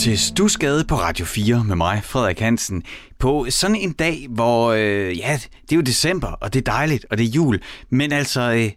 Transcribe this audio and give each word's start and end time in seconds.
til 0.00 0.18
Stusgade 0.18 0.84
på 0.84 0.94
Radio 0.94 1.24
4 1.24 1.64
med 1.64 1.76
mig, 1.76 2.00
Frederik 2.04 2.40
Hansen. 2.40 2.82
På 3.18 3.46
sådan 3.50 3.76
en 3.76 3.92
dag, 3.92 4.26
hvor, 4.30 4.72
øh, 4.72 5.18
ja, 5.18 5.38
det 5.62 5.72
er 5.72 5.76
jo 5.76 5.80
december, 5.80 6.28
og 6.28 6.54
det 6.54 6.60
er 6.60 6.72
dejligt, 6.72 7.06
og 7.10 7.18
det 7.18 7.24
er 7.24 7.30
jul. 7.30 7.60
Men 7.90 8.12
altså, 8.12 8.40
øh, 8.40 8.70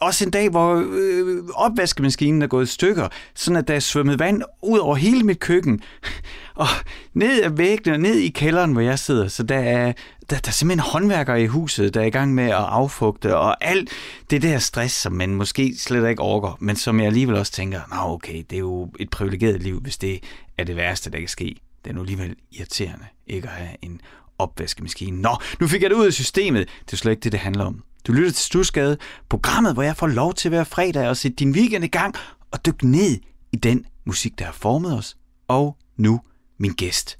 også 0.00 0.24
en 0.24 0.30
dag, 0.30 0.50
hvor 0.50 0.84
øh, 0.90 1.44
opvaskemaskinen 1.54 2.42
er 2.42 2.46
gået 2.46 2.64
i 2.64 2.72
stykker, 2.72 3.08
sådan 3.34 3.56
at 3.56 3.68
der 3.68 3.74
er 3.74 3.80
svømmet 3.80 4.18
vand 4.18 4.42
ud 4.62 4.78
over 4.78 4.94
hele 4.96 5.22
mit 5.22 5.40
køkken. 5.40 5.80
Og 6.54 6.66
ned 7.14 7.42
ad 7.42 7.50
væggene 7.50 7.96
og 7.96 8.00
ned 8.00 8.14
i 8.14 8.28
kælderen, 8.28 8.72
hvor 8.72 8.80
jeg 8.80 8.98
sidder. 8.98 9.28
Så 9.28 9.42
der 9.42 9.58
er, 9.58 9.92
der, 10.30 10.38
der 10.38 10.48
er 10.48 10.52
simpelthen 10.52 10.90
håndværkere 10.90 11.42
i 11.42 11.46
huset, 11.46 11.94
der 11.94 12.00
er 12.00 12.04
i 12.04 12.10
gang 12.10 12.34
med 12.34 12.44
at 12.44 12.54
affugte, 12.54 13.36
og 13.36 13.64
alt 13.64 13.90
det 14.30 14.42
der 14.42 14.58
stress, 14.58 14.94
som 14.94 15.12
man 15.12 15.34
måske 15.34 15.74
slet 15.78 16.08
ikke 16.08 16.22
orker, 16.22 16.56
men 16.60 16.76
som 16.76 16.98
jeg 16.98 17.06
alligevel 17.06 17.36
også 17.36 17.52
tænker, 17.52 17.80
nå 17.90 18.12
okay, 18.12 18.44
det 18.50 18.56
er 18.56 18.60
jo 18.60 18.92
et 19.00 19.10
privilegeret 19.10 19.62
liv, 19.62 19.80
hvis 19.80 19.98
det 19.98 20.20
er 20.58 20.64
det 20.64 20.76
værste, 20.76 21.10
der 21.10 21.18
kan 21.18 21.28
ske. 21.28 21.56
Det 21.84 21.90
er 21.90 21.94
nu 21.94 22.00
alligevel 22.00 22.36
irriterende 22.52 23.04
ikke 23.26 23.48
at 23.48 23.54
have 23.54 23.76
en 23.82 24.00
opvaskemaskine. 24.38 25.22
Nå, 25.22 25.36
nu 25.60 25.68
fik 25.68 25.82
jeg 25.82 25.90
det 25.90 25.96
ud 25.96 26.06
af 26.06 26.12
systemet. 26.12 26.68
Det 26.86 26.92
er 26.92 26.96
slet 26.96 27.12
ikke 27.12 27.20
det, 27.20 27.32
det 27.32 27.40
handler 27.40 27.64
om. 27.64 27.82
Du 28.06 28.12
lytter 28.12 28.30
til 28.30 28.44
Stusgade, 28.44 28.96
programmet, 29.28 29.72
hvor 29.72 29.82
jeg 29.82 29.96
får 29.96 30.06
lov 30.06 30.34
til 30.34 30.48
hver 30.48 30.64
fredag 30.64 31.10
at 31.10 31.16
sætte 31.16 31.36
din 31.36 31.50
weekend 31.50 31.84
i 31.84 31.88
gang 31.88 32.14
og 32.50 32.66
dykke 32.66 32.90
ned 32.90 33.18
i 33.52 33.56
den 33.56 33.86
musik, 34.04 34.38
der 34.38 34.44
har 34.44 34.52
formet 34.52 34.98
os. 34.98 35.16
Og 35.48 35.76
nu 35.96 36.20
min 36.58 36.72
gæst. 36.72 37.18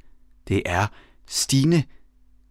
Det 0.49 0.63
er 0.67 0.87
Stine 1.29 1.85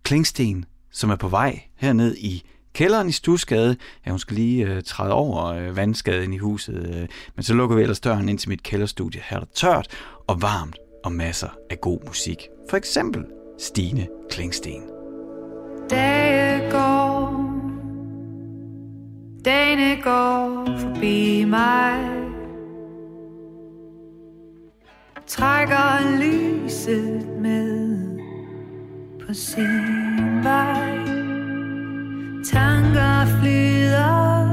Klingsten, 0.03 0.65
som 0.91 1.09
er 1.09 1.15
på 1.15 1.27
vej 1.27 1.61
herned 1.75 2.15
i 2.15 2.43
kælderen 2.73 3.09
i 3.09 3.11
Stusgade. 3.11 3.77
Ja, 4.05 4.11
hun 4.11 4.19
skal 4.19 4.35
lige 4.35 4.65
øh, 4.65 4.83
træde 4.83 5.13
over 5.13 5.45
øh, 5.45 5.75
vandskaden 5.75 6.33
i 6.33 6.37
huset, 6.37 6.95
øh, 6.95 7.07
men 7.35 7.43
så 7.43 7.53
lukker 7.53 7.75
vi 7.75 7.81
ellers 7.81 7.99
døren 7.99 8.29
ind 8.29 8.39
til 8.39 8.49
mit 8.49 8.63
kælderstudie. 8.63 9.21
Her 9.25 9.37
er 9.37 9.41
der 9.41 9.47
tørt 9.55 9.87
og 10.27 10.41
varmt 10.41 10.77
og 11.03 11.11
masser 11.11 11.49
af 11.69 11.81
god 11.81 11.99
musik. 12.07 12.47
For 12.69 12.77
eksempel 12.77 13.25
Stine 13.59 14.07
Klingsten. 14.29 14.81
Dage 15.89 16.71
går, 16.71 17.43
dagene 19.45 20.01
går 20.03 20.65
forbi 20.79 21.45
mig. 21.45 22.09
Trækker 25.27 26.17
lyset 26.19 27.27
med 27.41 27.92
på 29.33 29.37
sin 29.37 30.43
vej. 30.43 30.97
Tanker 32.51 33.25
flyder, 33.39 34.47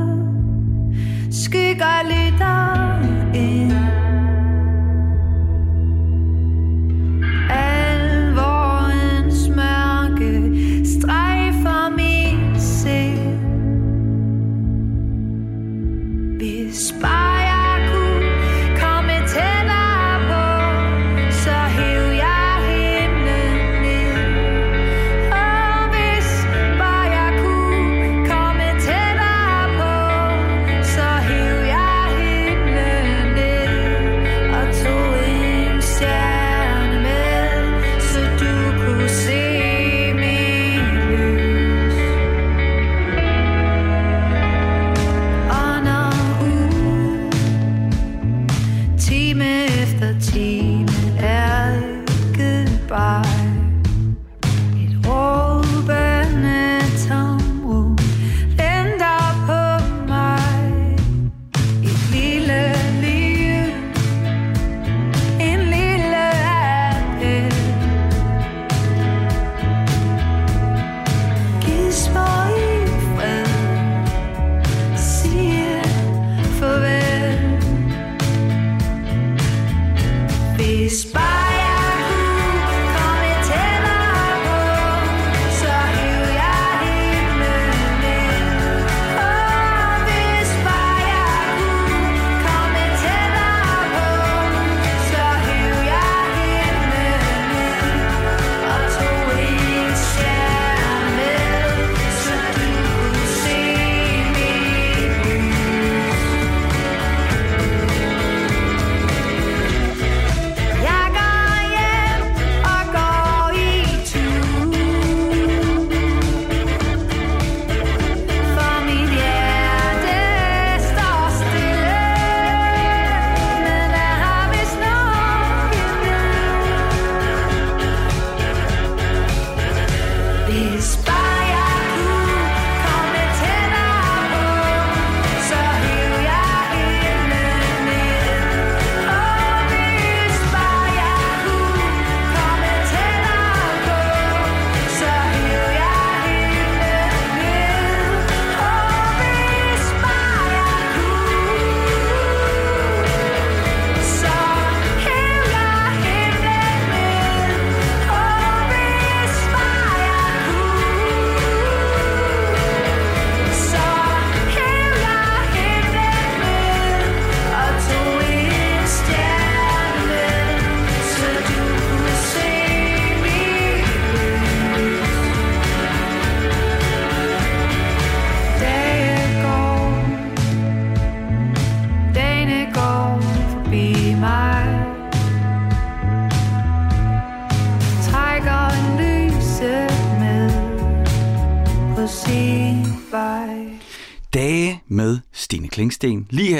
skygger 1.30 2.02
lytter 2.04 3.09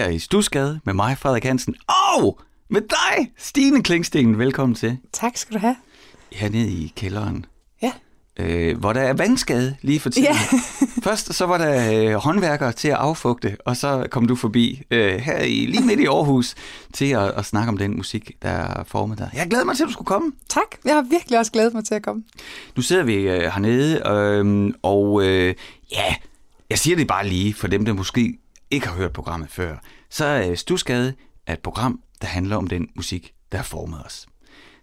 her 0.01 0.09
i 0.09 0.19
Stusgade 0.19 0.81
med 0.85 0.95
mig, 0.95 1.19
Frederik 1.19 1.45
Hansen, 1.45 1.75
og 2.19 2.41
med 2.71 2.81
dig, 2.81 3.31
Stine 3.39 3.83
Klingsten. 3.83 4.39
Velkommen 4.39 4.75
til 4.77 4.99
Tak 5.13 5.37
skal 5.37 5.55
du 5.55 5.59
have. 5.61 5.77
hernede 6.33 6.71
i 6.71 6.93
kælderen. 6.97 7.45
Ja. 7.83 7.93
øh, 8.39 8.79
hvor 8.79 8.93
der 8.93 9.01
er 9.01 9.13
vandskade 9.13 9.77
lige 9.83 10.01
for 10.01 10.11
tiden. 10.11 10.25
Ja. 10.25 10.39
Først 11.11 11.35
så 11.35 11.47
var 11.47 11.59
der 11.59 12.05
øh, 12.05 12.15
håndværkere 12.15 12.73
til 12.73 12.89
at 12.89 12.95
affugte, 12.95 13.57
og 13.65 13.77
så 13.77 14.07
kom 14.11 14.27
du 14.27 14.37
forbi 14.37 14.83
øh, 14.91 15.15
her 15.15 15.39
i 15.39 15.67
lige 15.67 15.85
midt 15.87 16.01
i 16.01 16.05
Aarhus 16.07 16.55
til 16.95 17.07
at, 17.11 17.31
at 17.31 17.45
snakke 17.45 17.69
om 17.69 17.79
den 17.79 17.97
musik, 17.97 18.31
der 18.43 18.49
er 18.49 18.85
formet 18.85 19.19
dig. 19.19 19.31
Jeg 19.35 19.47
glæder 19.51 19.65
mig 19.65 19.77
til, 19.77 19.83
at 19.83 19.87
du 19.89 19.93
skulle 19.93 20.07
komme. 20.07 20.33
Tak. 20.49 20.67
Jeg 20.85 20.95
har 20.95 21.03
virkelig 21.11 21.39
også 21.39 21.53
glædet 21.53 21.75
mig 21.75 21.85
til 21.85 21.95
at 21.95 22.03
komme. 22.03 22.23
Nu 22.77 22.83
sidder 22.83 23.03
vi 23.03 23.15
øh, 23.15 23.41
hernede, 23.43 24.03
øh, 24.09 24.75
og 24.83 25.23
øh, 25.27 25.55
ja, 25.93 26.15
jeg 26.71 26.79
siger 26.79 26.97
det 26.97 27.07
bare 27.07 27.29
lige 27.29 27.55
for 27.55 27.67
dem, 27.67 27.85
der 27.85 27.93
måske 27.93 28.39
ikke 28.71 28.89
har 28.89 28.95
hørt 28.95 29.13
programmet 29.13 29.51
før. 29.51 29.77
Så 30.11 30.25
er 30.25 30.51
øh, 30.51 30.57
Stusgade 30.57 31.15
er 31.47 31.53
et 31.53 31.61
program, 31.61 32.01
der 32.21 32.27
handler 32.27 32.57
om 32.57 32.67
den 32.67 32.89
musik, 32.97 33.35
der 33.53 33.59
har 33.59 33.65
formet 33.65 34.05
os. 34.05 34.27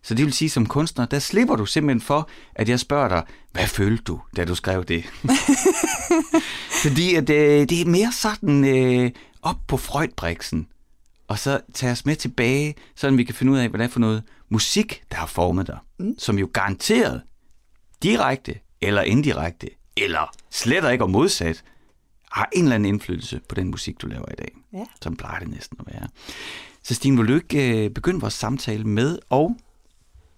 Så 0.03 0.13
det 0.13 0.25
vil 0.25 0.33
sige, 0.33 0.49
som 0.49 0.65
kunstner, 0.65 1.05
der 1.05 1.19
slipper 1.19 1.55
du 1.55 1.65
simpelthen 1.65 2.01
for, 2.01 2.29
at 2.55 2.69
jeg 2.69 2.79
spørger 2.79 3.07
dig, 3.07 3.23
hvad 3.51 3.67
følte 3.67 4.03
du, 4.03 4.21
da 4.35 4.45
du 4.45 4.55
skrev 4.55 4.85
det? 4.85 5.03
Fordi 6.83 7.15
at, 7.15 7.29
øh, 7.29 7.69
det 7.69 7.81
er 7.81 7.85
mere 7.85 8.11
sådan 8.11 8.65
øh, 8.65 9.11
op 9.41 9.57
på 9.67 9.77
Freudbriksen, 9.77 10.67
og 11.27 11.39
så 11.39 11.59
tage 11.73 11.91
os 11.91 12.05
med 12.05 12.15
tilbage, 12.15 12.75
så 12.95 13.11
vi 13.11 13.23
kan 13.23 13.35
finde 13.35 13.51
ud 13.51 13.57
af, 13.57 13.69
hvad 13.69 13.79
det 13.79 13.85
er 13.85 13.89
for 13.89 13.99
noget 13.99 14.23
musik, 14.49 15.03
der 15.11 15.17
har 15.17 15.25
formet 15.25 15.67
dig. 15.67 15.77
Mm. 15.99 16.15
Som 16.17 16.39
jo 16.39 16.49
garanteret, 16.53 17.21
direkte 18.03 18.55
eller 18.81 19.01
indirekte, 19.01 19.69
eller 19.97 20.31
slet 20.51 20.91
ikke 20.91 21.03
og 21.03 21.09
modsat, 21.09 21.63
har 22.31 22.49
en 22.53 22.63
eller 22.63 22.75
anden 22.75 22.93
indflydelse 22.93 23.41
på 23.49 23.55
den 23.55 23.71
musik, 23.71 24.01
du 24.01 24.07
laver 24.07 24.31
i 24.31 24.35
dag. 24.37 24.51
Ja. 24.73 24.85
Som 25.01 25.15
plejer 25.15 25.39
det 25.39 25.47
næsten 25.47 25.77
at 25.79 25.93
være. 25.93 26.07
Så 26.83 26.93
Stine, 26.93 27.17
vil 27.17 27.27
du 27.27 27.35
ikke 27.35 27.85
øh, 27.85 27.89
begynde 27.89 28.19
vores 28.19 28.33
samtale 28.33 28.83
med 28.83 29.19
og 29.29 29.55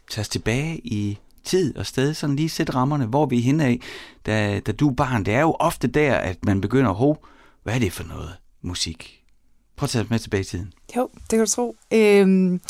tage 0.10 0.22
os 0.22 0.30
tilbage 0.30 0.78
i 0.84 1.18
tid 1.44 1.78
og 1.78 1.86
sted, 1.86 2.14
sådan 2.14 2.36
lige 2.36 2.50
sætte 2.50 2.74
rammerne, 2.74 3.06
hvor 3.06 3.26
vi 3.26 3.38
er 3.38 3.42
henne 3.42 3.66
af, 3.66 3.80
da, 4.26 4.60
da 4.60 4.72
du 4.72 4.90
er 4.90 4.94
barn. 4.94 5.26
Det 5.26 5.34
er 5.34 5.42
jo 5.42 5.56
ofte 5.60 5.88
der, 5.88 6.16
at 6.16 6.46
man 6.46 6.62
begynder 6.62 6.90
at 6.90 6.96
ho, 6.96 7.16
hvad 7.64 7.76
er 7.76 7.80
det 7.80 7.94
for 7.94 8.04
noget 8.04 8.36
musik? 8.62 9.24
Prøv 9.76 9.86
at 9.86 9.90
tage 9.90 10.04
os 10.04 10.10
med 10.10 10.20
tilbage 10.20 10.42
i 10.42 10.44
tiden. 10.44 10.74
Jo, 10.96 11.10
det 11.14 11.30
kan 11.30 11.40
du 11.40 11.46
tro. 11.46 11.76
Øhm, 11.94 12.62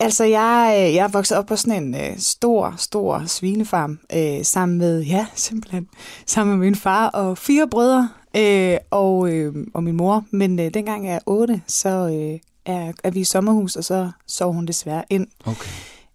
altså, 0.00 0.24
jeg, 0.24 0.74
øh, 0.78 0.94
jeg 0.94 1.04
er 1.04 1.08
vokset 1.08 1.38
op 1.38 1.46
på 1.46 1.56
sådan 1.56 1.82
en 1.82 1.94
øh, 1.94 2.18
stor, 2.18 2.74
stor 2.76 3.24
svinefarm, 3.26 3.98
øh, 4.12 4.44
sammen 4.44 4.78
med, 4.78 5.02
ja, 5.02 5.26
simpelthen, 5.34 5.88
sammen 6.26 6.58
med 6.58 6.66
min 6.66 6.74
far 6.74 7.08
og 7.08 7.38
fire 7.38 7.68
brødre 7.68 8.08
øh, 8.38 8.78
og, 8.90 9.32
øh, 9.32 9.54
og 9.74 9.82
min 9.82 9.96
mor. 9.96 10.24
Men 10.30 10.60
øh, 10.60 10.74
dengang 10.74 11.06
jeg 11.06 11.14
er 11.14 11.18
otte, 11.26 11.62
så 11.66 11.88
øh, 11.88 12.38
er, 12.74 12.92
er 13.04 13.10
vi 13.10 13.20
i 13.20 13.24
sommerhus, 13.24 13.76
og 13.76 13.84
så 13.84 14.10
sov 14.26 14.52
hun 14.52 14.66
desværre 14.66 15.04
ind. 15.10 15.26
Okay. 15.44 15.70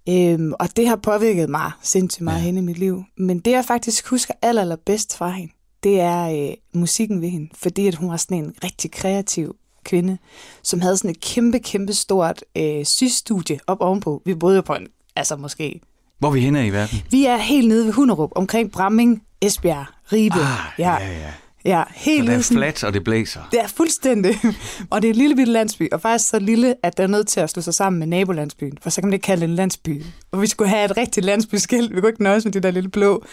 Øhm, 0.10 0.54
og 0.60 0.78
det 0.78 0.88
har 0.88 0.96
påvirket 0.96 1.50
mig 1.50 1.72
sindssygt 1.82 2.22
meget 2.22 2.38
Ja. 2.38 2.40
ja. 2.42 2.46
hen 2.46 2.58
i 2.58 2.62
mit 2.62 2.78
liv. 2.78 3.04
Men 3.18 3.40
det, 3.40 3.52
jeg 3.52 3.66
faktisk 3.66 4.08
husker 4.08 4.34
aller, 4.42 4.62
aller 4.62 4.76
bedst 4.86 5.18
fra 5.18 5.30
hende, 5.30 5.54
det 5.84 6.00
er 6.00 6.50
øh, 6.50 6.54
musikken 6.74 7.22
ved 7.22 7.30
hende. 7.30 7.50
Fordi 7.56 7.88
at 7.88 7.96
hun 7.96 8.10
var 8.10 8.18
sådan 8.18 8.38
en 8.38 8.54
rigtig 8.64 8.92
kreativ 8.92 9.56
kvinde, 9.86 10.18
som 10.64 10.82
havde 10.82 10.98
sådan 10.98 11.10
et 11.12 11.20
kæmpe, 11.22 11.60
kæmpe 11.60 11.94
stort 11.94 12.44
øh, 12.58 12.86
sysstudie 12.86 13.60
op 13.68 13.78
ovenpå. 13.82 14.22
Vi 14.26 14.36
boede 14.36 14.56
jo 14.56 14.62
på 14.62 14.74
en, 14.74 14.88
altså 15.16 15.36
måske... 15.36 15.82
Hvor 16.20 16.30
er 16.30 16.34
vi 16.34 16.40
henne 16.40 16.68
i 16.68 16.70
verden? 16.70 16.98
Vi 17.12 17.26
er 17.26 17.38
helt 17.38 17.68
nede 17.68 17.86
ved 17.86 17.94
Hunderup, 17.94 18.32
omkring 18.36 18.72
Bramming, 18.72 19.24
Esbjerg, 19.42 19.86
Ribe. 20.12 20.36
Ah, 20.36 20.80
ja, 20.80 20.94
ja. 20.94 21.20
ja 21.20 21.34
Så 21.66 21.84
helt 21.96 22.28
det 22.28 22.36
er 22.36 22.42
sådan- 22.42 22.58
fladt, 22.60 22.84
og 22.84 22.94
det 22.94 23.04
blæser. 23.04 23.42
det 23.52 23.60
er 23.62 23.68
fuldstændig. 23.68 24.36
Og 24.90 25.02
det 25.02 25.08
er 25.08 25.14
en 25.14 25.18
lille 25.20 25.36
bitte 25.36 25.52
landsby, 25.52 25.90
og 25.92 26.02
faktisk 26.02 26.30
så 26.30 26.40
lille, 26.40 26.76
at 26.84 26.98
der 26.98 27.04
er 27.04 27.08
nødt 27.08 27.28
til 27.28 27.40
at 27.40 27.50
slå 27.50 27.62
sig 27.62 27.74
sammen 27.74 28.00
med 28.00 28.08
nabolandsbyen, 28.08 28.78
for 28.82 28.90
så 28.90 29.02
kan 29.02 29.08
man 29.08 29.14
ikke 29.14 29.24
kalde 29.24 29.42
det 29.42 29.50
en 29.50 29.56
landsby. 29.56 30.04
Og 30.32 30.42
vi 30.42 30.48
skulle 30.48 30.70
have 30.70 30.86
et 30.86 30.98
rigtigt 30.98 31.26
landsbyskilt, 31.26 31.96
vi 31.96 32.00
kunne 32.02 32.10
ikke 32.10 32.24
nøjes 32.24 32.46
med 32.46 32.52
det 32.54 32.64
der 32.64 32.72
lille 32.72 32.90
blå. 32.90 33.26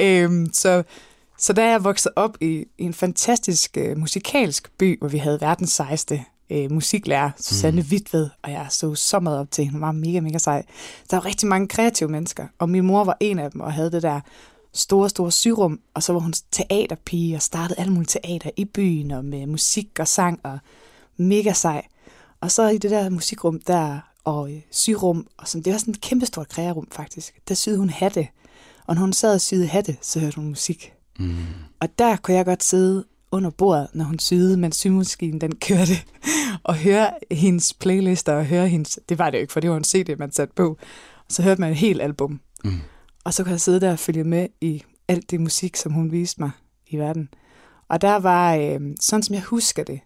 Øhm, 0.00 0.50
så, 0.52 0.82
så 1.38 1.52
der 1.52 1.62
er 1.62 1.70
jeg 1.70 1.84
vokset 1.84 2.12
op 2.16 2.36
i, 2.40 2.64
i 2.78 2.82
en 2.84 2.94
fantastisk 2.94 3.76
øh, 3.76 3.98
musikalsk 3.98 4.70
by, 4.78 4.98
hvor 4.98 5.08
vi 5.08 5.18
havde 5.18 5.40
verdens 5.40 5.70
sejeste 5.70 6.24
øh, 6.50 6.72
musiklærer, 6.72 7.30
Susanne 7.40 7.80
mm. 7.82 7.88
Witved, 7.90 8.28
og 8.42 8.50
jeg 8.52 8.66
så 8.70 8.94
så 8.94 9.20
meget 9.20 9.38
op 9.38 9.50
til 9.50 9.64
hende. 9.64 9.72
Hun 9.72 9.80
var 9.82 9.92
mega, 9.92 10.20
mega 10.20 10.38
sej. 10.38 10.62
Der 11.10 11.16
var 11.16 11.24
rigtig 11.24 11.48
mange 11.48 11.68
kreative 11.68 12.08
mennesker, 12.08 12.46
og 12.58 12.68
min 12.68 12.84
mor 12.84 13.04
var 13.04 13.16
en 13.20 13.38
af 13.38 13.50
dem, 13.50 13.60
og 13.60 13.72
havde 13.72 13.90
det 13.92 14.02
der 14.02 14.20
store, 14.74 15.08
store 15.08 15.32
syrum, 15.32 15.80
og 15.94 16.02
så 16.02 16.12
var 16.12 16.20
hun 16.20 16.34
teaterpige 16.50 17.36
og 17.36 17.42
startede 17.42 17.80
alle 17.80 17.92
mulige 17.92 18.20
teater 18.20 18.50
i 18.56 18.64
byen, 18.64 19.10
og 19.10 19.24
med 19.24 19.46
musik 19.46 19.88
og 20.00 20.08
sang, 20.08 20.40
og 20.42 20.58
mega 21.16 21.52
sej. 21.52 21.86
Og 22.40 22.50
så 22.50 22.68
i 22.68 22.78
det 22.78 22.90
der 22.90 23.10
musikrum 23.10 23.60
der, 23.60 23.98
og 24.24 24.52
øh, 24.52 24.60
syrum, 24.70 25.26
og 25.36 25.48
sådan, 25.48 25.62
det 25.62 25.72
var 25.72 25.78
sådan 25.78 25.94
et 25.94 26.00
kæmpestort 26.00 26.48
krearum 26.48 26.88
faktisk, 26.92 27.34
der 27.48 27.54
syede 27.54 27.78
hun 27.78 27.90
hatte. 27.90 28.28
Og 28.86 28.94
når 28.94 29.00
hun 29.00 29.12
sad 29.12 29.34
og 29.34 29.40
syede 29.40 29.66
hatte, 29.66 29.96
så 30.00 30.20
hørte 30.20 30.36
hun 30.36 30.48
musik. 30.48 30.92
Mm. 31.18 31.36
Og 31.80 31.98
der 31.98 32.16
kunne 32.16 32.36
jeg 32.36 32.44
godt 32.44 32.64
sidde 32.64 33.04
under 33.32 33.50
bordet, 33.50 33.88
når 33.94 34.04
hun 34.04 34.18
syede, 34.18 34.56
mens 34.56 34.76
symaskinen 34.76 35.40
den 35.40 35.56
kørte, 35.56 35.92
og 36.64 36.76
høre 36.76 37.10
hendes 37.30 37.74
playlister, 37.74 38.32
og 38.32 38.46
høre 38.46 38.68
hendes, 38.68 38.98
det 39.08 39.18
var 39.18 39.30
det 39.30 39.38
jo 39.38 39.40
ikke, 39.40 39.52
for 39.52 39.60
det 39.60 39.70
var 39.70 39.76
en 39.76 39.84
CD, 39.84 40.18
man 40.18 40.32
satte 40.32 40.54
på. 40.54 40.68
Og 41.16 41.32
så 41.32 41.42
hørte 41.42 41.60
man 41.60 41.70
et 41.70 41.76
helt 41.76 42.02
album. 42.02 42.40
Mm. 42.64 42.80
Og 43.28 43.34
så 43.34 43.42
kunne 43.44 43.52
jeg 43.52 43.60
sidde 43.60 43.80
der 43.80 43.92
og 43.92 43.98
følge 43.98 44.24
med 44.24 44.46
i 44.60 44.82
alt 45.08 45.30
det 45.30 45.40
musik, 45.40 45.76
som 45.76 45.92
hun 45.92 46.12
viste 46.12 46.40
mig 46.40 46.50
i 46.86 46.96
verden. 46.96 47.28
Og 47.88 48.00
der 48.00 48.16
var, 48.16 48.54
øh, 48.56 48.80
sådan 49.00 49.22
som 49.22 49.34
jeg 49.34 49.42
husker 49.42 49.84
det, 49.84 50.00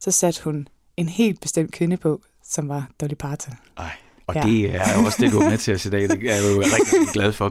så 0.00 0.10
satte 0.10 0.44
hun 0.44 0.68
en 0.96 1.08
helt 1.08 1.40
bestemt 1.40 1.72
kvinde 1.72 1.96
på, 1.96 2.20
som 2.44 2.68
var 2.68 2.88
Dolly 3.00 3.14
Parton. 3.14 3.54
Ej. 3.78 3.90
Og 4.26 4.34
Ja. 4.34 4.40
det 4.42 4.74
er 4.74 5.04
også 5.06 5.18
det, 5.20 5.32
du 5.32 5.38
er 5.38 5.50
med 5.50 5.58
til 5.58 5.72
at 5.72 5.80
sætte 5.80 5.98
af. 5.98 6.08
Det 6.08 6.30
er 6.30 6.34
jeg 6.34 6.42
jo 6.54 6.60
rigtig, 6.76 7.08
glad 7.12 7.32
for. 7.32 7.48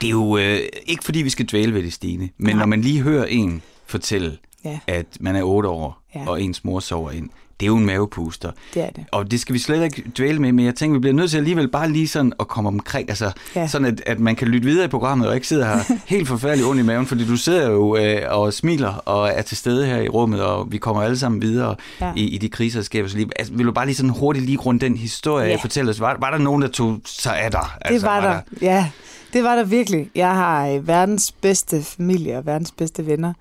Det 0.00 0.06
er 0.06 0.10
jo 0.10 0.36
øh, 0.38 0.60
ikke 0.86 1.04
fordi, 1.04 1.22
vi 1.22 1.30
skal 1.30 1.46
dvæle 1.46 1.74
ved 1.74 1.82
det, 1.82 1.92
Stine, 1.92 2.28
men 2.38 2.46
Nej. 2.56 2.58
når 2.58 2.66
man 2.66 2.80
lige 2.80 3.02
hører 3.02 3.24
en 3.24 3.62
fortælle, 3.86 4.38
Ja, 4.64 4.78
at 4.86 5.06
man 5.20 5.36
er 5.36 5.42
otte 5.42 5.68
år, 5.68 6.02
ja. 6.14 6.28
og 6.28 6.42
ens 6.42 6.64
mor 6.64 6.80
sover 6.80 7.10
ind, 7.10 7.30
det 7.60 7.66
er 7.66 7.68
jo 7.68 7.76
en 7.76 7.86
mavepuster. 7.86 8.50
det 8.74 8.82
er 8.84 8.90
det. 8.90 9.04
Og 9.12 9.30
det 9.30 9.40
skal 9.40 9.52
vi 9.52 9.58
slet 9.58 9.82
ikke 9.84 10.02
dvæle 10.18 10.38
med, 10.40 10.52
men 10.52 10.64
jeg 10.64 10.74
tænker, 10.74 10.94
vi 10.94 11.00
bliver 11.00 11.14
nødt 11.14 11.30
til 11.30 11.36
alligevel 11.38 11.68
bare 11.68 11.90
lige 11.90 12.08
sådan 12.08 12.32
at 12.40 12.48
komme 12.48 12.68
omkring, 12.68 13.08
altså 13.08 13.30
Ja. 13.56 13.66
sådan, 13.66 13.86
at, 13.86 14.02
at 14.06 14.20
man 14.20 14.36
kan 14.36 14.48
lytte 14.48 14.66
videre 14.68 14.84
i 14.84 14.88
programmet, 14.88 15.28
og 15.28 15.34
ikke 15.34 15.46
sidde 15.48 15.64
her 15.64 15.78
helt 16.06 16.28
forfærdeligt 16.28 16.68
ondt 16.68 16.80
i 16.80 16.84
maven, 16.84 17.06
fordi 17.06 17.26
du 17.26 17.36
sidder 17.36 17.70
jo 17.70 17.96
øh, 17.96 18.20
og 18.38 18.52
smiler 18.52 18.94
og 18.94 19.28
er 19.28 19.42
til 19.42 19.56
stede 19.56 19.86
her 19.86 19.96
i 19.98 20.08
rummet, 20.08 20.42
og 20.42 20.72
vi 20.72 20.78
kommer 20.78 21.02
alle 21.02 21.18
sammen 21.18 21.42
videre 21.42 21.76
Ja. 22.00 22.12
i, 22.16 22.24
i 22.28 22.38
de 22.38 22.48
kriser, 22.48 22.78
der 22.80 22.84
sker. 22.84 23.08
Så 23.08 23.16
lige, 23.16 23.28
altså, 23.36 23.54
vil 23.54 23.66
du 23.66 23.72
bare 23.72 23.86
lige 23.86 23.96
sådan 23.96 24.10
hurtigt 24.10 24.46
lige 24.46 24.58
runde 24.58 24.80
den 24.80 24.96
historie, 24.96 25.48
Ja. 25.48 25.56
fortælle 25.56 25.90
os, 25.90 26.00
var, 26.00 26.16
var 26.20 26.30
der 26.30 26.38
nogen, 26.38 26.62
der 26.62 26.68
tog 26.68 26.98
sig 27.04 27.38
af 27.40 27.50
dig? 27.50 27.66
Det 27.88 28.02
var 28.02 28.20
der. 28.20 28.40
Ja, 28.62 28.90
det 29.32 29.44
var 29.44 29.56
der 29.56 29.64
virkelig. 29.64 30.10
Jeg 30.14 30.34
har 30.34 30.66
øh, 30.68 30.88
verdens 30.88 31.32
bedste 31.32 31.82
familie 31.82 32.38
og 32.38 32.46
verdens 32.46 32.72
bedste 32.72 33.06
venner. 33.06 33.32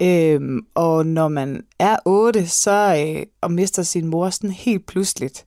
Ja. 0.00 0.34
Øhm, 0.34 0.60
og 0.74 1.06
når 1.06 1.28
man 1.28 1.62
er 1.78 1.96
otte, 2.04 2.48
så 2.48 3.04
øh, 3.16 3.22
og 3.52 3.54
mister 3.54 3.82
sin 3.82 4.06
mor 4.06 4.30
sådan 4.30 4.50
helt 4.50 4.86
pludseligt 4.86 5.44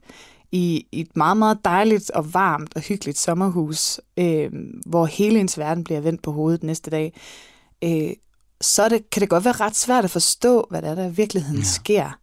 i, 0.51 0.87
i 0.91 0.99
et 1.01 1.15
meget, 1.15 1.37
meget 1.37 1.57
dejligt 1.65 2.09
og 2.09 2.33
varmt 2.33 2.75
og 2.75 2.81
hyggeligt 2.81 3.17
sommerhus, 3.17 3.99
øh, 4.17 4.49
hvor 4.85 5.05
hele 5.05 5.39
ens 5.39 5.57
verden 5.57 5.83
bliver 5.83 5.99
vendt 5.99 6.21
på 6.21 6.31
hovedet 6.31 6.63
næste 6.63 6.91
dag, 6.91 7.13
øh, 7.83 8.13
så 8.61 8.89
det, 8.89 9.09
kan 9.09 9.21
det 9.21 9.29
godt 9.29 9.45
være 9.45 9.53
ret 9.53 9.75
svært 9.75 10.03
at 10.03 10.11
forstå, 10.11 10.67
hvad 10.69 10.81
der, 10.81 10.89
er, 10.89 10.95
der 10.95 11.05
i 11.05 11.15
virkeligheden 11.15 11.57
ja. 11.57 11.63
Sker. 11.63 12.19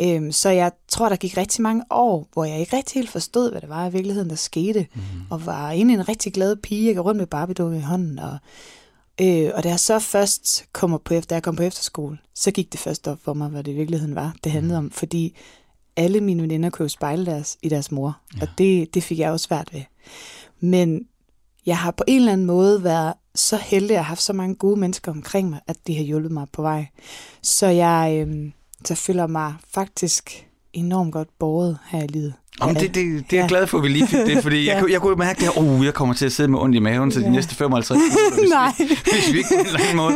Øhm, 0.00 0.32
så 0.32 0.48
jeg 0.48 0.72
tror, 0.88 1.08
der 1.08 1.16
gik 1.16 1.36
rigtig 1.36 1.62
mange 1.62 1.84
år, 1.90 2.28
hvor 2.32 2.44
jeg 2.44 2.60
ikke 2.60 2.76
rigtig 2.76 2.94
helt 2.94 3.10
forstod, 3.10 3.50
hvad 3.50 3.60
det 3.60 3.68
var 3.68 3.86
i 3.86 3.92
virkeligheden, 3.92 4.30
der 4.30 4.36
skete. 4.36 4.86
Mm. 4.94 5.02
Og 5.30 5.46
var 5.46 5.70
egentlig 5.70 5.94
en 5.94 6.08
rigtig 6.08 6.32
glad 6.32 6.56
pige. 6.56 6.86
Jeg 6.86 6.96
går 6.96 7.02
rundt 7.02 7.18
med 7.18 7.26
barbie 7.26 7.78
i 7.78 7.80
hånden. 7.80 8.18
Og, 8.18 8.38
øh, 9.20 9.50
og 9.54 9.64
da 9.64 9.68
jeg 9.68 9.80
så 9.80 9.98
først 9.98 10.64
kommer 10.72 10.98
på, 10.98 11.14
da 11.14 11.34
jeg 11.34 11.42
kom 11.42 11.56
på 11.56 11.62
efterskole, 11.62 12.18
så 12.34 12.50
gik 12.50 12.72
det 12.72 12.80
først 12.80 13.08
op 13.08 13.18
for 13.22 13.34
mig, 13.34 13.48
hvad 13.48 13.64
det 13.64 13.72
i 13.72 13.74
virkeligheden 13.74 14.14
var, 14.14 14.34
det 14.44 14.52
handlede 14.52 14.78
om. 14.78 14.90
Fordi 14.90 15.36
alle 15.96 16.20
mine 16.20 16.42
veninder 16.42 16.70
kunne 16.70 16.84
jo 16.84 16.88
spejle 16.88 17.26
deres, 17.26 17.58
i 17.62 17.68
deres 17.68 17.92
mor. 17.92 18.20
Ja. 18.36 18.42
Og 18.42 18.48
det, 18.58 18.94
det 18.94 19.02
fik 19.02 19.18
jeg 19.18 19.28
jo 19.28 19.38
svært 19.38 19.74
ved. 19.74 19.82
Men 20.60 21.06
jeg 21.66 21.78
har 21.78 21.90
på 21.90 22.04
en 22.06 22.16
eller 22.16 22.32
anden 22.32 22.46
måde 22.46 22.84
været 22.84 23.14
så 23.34 23.56
heldig 23.56 23.96
at 23.96 24.04
have 24.04 24.08
haft 24.08 24.22
så 24.22 24.32
mange 24.32 24.54
gode 24.54 24.80
mennesker 24.80 25.12
omkring 25.12 25.50
mig, 25.50 25.60
at 25.66 25.76
de 25.86 25.96
har 25.96 26.04
hjulpet 26.04 26.32
mig 26.32 26.46
på 26.52 26.62
vej. 26.62 26.86
Så 27.42 27.66
jeg, 27.66 28.26
øh, 28.28 28.50
så 28.84 28.94
føler 28.94 29.26
mig 29.26 29.54
faktisk 29.68 30.48
enormt 30.72 31.12
godt 31.12 31.28
båret 31.38 31.78
her 31.86 32.02
i 32.02 32.06
livet. 32.06 32.34
Om 32.60 32.74
det, 32.74 32.94
det, 32.94 33.30
det 33.30 33.36
er 33.36 33.40
jeg 33.42 33.48
glad 33.48 33.66
for, 33.66 33.78
at 33.78 33.84
vi 33.84 33.88
lige 33.88 34.06
fik 34.06 34.18
det, 34.26 34.42
fordi 34.46 34.64
Ja. 34.64 34.76
jeg, 34.76 34.90
jeg 34.90 35.00
kunne 35.00 35.16
mærke 35.16 35.36
det 35.40 35.44
her, 35.54 35.58
oh, 35.58 35.84
jeg 35.84 35.94
kommer 35.94 36.14
til 36.14 36.26
at 36.26 36.32
sidde 36.32 36.48
med 36.50 36.58
ondt 36.58 36.76
i 36.76 36.78
maven 36.78 37.10
til 37.10 37.20
Ja. 37.20 37.26
de 37.28 37.32
næste 37.32 37.54
55 37.54 37.98
minutter, 37.98 38.34
hvis, 38.40 38.50
Nej. 38.50 38.72
vi, 38.78 38.84
hvis 39.12 39.32
vi 39.32 39.38
ikke 39.38 39.48
på 39.54 39.60
en 39.60 39.66
eller 39.66 39.80
anden 39.80 39.96
måde 39.96 40.14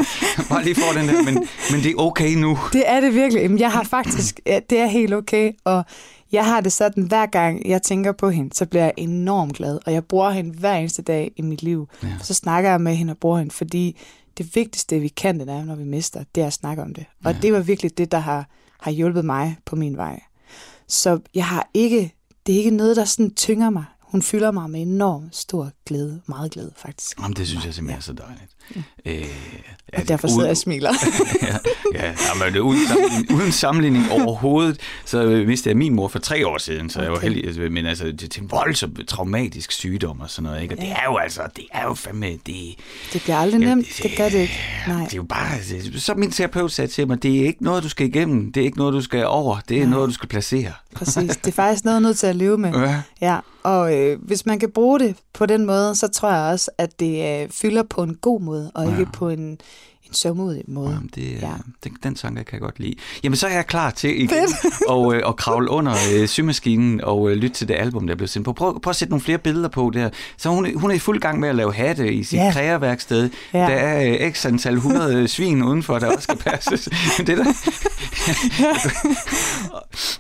bare 0.49 0.64
lige 0.64 0.75
får 0.75 0.92
den 1.00 1.09
der, 1.09 1.23
men, 1.23 1.35
men 1.73 1.83
det 1.83 1.90
er 1.90 1.95
okay 1.99 2.35
nu. 2.35 2.59
Det 2.73 2.83
er 2.87 3.00
det 3.00 3.14
virkelig. 3.14 3.61
Jeg 3.61 3.73
har 3.73 3.83
faktisk, 3.85 4.40
det 4.71 4.78
er 4.78 4.87
helt 4.87 5.14
okay, 5.14 5.52
og 5.64 5.85
jeg 6.33 6.45
har 6.47 6.61
det 6.61 6.73
sådan, 6.73 7.02
hver 7.02 7.26
gang 7.26 7.68
jeg 7.68 7.83
tænker 7.83 8.12
på 8.12 8.30
hende, 8.30 8.54
så 8.54 8.66
bliver 8.66 8.85
jeg 8.85 8.92
enormt 8.97 9.54
glad, 9.57 9.78
og 9.87 9.92
jeg 9.92 10.04
bruger 10.04 10.30
hende 10.30 10.59
hver 10.59 10.75
eneste 10.75 11.02
dag 11.02 11.30
i 11.37 11.42
mit 11.42 11.62
liv. 11.62 11.88
Ja. 12.02 12.09
Så 12.23 12.35
snakker 12.35 12.71
jeg 12.71 12.80
med 12.80 12.95
hende 12.95 13.11
og 13.11 13.16
bruger 13.18 13.38
hende, 13.38 13.54
fordi 13.54 14.00
det 14.38 14.54
vigtigste, 14.57 15.00
vi 15.00 15.09
kan, 15.09 15.40
det 15.40 15.49
er, 15.50 15.64
når 15.64 15.75
vi 15.75 15.85
mister, 15.85 16.25
det 16.35 16.42
er 16.42 16.47
at 16.47 16.52
snakke 16.52 16.83
om 16.83 16.95
det. 16.95 17.04
Og 17.25 17.33
Ja. 17.33 17.38
det 17.42 17.52
var 17.52 17.61
virkelig 17.61 17.99
det, 17.99 18.12
der 18.12 18.18
har, 18.18 18.47
har 18.80 18.90
hjulpet 18.90 19.25
mig 19.25 19.57
på 19.64 19.76
min 19.76 19.97
vej. 19.97 20.21
Så 20.88 21.18
jeg 21.35 21.45
har 21.47 21.68
ikke, 21.75 22.14
det 22.49 22.55
er 22.55 22.59
ikke 22.59 22.71
noget, 22.71 22.97
der 22.97 23.05
sådan 23.05 23.35
tynger 23.35 23.71
mig. 23.71 23.85
hun 24.00 24.23
fylder 24.23 24.50
mig 24.50 24.71
med 24.71 24.83
enormt 24.83 25.37
stor 25.37 25.71
glæde. 25.88 26.21
Meget 26.26 26.50
glæde, 26.50 26.71
faktisk. 26.76 27.21
Jamen, 27.21 27.37
det 27.37 27.47
synes 27.49 27.64
jeg 27.64 27.75
simpelthen 27.75 27.99
er 27.99 28.02
så 28.02 28.12
dejligt. 28.12 28.50
Øh, 29.07 29.28
ja, 29.92 30.00
Og 30.00 30.09
derfor 30.09 30.28
sidder 30.28 30.42
jeg 30.42 30.50
og 30.50 30.57
smiler. 30.57 30.90
ja, 31.95 32.04
ja, 32.40 32.50
det, 32.50 32.59
uden, 32.59 32.87
sammenligning, 32.87 33.33
uden 33.40 33.52
sammenligning 33.52 34.11
overhovedet, 34.11 34.80
så 35.04 35.45
mistede 35.47 35.71
jeg 35.71 35.76
min 35.76 35.95
mor 35.95 36.09
for 36.09 36.18
tre 36.18 36.47
år 36.47 36.59
siden, 36.59 36.90
så 36.90 36.99
okay. 36.99 37.04
jeg 37.04 37.12
var 37.12 37.18
heldig, 37.18 37.45
altså, 37.45 37.61
men 37.71 37.87
altså, 37.87 38.04
det 38.07 38.37
er 38.37 38.42
en 38.42 38.50
voldsom 38.50 38.97
traumatisk 39.07 39.73
sygdom 39.73 40.21
og 40.21 40.30
sådan 40.30 40.50
noget, 40.50 40.62
ikke? 40.62 40.75
Og 40.75 40.80
det 40.80 40.90
er 40.90 41.04
jo 41.07 41.16
altså, 41.16 41.42
det 41.57 41.64
er 41.73 41.83
jo 41.85 41.95
fandme, 41.95 42.26
det, 42.47 42.75
Det 43.12 43.23
bliver 43.23 43.37
aldrig 43.37 43.61
nemt. 43.61 43.87
Det 44.02 44.16
gør 44.16 44.28
det 44.28 44.38
ikke. 44.38 44.59
Nej. 44.88 45.04
det 45.04 45.12
er 45.12 45.16
jo 45.16 45.23
bare, 45.23 45.54
altså, 45.54 46.00
så 46.00 46.14
min 46.14 46.30
terapeut 46.30 46.73
sagde 46.73 46.90
til 46.90 47.09
mig, 47.09 47.23
det 47.23 47.40
er 47.40 47.47
ikke 47.47 47.64
noget, 47.64 47.83
du 47.83 47.88
skal 47.88 48.07
igennem, 48.07 48.52
det 48.52 48.61
er 48.61 48.64
ikke 48.64 48.78
noget, 48.78 48.95
du 48.95 49.00
skal 49.00 49.26
over, 49.26 49.59
det 49.68 49.76
er 49.76 49.80
Nej. 49.80 49.90
noget, 49.90 50.09
du 50.09 50.14
skal 50.14 50.28
placere. 50.28 50.73
Præcis. 50.95 51.37
Det 51.37 51.47
er 51.47 51.52
faktisk 51.52 51.85
noget, 51.85 51.95
jeg 51.95 52.00
er 52.00 52.09
nødt 52.09 52.18
til 52.18 52.26
at 52.26 52.37
leve 52.37 52.59
med. 52.59 52.73
Ja. 52.73 53.02
Ja, 53.21 53.38
og 53.62 53.97
øh, 53.97 54.18
hvis 54.23 54.47
man 54.47 54.59
kan 54.59 54.71
bruge 54.71 54.99
det 55.00 55.16
på 55.33 55.47
den 55.47 55.66
måde, 55.66 55.78
så 55.95 56.09
tror 56.09 56.31
jeg 56.33 56.53
også, 56.53 56.71
at 56.79 57.01
det 57.01 57.43
øh, 57.43 57.51
fylder 57.51 57.83
på 57.83 58.03
en 58.03 58.15
god 58.15 58.41
måde, 58.41 58.71
og 58.75 58.85
ikke 58.87 58.99
Ja. 58.99 59.11
på 59.13 59.29
en, 59.29 59.59
en 60.09 60.15
sørmodig 60.15 60.62
måde. 60.69 60.91
Jamen, 60.91 61.11
det, 61.15 61.43
ja. 61.43 61.50
Den, 61.85 61.97
den 62.03 62.17
sang, 62.17 62.37
der 62.37 62.43
kan 62.43 62.53
jeg 62.53 62.61
godt 62.61 62.79
lide. 62.79 62.95
Jamen, 63.25 63.37
så 63.37 63.47
er 63.47 63.55
jeg 63.55 63.67
klar 63.67 63.91
til 63.91 64.23
igen 64.23 64.49
og, 64.88 65.15
øh, 65.15 65.23
at 65.29 65.37
kravle 65.37 65.71
under 65.71 65.95
øh, 66.15 66.29
symaskinen 66.29 67.00
og 67.05 67.31
øh, 67.31 67.37
lytte 67.37 67.57
til 67.57 67.69
det 67.69 67.75
album, 67.75 68.07
der 68.07 68.15
blev 68.15 68.29
sendt 68.29 68.45
på. 68.45 68.53
Prøv, 68.53 68.81
prøv 68.81 68.91
at 68.91 68.97
sætte 68.97 69.11
nogle 69.11 69.23
flere 69.23 69.38
billeder 69.38 69.69
på 69.69 69.91
der. 69.95 70.11
Så 70.37 70.49
hun, 70.49 70.79
hun 70.79 70.91
er 70.91 70.95
i 70.95 70.99
fuld 70.99 71.21
gang 71.21 71.41
med 71.41 71.49
at 71.49 71.55
lave 71.55 71.75
hatte 71.75 72.12
i 72.12 72.23
sit 72.25 72.37
Ja. 72.38 72.50
kreaværksted. 72.53 73.31
Ja. 73.55 73.59
Der 73.59 73.67
er 73.67 74.19
øh, 74.21 74.33
x 74.33 74.47
antal 74.47 74.75
100 74.75 75.15
øh, 75.17 75.29
svin 75.35 75.62
udenfor, 75.62 75.99
der 75.99 76.07
også 76.07 76.23
skal 76.23 76.37
passes. 76.37 76.88
det 77.27 77.38
der. 77.38 77.45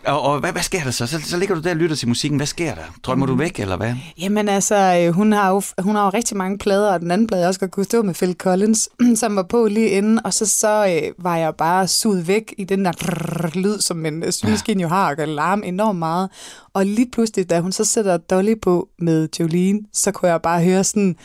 og, 0.04 0.22
og 0.22 0.40
hvad, 0.40 0.52
hvad 0.52 0.62
sker 0.62 0.82
der 0.84 0.90
så? 0.90 1.06
så? 1.06 1.20
Så 1.24 1.36
ligger 1.36 1.54
du 1.54 1.60
der 1.60 1.70
og 1.70 1.76
lytter 1.76 1.96
til 1.96 2.08
musikken. 2.08 2.36
Hvad 2.36 2.46
sker 2.46 2.74
der? 2.74 2.82
Drømmer 3.02 3.26
du 3.26 3.34
væk, 3.36 3.60
eller 3.60 3.76
hvad? 3.76 3.94
Jamen 4.20 4.48
altså, 4.48 5.02
øh, 5.06 5.14
hun 5.14 5.32
har, 5.32 5.50
jo, 5.50 5.62
hun 5.78 5.94
har 5.94 6.04
jo 6.04 6.10
rigtig 6.10 6.36
mange 6.36 6.58
plader, 6.58 6.92
og 6.92 7.00
den 7.00 7.10
anden 7.10 7.26
plade, 7.26 7.40
jeg 7.40 7.48
også 7.48 7.60
godt 7.60 7.70
kunne 7.70 7.84
stå 7.84 8.02
med 8.02 8.14
Phil 8.14 8.34
Collins, 8.38 8.88
som 9.20 9.36
var 9.36 9.42
på 9.42 9.68
lige 9.78 9.90
inden, 9.90 10.26
og 10.26 10.34
så, 10.34 10.46
så 10.46 11.00
øh, 11.02 11.24
var 11.24 11.36
jeg 11.36 11.56
bare 11.56 11.88
suget 11.88 12.28
væk 12.28 12.54
i 12.58 12.64
den 12.64 12.84
der 12.84 12.92
drrrr 12.92 13.58
lyd, 13.58 13.78
som 13.78 14.06
en 14.06 14.22
øh, 14.22 14.32
symaskine 14.32 14.82
jo 14.82 14.88
har, 14.88 15.10
og 15.10 15.16
kan 15.16 15.28
larme 15.28 15.66
enormt 15.66 15.98
meget. 15.98 16.30
Og 16.72 16.86
lige 16.86 17.10
pludselig, 17.10 17.50
da 17.50 17.60
hun 17.60 17.72
så 17.72 17.84
sætter 17.84 18.16
Dolly 18.16 18.54
på 18.62 18.88
med 18.98 19.28
Jolene, 19.40 19.80
så 19.92 20.12
kunne 20.12 20.30
jeg 20.30 20.42
bare 20.42 20.64
høre 20.64 20.84
sådan, 20.84 21.16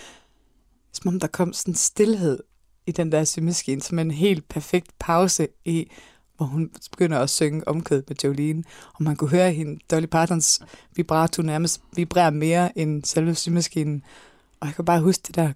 som 0.93 1.07
om 1.07 1.19
der 1.19 1.27
kom 1.27 1.53
sådan 1.53 1.71
en 1.71 1.75
stillhed 1.75 2.39
i 2.87 2.91
den 2.91 3.11
der 3.11 3.23
symaskine, 3.23 3.81
som 3.81 3.99
en 3.99 4.11
helt 4.11 4.49
perfekt 4.49 4.87
pause 4.99 5.47
i, 5.65 5.91
hvor 6.37 6.45
hun 6.45 6.71
begynder 6.91 7.19
at 7.19 7.29
synge 7.29 7.67
omkød 7.67 8.03
med 8.07 8.15
Jolene, 8.23 8.63
og 8.93 9.03
man 9.03 9.15
kunne 9.15 9.29
høre 9.29 9.51
hende, 9.51 9.79
Dolly 9.91 10.05
Partons 10.05 10.61
vibrato 10.95 11.41
nærmest 11.41 11.81
vibrere 11.95 12.31
mere 12.31 12.77
end 12.77 13.03
selve 13.03 13.35
symaskinen. 13.35 14.03
Og 14.59 14.67
jeg 14.67 14.75
kan 14.75 14.85
bare 14.85 15.01
huske 15.01 15.23
det 15.27 15.35
der, 15.35 15.53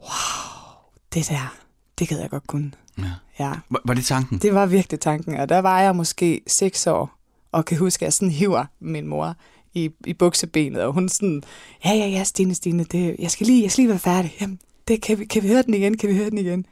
wow, 0.00 0.70
det 1.14 1.28
der, 1.28 1.56
det 2.00 2.08
gad 2.08 2.20
jeg 2.20 2.30
godt 2.30 2.46
kunne. 2.46 2.72
Ja. 2.98 3.04
Ja, 3.38 3.52
Var, 3.70 3.80
var 3.84 3.94
det 3.94 4.04
tanken? 4.04 4.38
det 4.38 4.54
var 4.54 4.66
virkelig 4.66 5.00
tanken, 5.00 5.34
og 5.36 5.48
der 5.48 5.58
var 5.58 5.80
jeg 5.80 5.96
måske 5.96 6.40
seks 6.46 6.86
år, 6.86 7.10
og 7.52 7.64
kan 7.64 7.78
huske, 7.78 8.02
at 8.02 8.06
jeg 8.06 8.12
sådan 8.12 8.30
hiver 8.30 8.64
min 8.80 9.06
mor 9.06 9.36
i, 9.74 9.90
i 10.06 10.12
buksebenet, 10.12 10.82
og 10.82 10.92
hun 10.92 11.08
sådan, 11.08 11.42
ja, 11.84 11.90
ja, 11.90 12.06
ja, 12.06 12.24
Stine, 12.24 12.54
Stine, 12.54 12.84
det, 12.84 13.16
jeg, 13.18 13.30
skal 13.30 13.46
lige, 13.46 13.62
jeg 13.62 13.70
skal 13.72 13.82
lige 13.82 13.88
være 13.88 13.98
færdig. 13.98 14.36
Jamen, 14.40 14.58
det, 14.88 15.02
kan, 15.02 15.18
vi, 15.18 15.24
kan 15.24 15.42
vi 15.42 15.48
høre 15.48 15.62
den 15.62 15.74
igen? 15.74 15.96
Kan 15.96 16.08
vi 16.08 16.14
høre 16.16 16.30
den 16.30 16.38
igen? 16.38 16.66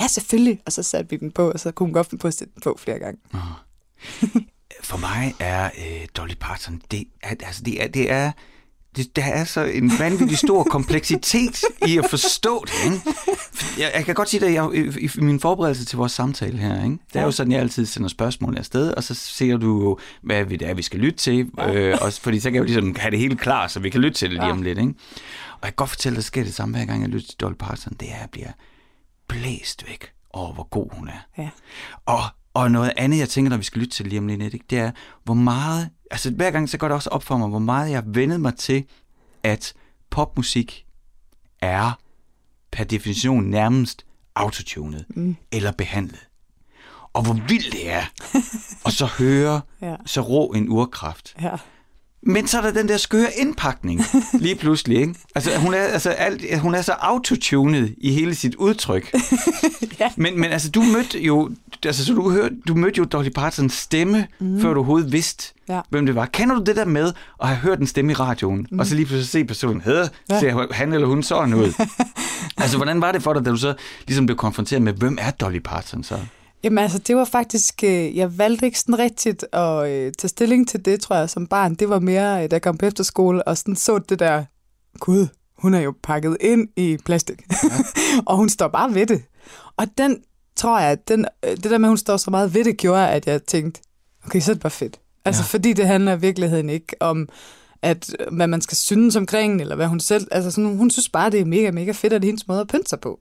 Ja, 0.00 0.06
selvfølgelig. 0.06 0.60
Og 0.66 0.72
så 0.72 0.82
satte 0.82 1.10
vi 1.10 1.16
den 1.16 1.30
på, 1.30 1.50
og 1.50 1.60
så 1.60 1.72
kunne 1.72 1.86
hun 1.86 1.92
godt 1.92 2.06
finde 2.10 2.22
på 2.22 2.28
at 2.28 2.34
sætte 2.34 2.54
den 2.54 2.60
på 2.60 2.76
flere 2.78 2.98
gange. 2.98 3.20
For 4.82 4.96
mig 4.96 5.34
er 5.40 5.70
øh, 5.78 6.06
Dolly 6.16 6.34
Parton, 6.40 6.82
det 6.90 7.04
er, 7.22 7.28
altså, 7.28 7.62
det 7.62 7.82
er, 7.82 7.88
det 7.88 8.10
er 8.10 8.32
det, 8.96 9.16
der 9.16 9.24
er 9.24 9.44
så 9.44 9.64
en 9.64 9.92
vanvittig 9.98 10.38
stor 10.38 10.64
kompleksitet 10.76 11.60
i 11.86 11.98
at 11.98 12.06
forstå 12.10 12.64
det. 12.66 12.92
Ikke? 12.92 13.00
Jeg, 13.78 13.92
jeg 13.94 14.04
kan 14.04 14.14
godt 14.14 14.28
sige, 14.28 14.46
at 14.46 14.52
jeg, 14.52 14.70
i, 14.74 14.98
i 15.04 15.10
min 15.16 15.40
forberedelse 15.40 15.84
til 15.84 15.96
vores 15.98 16.12
samtale 16.12 16.58
her, 16.58 16.84
ikke? 16.84 16.98
det 17.12 17.20
er 17.20 17.24
jo 17.24 17.30
sådan, 17.30 17.52
jeg 17.52 17.60
altid 17.60 17.86
sender 17.86 18.08
spørgsmål 18.08 18.56
afsted, 18.58 18.90
og 18.90 19.04
så 19.04 19.14
ser 19.14 19.56
du 19.56 19.66
jo, 19.82 19.98
hvad 20.22 20.44
vi- 20.44 20.56
det 20.56 20.68
er, 20.68 20.74
vi 20.74 20.82
skal 20.82 21.00
lytte 21.00 21.18
til, 21.18 21.50
øh, 21.68 21.98
også, 22.00 22.20
fordi 22.20 22.40
så 22.40 22.48
kan 22.50 22.54
jeg 22.54 22.60
jo 22.60 22.64
ligesom 22.64 22.96
have 22.98 23.10
det 23.10 23.18
hele 23.18 23.36
klar, 23.36 23.66
så 23.66 23.80
vi 23.80 23.90
kan 23.90 24.00
lytte 24.00 24.18
til 24.18 24.30
det 24.30 24.38
lige 24.38 24.52
om 24.52 24.62
lidt. 24.62 24.78
Ikke? 24.78 24.94
Og 25.52 25.58
jeg 25.62 25.68
kan 25.68 25.74
godt 25.76 25.90
fortælle, 25.90 26.14
at 26.14 26.16
der 26.16 26.22
sker 26.22 26.44
det 26.44 26.54
samme, 26.54 26.76
hver 26.76 26.84
gang 26.86 27.00
jeg 27.02 27.08
lytter 27.10 27.26
til 27.28 27.36
Dolly 27.40 27.54
Parton, 27.58 27.92
det 28.00 28.08
er, 28.10 28.14
at 28.14 28.20
jeg 28.20 28.28
bliver 28.32 28.50
blæst 29.28 29.84
væk 29.88 30.10
over, 30.30 30.52
hvor 30.54 30.68
god 30.70 30.86
hun 30.92 31.08
er. 31.08 31.42
Ja. 31.42 31.48
Og, 32.06 32.20
og 32.54 32.70
noget 32.70 32.92
andet, 32.96 33.18
jeg 33.18 33.28
tænker, 33.28 33.50
når 33.50 33.56
vi 33.56 33.64
skal 33.64 33.80
lytte 33.80 33.94
til 33.96 34.06
lige 34.06 34.18
om 34.18 34.26
lidt, 34.26 34.54
ikke, 34.54 34.64
det 34.70 34.78
er, 34.78 34.90
hvor 35.24 35.34
meget, 35.34 35.88
altså 36.14 36.30
hver 36.30 36.50
gang 36.50 36.68
så 36.68 36.78
går 36.78 36.88
det 36.88 36.94
også 36.94 37.10
op 37.10 37.22
for 37.22 37.36
mig, 37.36 37.48
hvor 37.48 37.58
meget 37.58 37.90
jeg 37.90 37.96
har 37.96 38.04
vendet 38.06 38.40
mig 38.40 38.56
til, 38.56 38.84
at 39.42 39.74
popmusik 40.10 40.86
er 41.60 41.98
per 42.72 42.84
definition 42.84 43.44
nærmest 43.44 44.04
autotunet 44.34 45.04
mm. 45.08 45.36
eller 45.52 45.72
behandlet. 45.72 46.28
Og 47.12 47.22
hvor 47.22 47.32
vildt 47.48 47.72
det 47.72 47.92
er 47.92 48.04
og 48.86 48.92
så 48.92 49.06
høre 49.06 49.60
Ja. 49.82 49.96
så 50.06 50.20
rå 50.20 50.52
en 50.52 50.68
urkraft. 50.68 51.34
Ja. 51.42 51.56
Men 52.26 52.46
så 52.46 52.58
er 52.58 52.62
der 52.62 52.70
den 52.72 52.88
der 52.88 52.96
skøre 52.96 53.26
indpakning 53.38 54.00
lige 54.40 54.54
pludselig, 54.54 54.96
ikke? 55.00 55.14
Altså, 55.34 55.58
hun 55.58 55.74
er, 55.74 55.78
altså, 55.78 56.10
alt, 56.10 56.58
hun 56.60 56.74
er 56.74 56.82
så 56.82 56.92
autotunet 56.92 57.94
i 57.98 58.12
hele 58.12 58.34
sit 58.34 58.54
udtryk. 58.54 59.12
Ja. 60.00 60.10
men, 60.16 60.40
men 60.40 60.50
altså, 60.52 60.70
du 60.70 60.82
mødte 60.82 61.20
jo, 61.20 61.50
altså, 61.86 62.04
så 62.04 62.14
du, 62.14 62.30
hørte, 62.30 62.54
du 62.68 62.74
mødte 62.74 62.98
jo 62.98 63.04
Dolly 63.04 63.28
Partons 63.34 63.72
stemme, 63.72 64.26
mm. 64.40 64.60
før 64.60 64.68
du 64.74 64.80
overhovedet 64.80 65.12
vidste, 65.12 65.52
Ja. 65.68 65.80
hvem 65.90 66.06
det 66.06 66.14
var. 66.14 66.26
Kender 66.26 66.54
du 66.54 66.62
det 66.62 66.76
der 66.76 66.84
med 66.84 67.12
at 67.42 67.48
have 67.48 67.58
hørt 67.58 67.78
en 67.80 67.86
stemme 67.86 68.12
i 68.12 68.14
radioen, 68.14 68.66
mm. 68.70 68.78
og 68.78 68.86
så 68.86 68.94
lige 68.94 69.06
pludselig 69.06 69.28
se 69.28 69.44
personen, 69.44 69.80
hedder, 69.80 70.08
ja. 70.30 70.40
ser 70.40 70.72
han 70.72 70.92
eller 70.92 71.06
hun 71.06 71.22
sådan 71.22 71.54
ud? 71.54 71.72
altså, 72.62 72.76
hvordan 72.76 73.00
var 73.00 73.12
det 73.12 73.22
for 73.22 73.32
dig, 73.32 73.44
da 73.44 73.50
du 73.50 73.56
så 73.56 73.74
ligesom 74.06 74.26
blev 74.26 74.36
konfronteret 74.36 74.82
med, 74.82 74.92
hvem 74.92 75.18
er 75.20 75.30
Dolly 75.30 75.58
Parton 75.64 76.02
så? 76.04 76.18
Jamen 76.64 76.78
altså, 76.78 76.98
det 76.98 77.16
var 77.16 77.24
faktisk, 77.24 77.84
øh, 77.84 78.16
jeg 78.16 78.38
valgte 78.38 78.66
ikke 78.66 78.78
sådan 78.78 78.98
rigtigt 78.98 79.46
at 79.52 79.90
øh, 79.90 80.12
tage 80.12 80.28
stilling 80.28 80.68
til 80.68 80.84
det, 80.84 81.00
tror 81.00 81.16
jeg, 81.16 81.30
som 81.30 81.46
barn. 81.46 81.74
Det 81.74 81.88
var 81.88 81.98
mere, 81.98 82.44
øh, 82.44 82.50
da 82.50 82.54
jeg 82.54 82.62
kom 82.62 82.76
på 82.76 82.86
efterskole, 82.86 83.48
og 83.48 83.58
sådan 83.58 83.76
så 83.76 83.98
det 83.98 84.18
der, 84.18 84.44
gud, 84.98 85.26
hun 85.58 85.74
er 85.74 85.80
jo 85.80 85.94
pakket 86.02 86.36
ind 86.40 86.68
i 86.76 86.98
plastik. 87.04 87.42
Ja. 87.50 87.68
og 88.26 88.36
hun 88.36 88.48
står 88.48 88.68
bare 88.68 88.94
ved 88.94 89.06
det. 89.06 89.22
Og 89.76 89.86
den, 89.98 90.18
tror 90.56 90.80
jeg, 90.80 91.08
den, 91.08 91.26
øh, 91.44 91.50
det 91.50 91.64
der 91.64 91.78
med, 91.78 91.88
at 91.88 91.90
hun 91.90 91.98
står 91.98 92.16
så 92.16 92.30
meget 92.30 92.54
ved 92.54 92.64
det, 92.64 92.76
gjorde, 92.76 93.08
at 93.08 93.26
jeg 93.26 93.42
tænkte, 93.42 93.80
okay, 94.26 94.40
så 94.40 94.50
er 94.50 94.54
det 94.54 94.62
bare 94.62 94.70
fedt. 94.70 95.00
Altså, 95.24 95.42
ja. 95.42 95.46
fordi 95.46 95.72
det 95.72 95.86
handler 95.86 96.16
i 96.16 96.20
virkeligheden 96.20 96.70
ikke 96.70 96.96
om, 97.00 97.28
at 97.82 98.16
hvad 98.32 98.46
man 98.46 98.60
skal 98.60 98.76
synes 98.76 99.16
omkring, 99.16 99.60
eller 99.60 99.76
hvad 99.76 99.86
hun 99.86 100.00
selv... 100.00 100.26
Altså, 100.30 100.50
sådan, 100.50 100.76
hun 100.76 100.90
synes 100.90 101.08
bare, 101.08 101.30
det 101.30 101.40
er 101.40 101.44
mega, 101.44 101.70
mega 101.70 101.92
fedt, 101.92 102.12
at 102.12 102.22
det 102.22 102.26
er 102.26 102.30
hendes 102.30 102.48
måde 102.48 102.60
at 102.60 102.68
pynte 102.68 102.88
sig 102.88 103.00
på. 103.00 103.20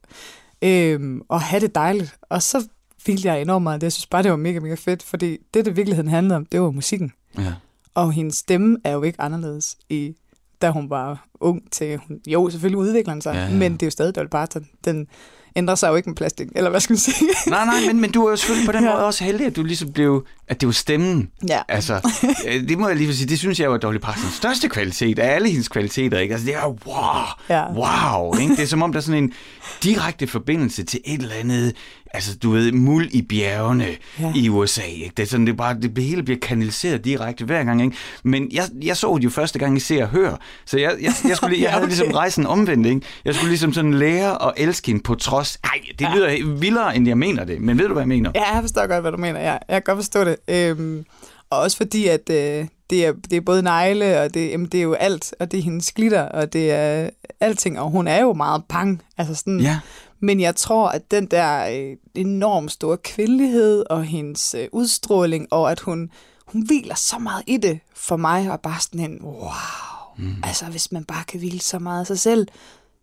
Øhm, 0.62 1.22
og 1.30 1.42
have 1.42 1.60
det 1.60 1.76
dejligt. 1.76 2.16
Og 2.30 2.44
så 2.44 2.68
ville 3.06 3.34
jeg 3.34 3.42
enormt 3.42 3.64
meget. 3.64 3.82
det. 3.82 3.86
Jeg 3.86 3.92
synes 3.94 4.06
bare, 4.06 4.24
det 4.24 4.32
var 4.32 4.38
mega, 4.38 4.60
mega 4.60 4.76
fedt, 4.76 5.04
fordi 5.04 5.38
det, 5.54 5.66
det 5.66 5.76
virkeligheden 5.78 6.10
handlede 6.10 6.36
om, 6.36 6.46
det 6.46 6.62
var 6.62 6.72
musikken. 6.72 7.12
Ja. 7.38 7.54
Og 7.96 8.12
hendes 8.14 8.36
stemme 8.36 8.78
er 8.84 8.92
jo 8.92 9.04
ikke 9.04 9.22
anderledes, 9.22 9.78
i, 9.90 10.14
da 10.62 10.70
hun 10.70 10.90
var 10.90 11.26
ung 11.40 11.62
til... 11.72 12.00
Hun, 12.08 12.20
jo, 12.28 12.50
selvfølgelig 12.50 12.78
udvikler 12.80 13.14
den 13.14 13.22
sig, 13.22 13.34
Ja, 13.34 13.42
ja, 13.44 13.50
men 13.50 13.74
det 13.74 13.82
er 13.84 13.88
jo 13.88 13.92
stadig 13.92 14.16
Dolly 14.16 14.28
Parton. 14.28 14.68
Den 14.86 15.08
ændrer 15.56 15.76
sig 15.76 15.90
jo 15.90 15.96
ikke 15.96 16.10
med 16.10 16.16
plastik, 16.16 16.48
eller 16.56 16.70
hvad 16.70 16.80
skal 16.80 16.94
man 16.94 16.98
sige? 16.98 17.16
Nej, 17.48 17.66
nej, 17.66 17.76
men, 17.88 18.02
men 18.02 18.12
du 18.12 18.26
er 18.26 18.30
jo 18.30 18.36
selvfølgelig 18.36 18.66
på 18.66 18.72
den 18.72 18.84
Ja. 18.84 18.92
måde 18.94 19.06
også 19.06 19.24
heldig, 19.24 19.46
at 19.48 19.56
du 19.56 19.64
ligesom 19.64 19.92
blev, 19.92 20.26
at 20.48 20.62
det 20.62 20.68
var 20.68 20.74
stemmen. 20.74 21.30
Ja. 21.48 21.62
Altså, 21.68 22.10
øh, 22.48 22.68
det 22.70 22.78
må 22.80 22.88
jeg 22.88 22.98
lige 22.98 23.16
sige, 23.16 23.28
det 23.28 23.40
synes 23.40 23.60
jeg 23.60 23.72
var 23.72 23.78
Dolly 23.78 23.98
Partons 23.98 24.34
største 24.34 24.70
kvalitet 24.70 25.20
af 25.20 25.36
alle 25.36 25.50
hendes 25.50 25.68
kvaliteter, 25.68 26.20
ikke? 26.20 26.34
Altså, 26.34 26.48
det 26.48 26.56
er 26.56 26.68
wow, 26.68 27.24
Ja. 27.50 27.72
wow, 27.74 28.36
ikke? 28.40 28.56
Det 28.56 28.64
er 28.64 28.68
som 28.68 28.82
om, 28.82 28.92
der 28.92 29.00
er 29.00 29.04
sådan 29.04 29.24
en 29.24 29.34
direkte 29.84 30.28
forbindelse 30.28 30.84
til 30.84 31.00
et 31.06 31.22
eller 31.22 31.36
andet, 31.36 31.76
altså, 32.14 32.38
du 32.38 32.52
ved, 32.52 32.72
muld 32.72 33.10
i 33.12 33.22
bjergene 33.22 33.84
ja. 34.20 34.26
Ja. 34.28 34.32
i 34.36 34.50
USA, 34.50 34.82
ikke? 34.82 35.12
Det 35.18 35.24
er 35.24 35.28
sådan, 35.28 35.46
det, 35.46 35.54
er 35.54 35.58
bare, 35.58 35.78
det 35.82 36.04
hele 36.04 36.24
bliver 36.24 36.40
kanaliseret 36.40 37.06
direkte 37.06 37.46
hver 37.46 37.64
gang, 37.64 37.82
ikke? 37.84 37.98
Men 38.24 38.50
jeg, 38.52 38.64
jeg 38.82 38.98
så 38.98 39.16
det 39.18 39.24
jo 39.24 39.30
første 39.30 39.60
gang 39.60 39.78
i 39.78 39.80
Se 39.80 40.02
og 40.02 40.08
Hør, 40.10 40.36
så 40.66 40.80
jeg, 40.80 40.96
jeg, 41.02 41.14
jeg, 41.28 41.36
skulle, 41.38 41.56
jeg 41.62 41.62
Ja, 41.62 41.70
havde 41.70 41.86
ligesom 41.86 42.12
rejsen 42.12 42.46
omvendt, 42.48 42.88
ikke? 42.88 43.02
Jeg 43.26 43.36
skulle 43.36 43.50
ligesom 43.50 43.74
sådan 43.74 43.94
lære 43.94 44.48
at 44.48 44.54
elske 44.58 44.88
hende 44.88 45.04
på 45.04 45.16
trods. 45.16 45.60
Ej, 45.64 45.70
det 46.00 46.08
lyder 46.16 46.56
vildere, 46.60 46.96
end 46.96 47.08
jeg 47.08 47.18
mener 47.18 47.44
det, 47.44 47.62
men 47.62 47.78
ved 47.80 47.88
du, 47.88 47.94
hvad 47.94 48.02
jeg 48.04 48.08
mener? 48.08 48.32
Ja, 48.36 48.54
jeg 48.54 48.62
forstår 48.62 48.88
godt, 48.88 49.02
hvad 49.02 49.12
du 49.12 49.18
mener. 49.18 49.40
Ja, 49.40 49.52
jeg 49.52 49.62
kan 49.70 49.82
godt 49.86 49.98
forstå 49.98 50.24
det. 50.24 50.36
Øhm, 50.48 51.06
og 51.50 51.60
også 51.60 51.78
fordi, 51.78 52.08
at 52.08 52.30
øh, 52.30 52.66
det, 52.90 53.06
er, 53.06 53.14
det 53.30 53.38
er 53.38 53.42
både 53.42 53.62
negle, 53.64 54.22
og 54.22 54.34
det, 54.34 54.50
jamen, 54.50 54.66
det 54.68 54.78
er 54.78 54.82
jo 54.84 54.94
alt, 54.94 55.34
og 55.40 55.52
det 55.52 55.58
er 55.60 55.64
hendes 55.64 55.92
glitter, 55.92 56.22
og 56.22 56.54
det 56.54 56.72
er 56.72 57.10
alting, 57.40 57.80
og 57.80 57.90
hun 57.90 58.08
er 58.08 58.22
jo 58.22 58.34
meget 58.34 58.64
pang. 58.70 59.02
Altså 59.18 59.36
sådan, 59.36 59.60
Ja. 59.60 59.80
Men 60.24 60.40
jeg 60.40 60.56
tror, 60.56 60.90
at 60.90 61.12
den 61.12 61.26
der 61.26 61.68
øh, 61.68 61.98
enormt 62.16 62.72
store 62.72 62.98
kvindelighed, 62.98 63.84
og 63.90 64.04
hendes 64.04 64.54
øh, 64.54 64.68
udstråling, 64.72 65.48
og 65.52 65.72
at 65.72 65.80
hun, 65.80 66.10
hun 66.48 66.66
hviler 66.66 66.96
så 66.96 67.20
meget 67.20 67.44
i 67.48 67.58
det 67.58 67.80
for 67.96 68.18
mig, 68.18 68.52
og 68.52 68.62
bare 68.62 68.80
sådan 68.80 69.12
en, 69.12 69.24
wow. 69.24 69.52
Mm. 70.18 70.36
Altså, 70.44 70.66
hvis 70.66 70.92
man 70.92 71.06
bare 71.06 71.24
kan 71.24 71.40
hvile 71.40 71.60
så 71.60 71.80
meget 71.80 72.00
af 72.00 72.08
sig 72.08 72.20
selv, 72.20 72.48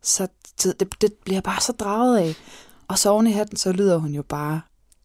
så 0.02 0.28
så 0.60 0.72
det, 0.72 1.00
det 1.00 1.12
bliver 1.12 1.40
bare 1.40 1.60
så 1.60 1.72
draget 1.72 2.18
af. 2.18 2.34
Og 2.88 2.98
så 2.98 3.10
oven 3.10 3.26
i 3.26 3.32
hatten, 3.32 3.56
så 3.56 3.72
lyder 3.72 3.96
hun 3.96 4.14
jo 4.14 4.22
bare 4.22 4.60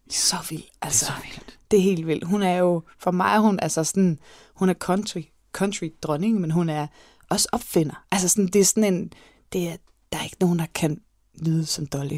så 0.09 0.35
vild. 0.49 0.63
Altså, 0.81 1.05
så 1.05 1.11
vildt. 1.23 1.59
Det 1.71 1.79
er 1.79 1.83
helt 1.83 2.07
vildt. 2.07 2.23
Hun 2.23 2.41
er 2.43 2.57
jo, 2.57 2.83
for 2.99 3.11
mig 3.11 3.35
er 3.35 3.39
hun 3.39 3.59
altså 3.59 3.83
sådan, 3.83 4.19
hun 4.55 4.69
er 4.69 4.73
country, 4.73 5.21
country 5.51 5.89
dronning, 6.01 6.41
men 6.41 6.51
hun 6.51 6.69
er 6.69 6.87
også 7.29 7.47
opfinder. 7.51 8.05
Altså 8.11 8.29
sådan, 8.29 8.47
det 8.47 8.61
er 8.61 8.65
sådan 8.65 8.93
en, 8.93 9.13
det 9.53 9.67
er, 9.69 9.75
der 10.11 10.17
er 10.19 10.23
ikke 10.23 10.37
nogen, 10.39 10.59
der 10.59 10.65
kan 10.75 11.01
lyde 11.41 11.65
som 11.65 11.85
Dolly. 11.85 12.17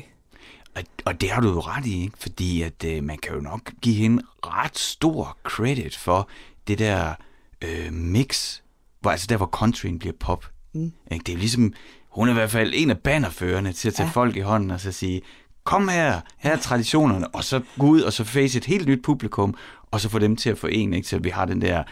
Og, 0.75 0.83
og 1.05 1.21
det 1.21 1.29
har 1.29 1.41
du 1.41 1.47
jo 1.47 1.59
ret 1.59 1.85
i, 1.85 2.01
ikke? 2.01 2.17
fordi 2.19 2.61
at, 2.61 2.83
øh, 2.85 3.03
man 3.03 3.17
kan 3.17 3.33
jo 3.33 3.41
nok 3.41 3.71
give 3.81 3.95
hende 3.95 4.23
ret 4.45 4.77
stor 4.77 5.37
credit 5.43 5.97
for 5.97 6.29
det 6.67 6.79
der 6.79 7.13
øh, 7.61 7.93
mix, 7.93 8.59
hvor, 8.99 9.11
altså 9.11 9.27
der 9.29 9.37
hvor 9.37 9.45
countryen 9.45 9.99
bliver 9.99 10.15
pop. 10.19 10.45
Mm. 10.73 10.93
Ikke? 11.11 11.23
Det 11.23 11.29
er 11.29 11.33
jo 11.33 11.39
ligesom, 11.39 11.73
hun 12.09 12.27
er 12.27 12.31
i 12.31 12.33
hvert 12.33 12.51
fald 12.51 12.73
en 12.75 12.89
af 12.89 12.97
bannerførerne 12.97 13.73
til 13.73 13.87
at 13.87 13.93
tage 13.93 14.07
ja. 14.07 14.11
Folk 14.11 14.35
i 14.35 14.39
hånden 14.39 14.71
og 14.71 14.79
så 14.79 14.91
sige, 14.91 15.21
kom 15.63 15.87
her, 15.87 16.21
her 16.37 16.51
er 16.51 16.57
traditionerne, 16.57 17.27
og 17.27 17.43
så 17.43 17.61
gå 17.79 17.85
ud 17.85 18.01
og 18.01 18.13
så 18.13 18.23
face 18.23 18.57
et 18.57 18.65
helt 18.65 18.87
nyt 18.87 19.03
publikum, 19.03 19.55
og 19.91 20.01
så 20.01 20.09
få 20.09 20.19
dem 20.19 20.35
til 20.35 20.49
at 20.49 20.57
forene, 20.57 20.95
ikke? 20.95 21.07
så 21.07 21.17
vi 21.17 21.29
har 21.29 21.45
den 21.45 21.61
der 21.61 21.83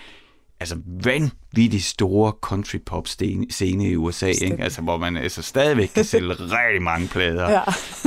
altså 0.60 0.78
vanvittigt 1.04 1.84
store 1.84 2.34
country 2.42 2.78
pop 2.86 3.08
scene 3.08 3.90
i 3.90 3.96
USA, 3.96 4.28
ikke? 4.28 4.58
Altså, 4.60 4.82
hvor 4.82 4.98
man 4.98 5.18
altså 5.18 5.42
stadigvæk 5.42 5.88
kan 5.88 6.04
sælge 6.06 6.30
rigtig 6.40 6.82
mange 6.82 7.08
plader. 7.08 7.50
Ja, 7.50 7.62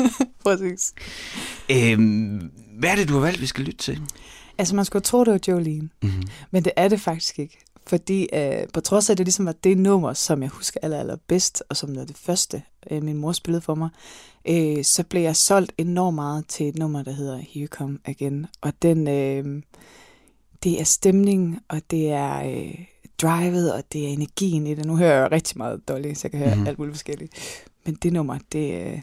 præcis. 0.45 0.93
Øhm, 1.71 2.50
hvad 2.78 2.90
er 2.90 2.97
det, 2.97 3.09
du 3.09 3.14
har 3.14 3.21
valgt, 3.21 3.40
vi 3.40 3.47
skal 3.47 3.64
lytte 3.64 3.78
til? 3.78 4.00
Altså, 4.59 4.76
man 4.76 4.85
skulle 4.85 5.02
tro, 5.02 5.25
det 5.25 5.33
var 5.33 5.40
Jolene, 5.49 5.88
Mm-hmm. 6.02 6.23
men 6.50 6.64
det 6.64 6.73
er 6.76 6.88
det 6.88 7.00
faktisk 7.00 7.38
ikke. 7.38 7.59
Fordi 7.87 8.28
øh, 8.33 8.59
på 8.75 8.81
trods 8.81 9.09
af, 9.11 9.14
at 9.14 9.19
det 9.19 9.26
ligesom 9.26 9.47
var 9.47 9.52
det 9.64 9.78
nummer, 9.78 10.12
som 10.12 10.43
jeg 10.43 10.50
husker 10.50 10.81
aller, 10.83 11.00
aller 11.00 11.17
bedst, 11.28 11.62
og 11.69 11.76
som 11.76 11.97
var 11.97 12.05
det 12.05 12.17
første, 12.17 12.62
øh, 12.90 13.02
min 13.02 13.17
mor 13.17 13.33
spillede 13.33 13.61
for 13.61 13.75
mig, 13.75 13.88
øh, 14.49 14.85
så 14.85 15.05
blev 15.05 15.23
jeg 15.23 15.37
solgt 15.37 15.73
enormt 15.78 16.14
meget 16.14 16.47
til 16.49 16.69
et 16.69 16.78
nummer, 16.78 17.02
der 17.02 17.12
hedder 17.12 17.38
Here 17.55 17.67
Come 17.67 17.99
Again. 18.05 18.47
Og 18.61 18.73
den, 18.83 19.09
øh, 19.09 19.62
det 20.62 20.81
er 20.81 20.85
stemning, 20.85 21.59
og 21.69 21.83
det 21.91 22.11
er 22.11 22.43
øh, 22.43 22.85
drivet, 23.23 23.75
og 23.75 23.83
det 23.93 24.05
er 24.05 24.09
energien 24.09 24.67
i 24.67 24.75
det. 24.75 24.85
Nu 24.85 24.97
hører 24.97 25.15
jeg 25.15 25.23
jo 25.23 25.29
rigtig 25.33 25.59
meget 25.59 25.88
Dolly, 25.88 26.15
så 26.15 26.21
jeg 26.25 26.31
kan 26.31 26.41
høre 26.41 26.55
mm-hmm. 26.55 26.67
alt 26.67 26.79
muligt 26.79 26.95
forskelligt. 26.95 27.35
Men 27.87 27.95
det 27.95 28.12
nummer, 28.12 28.38
det, 28.53 28.87
øh, 28.87 29.00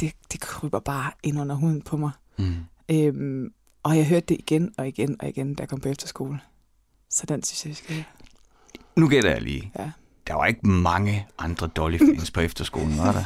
det, 0.00 0.12
det 0.32 0.40
kryber 0.40 0.80
bare 0.80 1.10
ind 1.22 1.40
under 1.40 1.54
huden 1.54 1.82
på 1.82 1.96
mig. 1.96 2.10
Mm. 2.38 2.54
Øhm, 2.90 3.52
og 3.82 3.96
jeg 3.96 4.06
hørte 4.06 4.26
det 4.26 4.36
igen 4.38 4.72
og 4.78 4.88
igen 4.88 5.16
og 5.20 5.28
igen, 5.28 5.54
da 5.54 5.60
jeg 5.60 5.68
kom 5.68 5.80
på 5.80 5.88
efterskole. 5.88 6.40
Så 7.10 7.26
den 7.26 7.42
synes 7.42 7.64
jeg, 7.64 7.70
vi 7.70 7.74
skal 7.74 7.94
høre. 7.94 8.04
Nu 8.96 9.08
gætter 9.08 9.30
jeg 9.30 9.42
lige. 9.42 9.72
Ja. 9.78 9.90
Der 10.26 10.34
var 10.34 10.46
ikke 10.46 10.68
mange 10.68 11.26
andre 11.38 11.66
Dolly-fans 11.66 12.30
på 12.30 12.40
efterskolen, 12.40 12.98
var 12.98 13.12
der? 13.12 13.24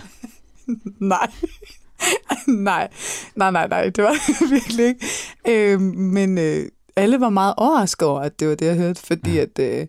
Nej. 1.15 1.31
nej, 2.47 2.89
nej, 3.37 3.51
nej, 3.51 3.69
nej, 3.69 3.89
det 3.89 4.05
var 4.05 4.15
virkelig 4.55 4.87
ikke. 4.87 5.07
Øhm, 5.49 5.83
men 5.83 6.39
øh, 6.39 6.69
alle 6.97 7.21
var 7.21 7.29
meget 7.31 7.55
overrasket 7.57 8.09
over, 8.09 8.21
at 8.21 8.41
det 8.41 8.49
var 8.49 8.55
det, 8.55 8.67
jeg 8.67 8.77
hørte, 8.77 9.01
fordi 9.01 9.35
Ja. 9.35 9.41
at 9.43 9.59
øh, 9.59 9.87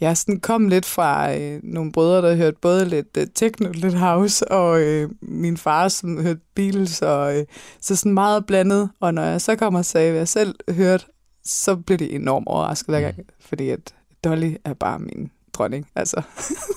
jeg 0.00 0.16
sådan 0.16 0.40
kom 0.40 0.68
lidt 0.68 0.84
fra 0.86 1.34
øh, 1.36 1.60
nogle 1.62 1.92
brødre, 1.92 2.28
der 2.30 2.36
hørte 2.36 2.56
både 2.62 2.84
lidt 2.88 3.16
øh, 3.18 3.26
techno, 3.34 3.68
lidt 3.74 3.94
house, 3.94 4.48
og 4.48 4.80
øh, 4.80 5.10
min 5.22 5.56
far, 5.56 5.88
som 5.88 6.22
hørte 6.22 6.40
Beatles, 6.54 7.02
og 7.02 7.38
øh, 7.38 7.44
så 7.80 7.96
sådan 7.96 8.14
meget 8.14 8.46
blandet. 8.46 8.90
Og 9.00 9.14
når 9.14 9.22
jeg 9.22 9.40
så 9.40 9.56
kommer 9.56 9.78
og 9.78 9.84
sagde, 9.84 10.10
hvad 10.10 10.20
jeg 10.20 10.28
selv 10.28 10.54
hørte, 10.70 11.04
så 11.44 11.76
blev 11.76 11.98
det 11.98 12.14
enormt 12.14 12.46
overrasket 12.48 12.88
hver 12.88 13.00
gang, 13.00 13.16
fordi 13.40 13.68
at 13.68 13.94
Dolly 14.24 14.54
er 14.64 14.74
bare 14.74 14.98
min 14.98 15.30
dronning, 15.52 15.86
altså. 15.94 16.22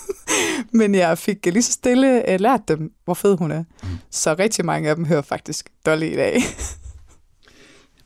Men 0.73 0.95
jeg 0.95 1.17
fik 1.17 1.45
lige 1.45 1.63
så 1.63 1.71
stille 1.71 2.23
uh, 2.33 2.39
lært 2.39 2.61
dem, 2.67 2.91
hvor 3.05 3.13
fed 3.13 3.37
hun 3.37 3.51
er. 3.51 3.63
Mm. 3.83 3.89
Så 4.11 4.35
rigtig 4.39 4.65
mange 4.65 4.89
af 4.89 4.95
dem 4.95 5.05
hører 5.05 5.21
faktisk 5.21 5.69
Dolly 5.85 6.05
i 6.05 6.15
dag. 6.15 6.41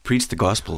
Preach 0.04 0.28
the 0.28 0.38
Gospel. 0.38 0.74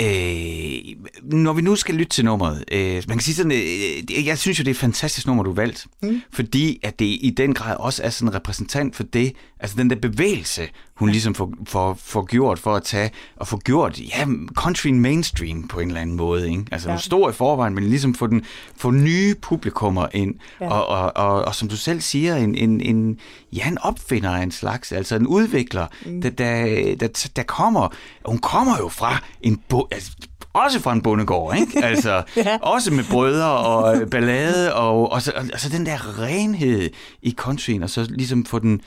Øh, 0.00 0.96
når 1.22 1.52
vi 1.52 1.62
nu 1.62 1.76
skal 1.76 1.94
lytte 1.94 2.10
til 2.10 2.24
nummeret, 2.24 2.64
øh, 2.72 3.02
man 3.08 3.18
kan 3.18 3.20
sige 3.20 3.34
sådan, 3.34 3.52
øh, 3.52 4.26
jeg 4.26 4.38
synes 4.38 4.58
jo, 4.58 4.62
det 4.62 4.68
er 4.68 4.74
et 4.74 4.76
fantastisk 4.76 5.26
nummer, 5.26 5.42
du 5.42 5.50
har 5.50 5.54
valgt, 5.54 5.86
mm. 6.02 6.22
fordi 6.32 6.80
at 6.82 6.98
det 6.98 7.04
i 7.04 7.34
den 7.36 7.54
grad 7.54 7.76
også 7.76 8.02
er 8.02 8.10
sådan 8.10 8.28
en 8.28 8.34
repræsentant 8.34 8.96
for 8.96 9.02
det, 9.02 9.32
altså 9.64 9.76
den 9.76 9.90
der 9.90 9.96
bevægelse, 9.96 10.68
hun 10.94 11.08
ligesom 11.08 11.34
får, 11.34 11.52
får, 11.66 11.98
får 12.00 12.24
gjort 12.24 12.58
for 12.58 12.74
at 12.74 12.82
tage, 12.82 13.10
og 13.36 13.48
få 13.48 13.56
gjort, 13.58 13.98
ja, 14.00 14.26
country 14.54 14.88
mainstream 14.88 15.68
på 15.68 15.80
en 15.80 15.88
eller 15.88 16.00
anden 16.00 16.16
måde, 16.16 16.50
ikke? 16.50 16.64
Altså, 16.72 16.88
ja. 16.88 16.94
Hun 16.94 17.00
står 17.00 17.30
i 17.30 17.32
forvejen, 17.32 17.74
men 17.74 17.84
ligesom 17.84 18.14
få, 18.14 18.26
den, 18.26 18.44
få 18.76 18.90
nye 18.90 19.34
publikummer 19.34 20.06
ind, 20.12 20.34
ja. 20.60 20.64
Ja. 20.64 20.70
og, 20.72 20.86
og, 20.86 21.16
og, 21.16 21.44
og, 21.44 21.54
som 21.54 21.68
du 21.68 21.76
selv 21.76 22.00
siger, 22.00 22.36
en, 22.36 22.54
en, 22.54 22.80
en, 22.80 23.18
ja, 23.52 23.68
en 23.68 23.78
opfinder 23.78 24.30
af 24.30 24.42
en 24.42 24.50
slags, 24.50 24.92
altså 24.92 25.16
en 25.16 25.26
udvikler, 25.26 25.86
mm. 26.06 26.22
der, 26.22 26.30
der, 26.30 26.94
der, 27.00 27.28
der 27.36 27.42
kommer, 27.42 27.88
hun 28.24 28.38
kommer 28.38 28.76
jo 28.80 28.88
fra 28.88 29.22
en, 29.40 29.60
bo, 29.68 29.88
altså, 29.90 30.12
også 30.52 30.80
fra 30.80 30.92
en 30.92 31.02
bondegård, 31.02 31.56
ikke? 31.56 31.84
Altså, 31.90 32.22
Ja. 32.36 32.58
også 32.62 32.92
med 32.92 33.04
brødre 33.10 33.50
og 33.50 34.10
ballade, 34.10 34.74
og, 34.74 35.12
og, 35.12 35.22
så, 35.22 35.32
og, 35.36 35.44
og 35.52 35.60
så 35.60 35.68
den 35.68 35.86
der 35.86 36.18
renhed 36.20 36.90
i 37.22 37.34
countryen, 37.36 37.82
og 37.82 37.90
så 37.90 38.06
ligesom 38.10 38.44
få 38.44 38.58
den, 38.58 38.80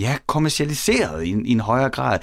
ja, 0.00 0.16
kommercialiseret 0.26 1.24
i, 1.24 1.30
en- 1.30 1.46
i 1.46 1.50
en 1.52 1.60
højere 1.60 1.90
grad. 1.90 2.18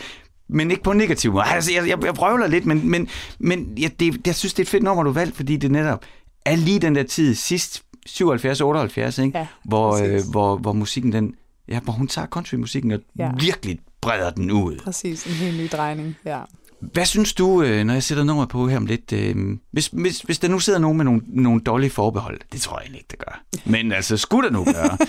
Men 0.50 0.72
ikke 0.72 0.84
på 0.84 0.92
en 0.92 0.98
negativ 0.98 1.32
måde. 1.32 1.44
Altså, 1.46 1.72
jeg, 1.74 1.88
jeg, 1.88 2.04
jeg 2.04 2.14
prøver 2.14 2.48
lidt, 2.48 2.66
men, 2.66 2.90
men, 2.90 3.08
men 3.40 3.78
ja, 3.78 3.88
det, 4.00 4.28
jeg 4.28 4.36
synes, 4.36 4.54
det 4.54 4.60
er 4.60 4.64
et 4.66 4.70
fedt 4.70 4.84
nummer, 4.84 5.04
du 5.04 5.10
har 5.10 5.14
valgt, 5.20 5.36
fordi 5.36 5.58
det 5.58 5.72
netop 5.72 6.06
er 6.46 6.56
lige 6.56 6.80
den 6.80 6.96
der 6.96 7.04
tid, 7.04 7.36
sidst 7.36 7.84
77-78, 8.10 9.22
ikke? 9.22 9.32
Ja, 9.38 9.48
hvor, 9.64 9.96
øh, 10.04 10.20
hvor, 10.32 10.58
hvor 10.58 10.74
musikken, 10.74 11.12
den, 11.12 11.36
ja, 11.68 11.80
hvor 11.80 11.94
hun 11.94 12.08
tager 12.08 12.28
countrymusikken 12.28 12.92
og. 12.92 13.00
Ja. 13.18 13.32
virkelig 13.40 13.80
breder 14.02 14.30
den 14.30 14.52
ud. 14.52 14.80
Præcis, 14.84 15.26
en 15.26 15.32
helt 15.32 15.58
ny 15.58 15.68
drejning. 15.72 16.16
Ja. 16.26 16.42
Hvad 16.82 17.06
synes 17.06 17.34
du, 17.34 17.64
øh, 17.64 17.84
når 17.84 17.94
jeg 17.94 18.04
sætter 18.04 18.24
nummer 18.24 18.46
på 18.46 18.68
her 18.68 18.78
om 18.78 18.86
lidt? 18.86 19.14
Øh, 19.14 19.36
hvis, 19.72 19.88
hvis, 19.88 20.22
hvis 20.22 20.40
der 20.40 20.48
nu 20.48 20.60
sidder 20.60 20.80
nogen 20.80 20.98
med 20.98 21.06
nogle, 21.06 21.22
nogle 21.28 21.62
dårlige 21.62 21.90
forbehold, 21.90 22.40
det 22.52 22.62
tror 22.62 22.78
jeg 22.78 22.84
egentlig 22.84 23.00
ikke, 23.00 23.12
det 23.12 23.20
gør. 23.20 23.44
Men 23.66 23.92
altså, 23.92 24.18
skulle 24.18 24.48
der 24.48 24.54
nu 24.54 24.66
gøre? 24.66 24.98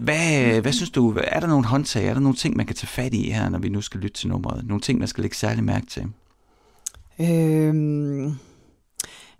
Hvad, 0.00 0.60
hvad 0.60 0.72
synes 0.72 0.90
du, 0.90 1.18
er 1.24 1.40
der 1.40 1.46
nogle 1.46 1.64
håndtag, 1.64 2.06
er 2.06 2.14
der 2.14 2.20
nogle 2.20 2.36
ting, 2.36 2.56
man 2.56 2.66
kan 2.66 2.76
tage 2.76 2.88
fat 2.88 3.14
i 3.14 3.30
her, 3.30 3.48
når 3.48 3.58
vi 3.58 3.68
nu 3.68 3.80
skal 3.80 4.00
lytte 4.00 4.20
til 4.20 4.28
nummeret? 4.28 4.66
Nogle 4.66 4.80
ting, 4.80 4.98
man 4.98 5.08
skal 5.08 5.22
lægge 5.22 5.36
særlig 5.36 5.64
mærke 5.64 5.86
til? 5.86 6.06
Øhm, 7.20 8.34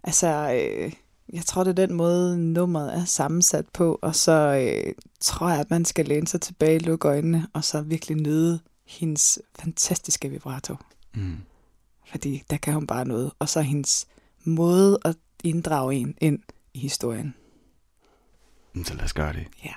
altså, 0.04 0.52
øh, 0.52 0.92
jeg 1.32 1.44
tror, 1.44 1.64
det 1.64 1.70
er 1.70 1.86
den 1.86 1.96
måde, 1.96 2.38
nummeret 2.38 2.94
er 2.94 3.04
sammensat 3.04 3.64
på, 3.72 3.98
og 4.02 4.14
så 4.14 4.32
øh, 4.32 4.92
tror 5.20 5.50
jeg, 5.50 5.60
at 5.60 5.70
man 5.70 5.84
skal 5.84 6.06
læne 6.06 6.26
sig 6.26 6.40
tilbage, 6.40 6.78
lukke 6.78 7.08
øjnene, 7.08 7.46
og 7.52 7.64
så 7.64 7.80
virkelig 7.80 8.16
nyde 8.16 8.60
hendes 8.86 9.38
fantastiske 9.58 10.28
vibrato. 10.28 10.76
Mm. 11.16 11.36
Fordi 12.06 12.42
der 12.50 12.56
kan 12.56 12.74
hun 12.74 12.86
bare 12.86 13.04
noget. 13.04 13.32
Og 13.38 13.48
så 13.48 13.60
hendes 13.60 14.06
måde 14.44 14.98
at 15.04 15.16
inddrage 15.44 15.94
en 15.94 16.14
ind 16.20 16.38
i 16.74 16.78
historien. 16.78 17.34
Så 18.84 18.94
lad 18.94 19.04
os 19.04 19.12
gøre 19.12 19.32
det. 19.32 19.46
Ja. 19.64 19.72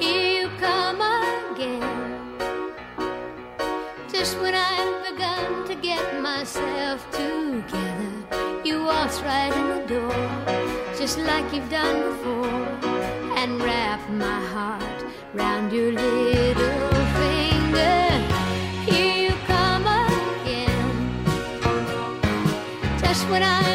Here 0.00 0.42
you 0.42 0.48
come 0.58 1.02
again. 1.52 1.82
Just 4.14 4.38
when 4.38 4.54
I've 4.54 5.02
begun 5.10 5.66
to 5.68 5.74
get 5.88 6.02
myself 6.22 7.00
together, 7.12 8.12
you 8.64 8.84
waltz 8.84 9.20
right 9.22 9.67
just 11.08 11.20
like 11.20 11.54
you've 11.54 11.70
done 11.70 12.02
before, 12.10 12.66
and 13.40 13.62
wrap 13.62 14.10
my 14.10 14.40
heart 14.52 15.04
round 15.32 15.72
your 15.72 15.90
little 15.90 17.06
finger. 17.16 18.10
Here 18.84 19.30
you 19.30 19.34
come 19.46 19.86
again. 19.86 20.90
Just 23.00 23.26
when 23.30 23.42
I'm 23.42 23.67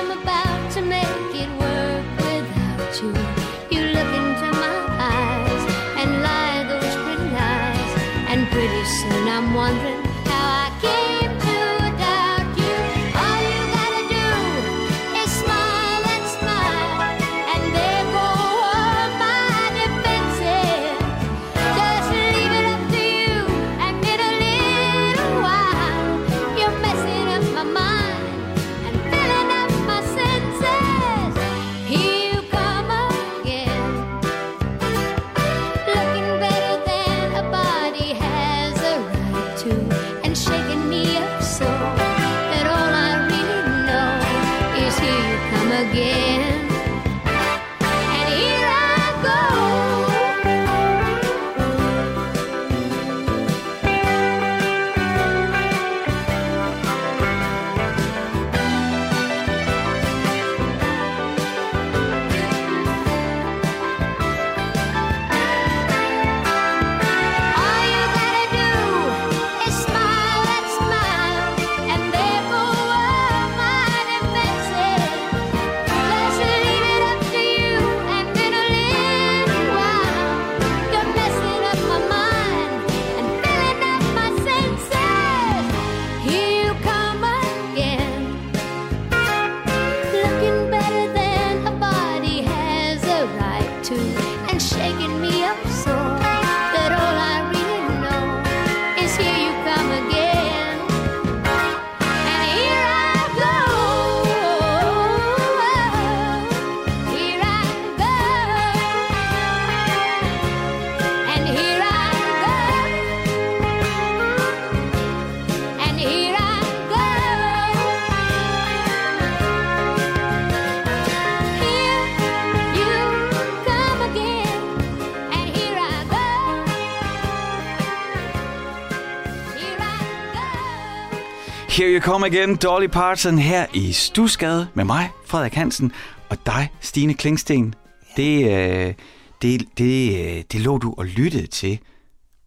you 131.93 132.01
come 132.01 132.25
again, 132.25 132.55
Dolly 132.55 132.87
Parton, 132.87 133.39
her 133.39 133.65
i 133.73 133.91
Stusgade 133.91 134.67
med 134.73 134.85
mig, 134.85 135.09
Frederik 135.25 135.53
Hansen, 135.53 135.91
og 136.29 136.37
dig, 136.45 136.69
Stine 136.81 137.13
Klingsten. 137.13 137.75
Det, 138.17 138.43
øh, 138.43 138.93
det, 139.41 139.65
det, 139.77 140.19
øh, 140.19 140.43
det 140.51 140.61
lå 140.61 140.77
du 140.77 140.93
og 140.97 141.05
lyttede 141.05 141.47
til, 141.47 141.79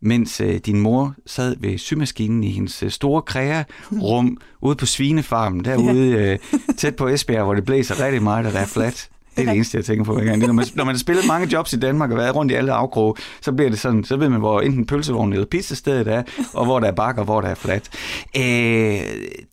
mens 0.03 0.41
øh, 0.41 0.55
din 0.55 0.81
mor 0.81 1.15
sad 1.27 1.57
ved 1.61 1.79
symaskinen 1.79 2.45
i 2.45 2.51
hendes 2.51 2.85
store 2.89 3.23
krægerum 3.23 4.39
ude 4.63 4.77
på 4.77 4.87
Svinefarmen, 4.87 5.65
derude 5.65 6.09
øh, 6.09 6.39
tæt 6.77 6.97
på 6.97 7.09
Esbjerg, 7.09 7.45
hvor 7.45 7.55
det 7.55 7.65
blæser 7.65 8.05
rigtig 8.05 8.23
meget, 8.23 8.47
og 8.47 8.53
der 8.53 8.61
er 8.61 8.67
fladt. 8.67 9.09
Det 9.37 9.43
er 9.43 9.47
det 9.47 9.55
eneste, 9.55 9.77
jeg 9.77 9.85
tænker 9.85 10.05
på 10.05 10.15
hver 10.15 10.25
gang. 10.25 10.37
Det 10.37 10.43
er, 10.43 10.47
Når 10.47 10.55
man, 10.55 10.67
når 10.75 10.85
man 10.85 10.95
har 10.95 10.99
spillet 10.99 11.27
mange 11.27 11.53
jobs 11.53 11.73
i 11.73 11.77
Danmark 11.79 12.11
og 12.11 12.17
været 12.17 12.35
rundt 12.35 12.53
i 12.53 12.55
alle 12.55 12.73
afkroge, 12.73 13.15
så 13.41 13.53
bliver 13.53 13.71
det 13.71 13.79
sådan, 13.79 14.05
så 14.05 14.17
ved 14.17 14.29
man, 14.29 14.41
hvor 14.41 14.61
enten 14.61 14.87
pølsevognen 14.87 15.33
eller 15.33 15.47
pizzastedet 15.47 16.09
er, 16.09 16.23
og 16.55 16.65
hvor 16.65 16.81
der 16.81 16.87
er 16.87 16.93
bakker, 16.93 17.21
og 17.23 17.25
hvor 17.25 17.41
der 17.41 17.49
er 17.49 17.55
fladt. 17.55 17.91
Øh, 18.37 18.43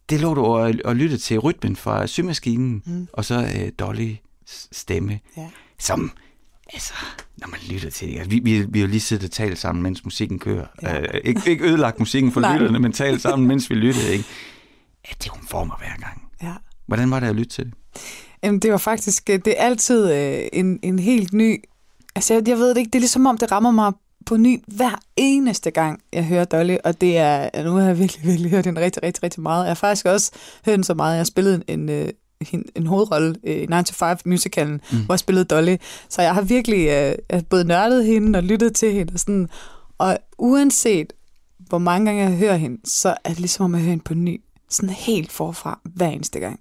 det 0.10 0.22
lå 0.22 0.34
du 0.34 0.42
og, 0.46 0.74
og 0.86 0.96
lyttede 0.96 1.22
til 1.22 1.40
rytmen 1.40 1.76
fra 1.76 2.08
symaskinen, 2.08 2.84
mm. 2.86 3.08
og 3.14 3.26
så 3.26 3.36
øh, 3.56 3.72
Dolly 3.80 4.12
stemme, 4.72 5.20
Ja. 5.38 5.48
som, 5.80 6.12
altså, 6.74 6.94
når 7.38 7.48
man 7.48 7.60
lytter 7.70 7.90
til 7.90 8.08
det. 8.08 8.32
Vi, 8.32 8.40
vi, 8.44 8.66
vi 8.70 8.80
har 8.80 8.88
jo 8.88 8.92
lige 8.92 9.00
siddet 9.02 9.26
og 9.26 9.32
talt 9.32 9.58
sammen, 9.58 9.84
mens 9.84 10.06
musikken 10.06 10.40
kører. 10.40 10.66
Ja. 10.82 11.02
Øh, 11.02 11.08
ikke, 11.24 11.42
ikke 11.48 11.66
ødelagt 11.66 12.00
musikken 12.00 12.32
for 12.32 12.40
lytterne, 12.54 12.80
men 12.80 12.92
talt 12.94 13.22
sammen, 13.22 13.48
mens 13.48 13.70
vi 13.70 13.76
lyttede. 13.76 14.12
Ikke? 14.14 14.26
Ja, 15.10 15.14
det 15.24 15.28
hun 15.32 15.48
får 15.48 15.64
mig 15.64 15.76
hver 15.80 16.08
gang. 16.08 16.22
Ja. 16.44 16.54
Hvordan 16.88 17.12
var 17.12 17.20
det 17.20 17.28
at 17.28 17.36
lytte 17.36 17.50
til 17.50 17.66
det? 17.66 17.74
Jamen, 18.44 18.60
det 18.60 18.72
var 18.72 18.78
faktisk, 18.78 19.30
øh, 19.30 19.40
det 19.46 19.62
er 19.62 19.66
altid 19.66 20.14
øh, 20.14 20.48
en, 20.54 20.80
en 20.82 21.00
helt 21.00 21.34
ny, 21.34 21.64
altså 22.16 22.34
jeg, 22.34 22.48
jeg 22.48 22.58
ved 22.58 22.70
det 22.70 22.78
ikke, 22.78 22.90
det 22.90 22.96
er 22.96 23.00
ligesom 23.00 23.26
om, 23.26 23.38
det 23.38 23.52
rammer 23.52 23.72
mig 23.72 23.92
på 24.26 24.38
ny 24.38 24.64
hver 24.68 25.00
eneste 25.16 25.72
gang, 25.72 26.02
jeg 26.14 26.26
hører 26.26 26.46
Dolly, 26.46 26.76
og 26.84 27.02
det 27.02 27.18
er, 27.18 27.64
nu 27.64 27.72
har 27.72 27.88
jeg 27.88 28.00
virkelig, 28.00 28.26
virkelig 28.26 28.52
hørt 28.52 28.66
den 28.66 28.80
rigtig, 28.80 29.04
rigtig, 29.04 29.24
rigtig 29.24 29.42
meget. 29.42 29.64
Jeg 29.64 29.70
har 29.70 29.76
faktisk 29.76 30.06
også 30.06 30.32
hørt 30.66 30.76
den 30.76 30.84
så 30.84 30.94
meget, 30.94 31.12
jeg 31.12 31.20
har 31.20 31.24
spillet 31.24 31.64
en, 31.68 31.90
øh, 31.90 32.10
en, 32.54 32.66
en 32.76 32.88
hovedrolle 32.88 33.36
øh, 33.44 33.64
i 33.64 33.66
9 33.66 33.84
to 33.84 33.94
5 33.94 34.18
musicalen, 34.26 34.82
mm. 34.92 35.06
hvor 35.06 35.14
jeg 35.14 35.20
spillede 35.20 35.46
Dolly, 35.46 35.76
så 36.10 36.22
jeg 36.22 36.34
har 36.34 36.42
virkelig 36.42 36.88
øh, 36.88 37.16
jeg 37.30 37.46
både 37.50 37.64
nørdet 37.64 38.06
hende 38.06 38.38
og 38.38 38.44
lyttet 38.44 38.76
til 38.76 38.94
hende, 38.94 39.14
og, 39.14 39.20
sådan, 39.20 39.50
og 39.98 40.18
uanset 40.38 41.14
hvor 41.58 41.78
mange 41.78 42.06
gange 42.06 42.24
jeg 42.24 42.38
hører 42.38 42.56
hende, 42.56 42.78
så 42.86 43.16
er 43.24 43.30
det 43.30 43.40
ligesom 43.40 43.66
om, 43.66 43.74
jeg 43.74 43.82
hører 43.82 43.90
hende 43.90 44.04
på 44.04 44.14
ny, 44.14 44.42
sådan 44.70 44.90
helt 44.90 45.32
forfra 45.32 45.80
hver 45.84 46.08
eneste 46.08 46.40
gang. 46.40 46.60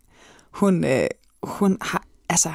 Hun, 0.50 0.84
øh, 0.84 1.06
hun 1.42 1.78
har, 1.80 2.04
altså, 2.28 2.52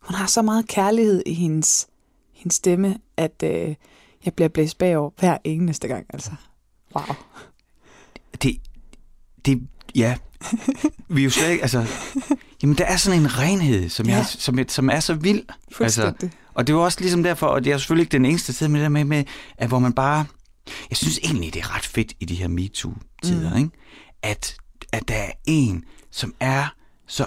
hun 0.00 0.14
har 0.14 0.26
så 0.26 0.42
meget 0.42 0.68
kærlighed 0.68 1.22
i 1.26 1.34
hendes, 1.34 1.86
hendes 2.32 2.54
stemme, 2.54 2.98
at 3.16 3.42
øh, 3.44 3.74
jeg 4.24 4.34
bliver 4.34 4.48
blæst 4.48 4.78
bagover 4.78 5.10
hver 5.18 5.38
eneste 5.44 5.88
gang, 5.88 6.06
altså. 6.10 6.30
Wow. 6.96 7.04
det, 8.42 8.56
det, 9.44 9.68
ja, 9.94 10.16
vi 11.08 11.20
er 11.20 11.24
jo 11.24 11.30
slet 11.30 11.50
ikke, 11.50 11.62
altså, 11.62 11.86
jamen 12.62 12.78
der 12.78 12.84
er 12.84 12.96
sådan 12.96 13.20
en 13.20 13.38
renhed, 13.38 13.88
som, 13.88 14.06
Ja. 14.06 14.16
jeg, 14.16 14.26
som, 14.26 14.58
jeg, 14.58 14.66
som 14.68 14.90
er 14.90 15.00
så 15.00 15.14
vild. 15.14 15.44
Altså, 15.80 16.12
og 16.54 16.66
det 16.66 16.72
er 16.72 16.76
jo 16.76 16.84
også 16.84 17.00
ligesom 17.00 17.22
derfor, 17.22 17.46
og 17.46 17.64
det 17.64 17.72
er 17.72 17.78
selvfølgelig 17.78 18.02
ikke 18.02 18.12
den 18.12 18.24
eneste 18.24 18.52
tid 18.52 18.68
med 18.68 18.82
det 18.82 18.92
med, 18.92 19.04
med 19.04 19.24
at 19.58 19.68
hvor 19.68 19.78
man 19.78 19.92
bare, 19.92 20.24
jeg 20.90 20.96
synes 20.96 21.18
egentlig, 21.18 21.54
det 21.54 21.62
er 21.62 21.76
ret 21.76 21.86
fedt 21.86 22.12
i 22.20 22.24
de 22.24 22.34
her 22.34 22.48
MeToo-tider, 22.48 23.50
mm. 23.50 23.56
ikke? 23.56 23.70
At, 24.22 24.56
at 24.92 25.08
der 25.08 25.14
er 25.14 25.30
en, 25.44 25.84
som 26.10 26.34
er 26.40 26.74
så, 27.06 27.26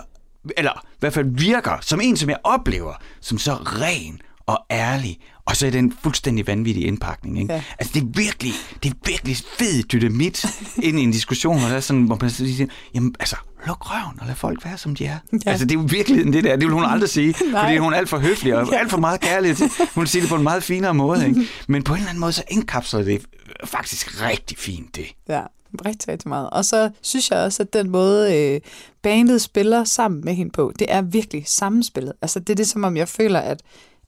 eller 0.57 0.83
i 0.83 0.99
hvert 0.99 1.13
fald 1.13 1.37
virker 1.39 1.81
som 1.81 2.01
en, 2.01 2.17
som 2.17 2.29
jeg 2.29 2.41
oplever, 2.43 2.99
som 3.19 3.39
så 3.39 3.53
ren 3.53 4.21
og 4.45 4.59
ærlig, 4.71 5.19
og 5.45 5.55
så 5.55 5.67
er 5.67 5.71
den 5.71 5.93
fuldstændig 6.03 6.47
vanvittige 6.47 6.85
indpakning. 6.87 7.39
Ikke? 7.41 7.53
Ja. 7.53 7.63
Altså 7.79 7.93
det 7.93 8.01
er 8.03 8.07
virkelig, 8.13 8.53
det 8.83 8.89
er 8.91 8.95
virkelig 9.05 9.37
fed 9.59 9.83
dynamit 9.83 10.45
ind 10.87 10.99
i 10.99 11.03
en 11.03 11.11
diskussion, 11.11 11.59
hvor 11.59 11.67
der 11.67 11.75
er 11.75 11.79
sådan, 11.79 12.03
hvor 12.03 12.17
man 12.21 12.29
siger, 12.29 12.67
jamen 12.95 13.15
altså, 13.19 13.35
luk 13.67 13.91
røven 13.91 14.19
og 14.21 14.27
lad 14.27 14.35
folk 14.35 14.65
være, 14.65 14.77
som 14.77 14.95
de 14.95 15.05
er. 15.05 15.17
Ja. 15.33 15.51
Altså 15.51 15.65
det 15.65 15.75
er 15.75 15.79
jo 15.79 15.87
virkeligheden 15.89 16.33
det 16.33 16.43
der, 16.43 16.55
det 16.55 16.65
vil 16.65 16.73
hun 16.73 16.85
aldrig 16.85 17.09
sige, 17.09 17.33
fordi 17.61 17.77
hun 17.77 17.93
er 17.93 17.97
alt 17.97 18.09
for 18.09 18.17
høflig 18.17 18.55
og 18.55 18.67
Ja. 18.71 18.77
alt 18.77 18.89
for 18.89 18.97
meget 18.97 19.21
kærlig 19.21 19.57
til. 19.57 19.69
Hun 19.95 20.01
vil 20.01 20.07
sige 20.07 20.21
det 20.21 20.29
på 20.29 20.35
en 20.35 20.43
meget 20.43 20.63
finere 20.63 20.93
måde, 20.93 21.27
ikke? 21.27 21.41
Men 21.67 21.83
på 21.83 21.93
en 21.93 21.97
eller 21.97 22.09
anden 22.09 22.19
måde, 22.19 22.31
så 22.31 22.43
indkapsler 22.47 23.03
det 23.03 23.21
faktisk 23.65 24.21
rigtig 24.21 24.57
fint 24.57 24.95
det. 24.95 25.05
Ja, 25.29 25.41
rigtig, 25.85 26.07
rigtig 26.07 26.29
meget. 26.29 26.49
Og 26.49 26.65
så 26.65 26.89
synes 27.01 27.31
jeg 27.31 27.39
også, 27.39 27.63
at 27.63 27.73
den 27.73 27.89
måde, 27.89 28.37
øh, 28.37 28.61
bandet 29.01 29.41
spiller 29.41 29.83
sammen 29.83 30.21
med 30.25 30.33
hende 30.33 30.51
på, 30.51 30.73
det 30.79 30.87
er 30.89 31.01
virkelig 31.01 31.43
sammenspillet. 31.47 32.13
Altså, 32.21 32.39
det 32.39 32.49
er 32.49 32.55
det, 32.55 32.67
som 32.67 32.83
om 32.83 32.97
jeg 32.97 33.07
føler, 33.09 33.39
at 33.39 33.61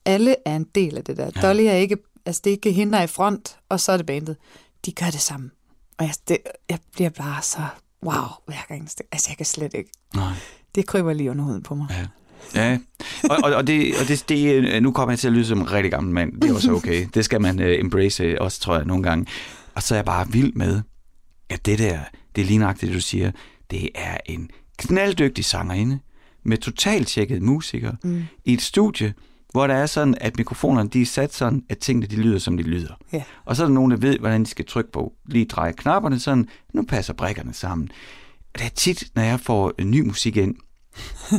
alle 0.06 0.36
er 0.46 0.56
en 0.56 0.68
del 0.76 0.98
af 0.98 1.04
det 1.04 1.18
der. 1.18 1.30
Ja. 1.36 1.42
Dolly 1.42 1.62
er 1.62 1.74
ikke, 1.74 1.98
altså 2.26 2.42
det 2.44 2.50
er 2.50 2.56
ikke 2.56 2.72
hende, 2.72 3.04
i 3.04 3.08
front, 3.08 3.58
og 3.70 3.80
så 3.80 3.92
er 3.92 3.98
det 3.98 4.06
bandet. 4.06 4.38
De 4.86 4.92
gør 4.92 5.06
det 5.06 5.22
sammen. 5.22 5.52
Og 5.98 6.06
jeg, 6.06 6.14
det, 6.28 6.38
jeg 6.70 6.80
bliver 6.94 7.10
bare 7.10 7.42
så, 7.42 7.62
wow, 8.04 8.28
hver 8.46 8.66
gang. 8.68 8.82
Altså, 9.12 9.28
jeg 9.30 9.38
kan 9.38 9.46
slet 9.46 9.74
ikke. 9.74 9.90
Nej. 10.16 10.34
Det 10.76 10.86
kryber 10.86 11.14
lige 11.14 11.32
under 11.32 11.44
huden 11.44 11.64
på 11.64 11.76
mig. 11.76 11.88
Ja. 11.90 12.06
Ja, 12.56 12.78
og, 13.24 13.38
og, 13.44 13.54
og, 13.54 13.68
det, 13.68 13.94
og 14.02 14.08
det, 14.08 14.26
det, 14.30 14.54
øh, 14.54 14.82
nu 14.82 14.92
kommer 14.92 15.12
jeg 15.12 15.20
til 15.20 15.28
at 15.28 15.34
lyde 15.34 15.46
som 15.46 15.60
en 15.60 15.72
rigtig 15.72 15.92
gammel 15.92 16.14
mand. 16.14 16.42
Det 16.42 16.50
er 16.50 16.54
også 16.54 16.72
okay. 16.72 17.08
Det 17.14 17.26
skal 17.26 17.42
man 17.42 17.60
uh, 17.60 17.66
embrace 17.66 18.42
også, 18.42 18.62
tror 18.62 18.76
jeg, 18.76 18.86
nogle 18.86 19.04
gange. 19.04 19.26
Og 19.76 19.84
så 19.84 19.96
er 19.96 19.98
jeg 19.98 20.06
bare 20.06 20.32
vild 20.32 20.54
med, 20.54 20.82
at 21.50 21.66
det 21.66 21.80
der, 21.80 22.00
det 22.36 22.52
er 22.52 22.74
det 22.74 22.94
du 22.94 23.02
siger, 23.02 23.32
det 23.72 23.90
er 23.96 24.18
en 24.26 24.50
knalddygtig 24.78 25.46
sangerinde 25.46 26.00
med 26.44 26.58
totalt 26.58 27.08
tjekket 27.08 27.42
musikere 27.42 27.96
mm. 28.04 28.24
i 28.46 28.54
et 28.54 28.62
studie, 28.62 29.14
hvor 29.56 29.68
der 29.68 29.74
er 29.74 29.86
sådan, 29.86 30.16
at 30.22 30.38
mikrofonerne 30.38 30.90
de 30.90 31.02
er 31.02 31.06
sat 31.06 31.34
sådan, 31.34 31.64
at 31.70 31.78
tingene 31.78 32.08
de 32.08 32.16
lyder, 32.16 32.40
som 32.40 32.58
de 32.58 32.64
lyder. 32.64 32.94
Ja. 33.14 33.24
Og 33.46 33.56
så 33.56 33.64
er 33.64 33.68
der 33.68 33.74
nogen, 33.74 33.92
der 33.92 33.98
ved, 33.98 34.20
hvordan 34.20 34.44
de 34.44 34.50
skal 34.50 34.66
trykke 34.66 34.92
på. 34.92 35.14
Lige 35.26 35.46
dreje 35.46 35.72
knapperne 35.72 36.20
sådan, 36.20 36.48
nu 36.74 36.84
passer 36.84 37.14
brækkerne 37.14 37.54
sammen. 37.54 37.90
Og 38.54 38.60
det 38.60 38.66
er 38.66 38.70
tit, 38.76 39.04
når 39.16 39.24
jeg 39.24 39.40
får 39.40 39.74
øh, 39.80 39.86
ny 39.86 40.02
musik 40.02 40.38
ind, 40.38 40.56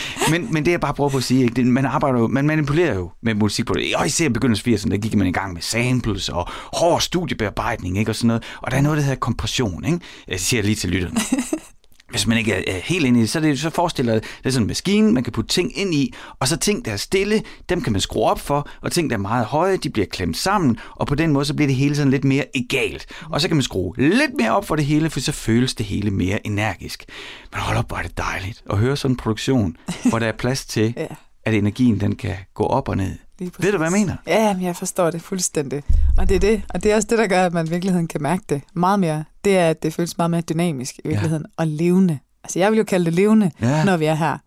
men, 0.30 0.52
men 0.52 0.64
det 0.64 0.70
jeg 0.70 0.80
bare 0.80 0.94
prøver 0.94 1.10
på 1.10 1.16
at 1.16 1.22
sige, 1.22 1.42
ikke? 1.42 1.54
Det, 1.54 1.66
man 1.66 1.86
arbejder 1.86 2.18
jo, 2.18 2.26
man 2.26 2.46
manipulerer 2.46 2.94
jo 2.94 3.10
med 3.22 3.34
musik 3.34 3.66
på 3.66 3.74
det. 3.74 3.94
Og 3.96 4.06
især 4.06 4.26
i 4.26 4.28
begyndelsen 4.28 4.72
af 4.72 4.76
80'erne, 4.76 4.90
der 4.90 4.96
gik 4.96 5.14
man 5.14 5.26
i 5.26 5.32
gang 5.32 5.52
med 5.52 5.62
samples 5.62 6.28
og 6.28 6.48
hård 6.50 7.00
studiebearbejdning, 7.00 7.98
ikke? 7.98 8.10
Og 8.10 8.16
sådan 8.16 8.26
noget. 8.26 8.42
Og 8.62 8.70
der 8.70 8.76
er 8.76 8.80
noget, 8.80 8.96
der 8.96 9.02
hedder 9.02 9.18
kompression, 9.18 9.84
ikke? 9.84 10.00
Jeg 10.28 10.40
siger 10.40 10.62
lige 10.62 10.74
til 10.74 10.90
lytterne. 10.90 11.20
Hvis 12.10 12.26
man 12.26 12.38
ikke 12.38 12.52
er 12.68 12.80
helt 12.80 13.06
inde 13.06 13.18
i 13.18 13.22
det, 13.22 13.30
så, 13.30 13.38
er 13.38 13.42
det, 13.42 13.60
så 13.60 13.70
forestiller 13.70 14.12
jeg, 14.12 14.22
det 14.22 14.46
er 14.46 14.50
sådan 14.50 14.62
en 14.62 14.66
maskine, 14.66 15.12
man 15.12 15.24
kan 15.24 15.32
putte 15.32 15.48
ting 15.48 15.78
ind 15.78 15.94
i, 15.94 16.14
og 16.38 16.48
så 16.48 16.56
ting, 16.56 16.84
der 16.84 16.92
er 16.92 16.96
stille, 16.96 17.42
dem 17.68 17.82
kan 17.82 17.92
man 17.92 18.00
skrue 18.00 18.24
op 18.24 18.40
for, 18.40 18.68
og 18.82 18.92
ting, 18.92 19.10
der 19.10 19.16
er 19.16 19.20
meget 19.20 19.46
høje, 19.46 19.76
de 19.76 19.90
bliver 19.90 20.06
klemt 20.06 20.36
sammen, 20.36 20.78
og 20.96 21.06
på 21.06 21.14
den 21.14 21.32
måde, 21.32 21.44
så 21.44 21.54
bliver 21.54 21.66
det 21.66 21.76
hele 21.76 21.96
sådan 21.96 22.10
lidt 22.10 22.24
mere 22.24 22.44
egalt. 22.54 23.06
Og 23.30 23.40
så 23.40 23.48
kan 23.48 23.56
man 23.56 23.62
skrue 23.62 23.94
lidt 23.96 24.36
mere 24.38 24.56
op 24.56 24.66
for 24.66 24.76
det 24.76 24.84
hele, 24.84 25.10
for 25.10 25.20
så 25.20 25.32
føles 25.32 25.74
det 25.74 25.86
hele 25.86 26.10
mere 26.10 26.46
energisk. 26.46 27.04
Men 27.52 27.60
hold 27.60 27.78
op, 27.78 27.88
hvor 27.88 27.96
er 27.96 28.02
det 28.02 28.18
dejligt 28.18 28.62
at 28.70 28.78
høre 28.78 28.96
sådan 28.96 29.12
en 29.12 29.16
produktion, 29.16 29.76
hvor 30.08 30.18
der 30.18 30.26
er 30.26 30.32
plads 30.32 30.66
til, 30.66 30.94
at 31.46 31.54
energien 31.54 32.00
den 32.00 32.16
kan 32.16 32.36
gå 32.54 32.64
op 32.64 32.88
og 32.88 32.96
ned. 32.96 33.16
Lige 33.40 33.50
præcis. 33.50 33.64
Ved 33.64 33.72
du, 33.72 33.78
hvad 33.78 33.86
jeg 33.86 33.92
mener? 33.92 34.16
Ja, 34.26 34.54
men 34.54 34.62
jeg 34.62 34.76
forstår 34.76 35.10
det 35.10 35.22
fuldstændig. 35.22 35.82
Og 36.18 36.28
det 36.28 36.34
er 36.34 36.40
det. 36.40 36.62
Og 36.74 36.82
det 36.82 36.92
er 36.92 36.96
også 36.96 37.08
det, 37.10 37.18
der 37.18 37.26
gør, 37.26 37.46
at 37.46 37.52
man 37.52 37.66
i 37.66 37.70
virkeligheden 37.70 38.08
kan 38.08 38.22
mærke 38.22 38.42
det 38.48 38.62
meget 38.74 39.00
mere. 39.00 39.24
Det 39.44 39.58
er, 39.58 39.70
at 39.70 39.82
det 39.82 39.94
føles 39.94 40.18
meget 40.18 40.30
mere 40.30 40.40
dynamisk 40.40 40.98
i 41.04 41.08
virkeligheden. 41.08 41.44
Ja. 41.48 41.62
Og 41.62 41.66
levende. 41.66 42.18
Altså, 42.44 42.58
jeg 42.58 42.70
vil 42.70 42.76
jo 42.78 42.84
kalde 42.84 43.04
det 43.04 43.14
levende, 43.14 43.50
Ja. 43.60 43.84
når 43.84 43.96
vi 43.96 44.04
er 44.04 44.14
her 44.14 44.38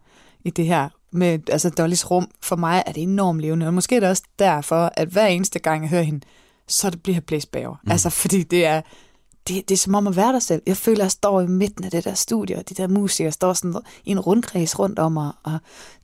i 0.45 0.49
det 0.49 0.65
her. 0.65 0.89
Med, 1.11 1.39
altså, 1.49 1.69
Dollys 1.69 2.11
rum, 2.11 2.27
for 2.41 2.55
mig 2.55 2.83
er 2.85 2.91
det 2.91 3.03
enormt 3.03 3.41
levende. 3.41 3.67
Og 3.67 3.73
måske 3.73 3.95
er 3.95 3.99
det 3.99 4.09
også 4.09 4.23
derfor, 4.39 4.91
at 4.97 5.07
hver 5.07 5.27
eneste 5.27 5.59
gang, 5.59 5.81
jeg 5.81 5.89
hører 5.89 6.03
hende, 6.03 6.21
så 6.67 6.89
det 6.89 7.03
bliver 7.03 7.15
jeg 7.15 7.23
blæst 7.23 7.51
bagover. 7.51 7.77
Mm. 7.83 7.91
Altså, 7.91 8.09
fordi 8.09 8.43
det 8.43 8.65
er, 8.65 8.81
det, 9.47 9.69
det 9.69 9.75
er 9.75 9.77
som 9.77 9.95
om 9.95 10.07
at 10.07 10.15
være 10.15 10.33
der 10.33 10.39
selv. 10.39 10.61
Jeg 10.67 10.77
føler, 10.77 10.97
at 10.99 11.03
jeg 11.03 11.11
står 11.11 11.41
i 11.41 11.47
midten 11.47 11.83
af 11.83 11.91
det 11.91 12.03
der 12.03 12.13
studie, 12.13 12.57
og 12.57 12.69
de 12.69 12.75
der 12.75 12.87
musikere 12.87 13.31
står 13.31 13.53
sådan 13.53 13.75
i 14.05 14.11
en 14.11 14.19
rundkreds 14.19 14.79
rundt 14.79 14.99
om 14.99 15.11
mig, 15.11 15.31
og 15.43 15.57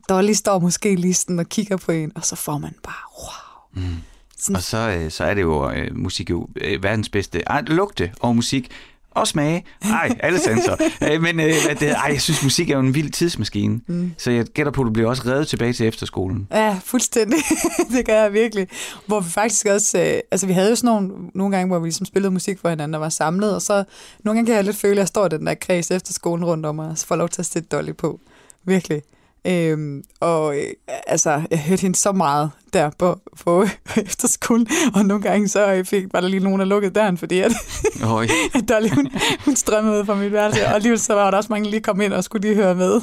Dolly 0.09 0.33
står 0.33 0.59
måske 0.59 0.95
lige 0.95 1.13
sådan 1.13 1.39
og 1.39 1.49
kigger 1.49 1.77
på 1.77 1.91
en, 1.91 2.11
og 2.15 2.25
så 2.25 2.35
får 2.35 2.57
man 2.57 2.75
bare, 2.83 2.93
wow. 3.19 3.83
Mm. 3.85 3.95
Sådan, 4.39 4.55
Og 4.55 4.63
så, 4.63 4.77
øh, 4.77 5.11
så 5.11 5.23
er 5.23 5.33
det 5.33 5.41
jo 5.41 5.71
øh, 5.71 5.97
musik 5.97 6.29
jo 6.29 6.47
øh, 6.55 6.83
verdens 6.83 7.09
bedste. 7.09 7.41
Ej, 7.47 7.61
lugte 7.61 8.11
og 8.19 8.35
musik 8.35 8.71
og 9.11 9.27
smage. 9.27 9.65
Ej, 9.81 10.17
alle 10.19 10.39
sanser. 10.39 10.75
øh, 11.11 11.21
men 11.21 11.39
øh, 11.39 11.53
det, 11.79 11.91
ej, 11.91 12.09
jeg 12.11 12.21
synes, 12.21 12.43
musik 12.43 12.69
er 12.69 12.73
jo 12.73 12.79
en 12.79 12.95
vild 12.95 13.09
tidsmaskine. 13.09 13.81
Mm. 13.87 14.11
Så 14.17 14.31
jeg 14.31 14.45
gætter 14.45 14.71
på, 14.71 14.81
at 14.81 14.85
du 14.85 14.91
bliver 14.91 15.09
også 15.09 15.23
reddet 15.25 15.47
tilbage 15.47 15.73
til 15.73 15.87
efterskolen. 15.87 16.47
Ja, 16.51 16.79
fuldstændig. 16.83 17.37
det 17.97 18.05
gør 18.05 18.21
jeg 18.21 18.33
virkelig. 18.33 18.67
Hvor 19.05 19.19
vi 19.19 19.29
faktisk 19.29 19.65
også, 19.65 19.99
øh, 19.99 20.19
altså 20.31 20.47
vi 20.47 20.53
havde 20.53 20.69
jo 20.69 20.75
sådan 20.75 20.87
nogle, 20.87 21.09
nogle 21.33 21.55
gange, 21.55 21.67
hvor 21.67 21.79
vi 21.79 21.87
ligesom 21.87 22.05
spillede 22.05 22.31
musik 22.31 22.59
for 22.59 22.69
hinanden 22.69 22.95
og 22.95 23.01
var 23.01 23.09
samlet, 23.09 23.55
og 23.55 23.61
så 23.61 23.83
nogle 24.23 24.37
gange 24.37 24.45
kan 24.45 24.55
jeg 24.55 24.63
lidt 24.63 24.77
føle, 24.77 24.91
at 24.93 24.97
jeg 24.97 25.07
står 25.07 25.25
i 25.25 25.29
den 25.29 25.47
der 25.47 25.53
kreds 25.53 25.91
efter 25.91 26.13
skolen 26.13 26.45
rundt 26.45 26.65
om 26.65 26.75
mig, 26.75 26.89
og 26.89 26.97
så 26.97 27.05
får 27.05 27.15
lov 27.15 27.29
til 27.29 27.41
at 27.41 27.45
sætte 27.45 27.67
Dolly 27.71 27.91
på. 27.97 28.19
Virkelig. 28.65 29.01
Øhm, 29.49 30.03
og 30.19 30.57
øh, 30.57 30.63
altså, 31.07 31.41
jeg 31.51 31.59
hørte 31.59 31.81
hende 31.81 31.97
så 31.97 32.11
meget 32.11 32.51
der 32.73 32.89
på, 32.97 33.19
på 33.43 33.65
efterskolen, 34.05 34.67
og 34.95 35.05
nogle 35.05 35.23
gange 35.23 35.47
så 35.47 35.73
øh, 35.73 35.85
fik, 35.85 36.05
var 36.13 36.21
der 36.21 36.27
lige 36.27 36.43
nogen, 36.43 36.59
der 36.59 36.65
lukkede 36.65 36.93
døren, 36.93 37.17
fordi 37.17 37.39
at, 37.39 37.51
at 38.55 38.69
Dolly, 38.69 38.89
hun, 38.89 39.09
hun 39.45 39.55
strømmede 39.55 39.99
ud 39.99 40.05
fra 40.05 40.15
mit 40.15 40.31
værelse, 40.31 40.65
og 40.65 40.75
alligevel 40.75 40.99
så 40.99 41.13
var 41.13 41.31
der 41.31 41.37
også 41.37 41.47
mange, 41.49 41.65
der 41.65 41.71
lige 41.71 41.81
kom 41.81 42.01
ind 42.01 42.13
og 42.13 42.23
skulle 42.23 42.47
lige 42.47 42.55
høre 42.55 42.75
med. 42.75 43.01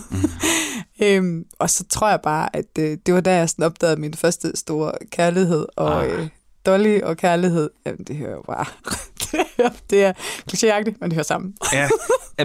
øhm, 1.02 1.44
og 1.58 1.70
så 1.70 1.84
tror 1.90 2.08
jeg 2.10 2.20
bare, 2.22 2.56
at 2.56 2.78
øh, 2.78 2.98
det 3.06 3.14
var 3.14 3.20
da 3.20 3.34
jeg 3.36 3.48
sådan 3.50 3.64
opdagede 3.64 4.00
min 4.00 4.14
første 4.14 4.52
store 4.56 4.92
kærlighed, 5.12 5.66
og 5.76 6.04
Ah. 6.04 6.12
øh, 6.12 6.28
Dolly 6.66 7.00
og 7.00 7.16
kærlighed, 7.16 7.70
jamen 7.86 8.04
det 8.04 8.16
hører 8.16 8.32
jo 8.32 8.42
bare 8.46 8.64
det 9.90 10.04
er 10.04 10.12
klichéagtigt, 10.52 10.94
men 11.00 11.10
det 11.10 11.12
hører 11.12 11.22
sammen. 11.24 11.54
Ja, 11.72 11.88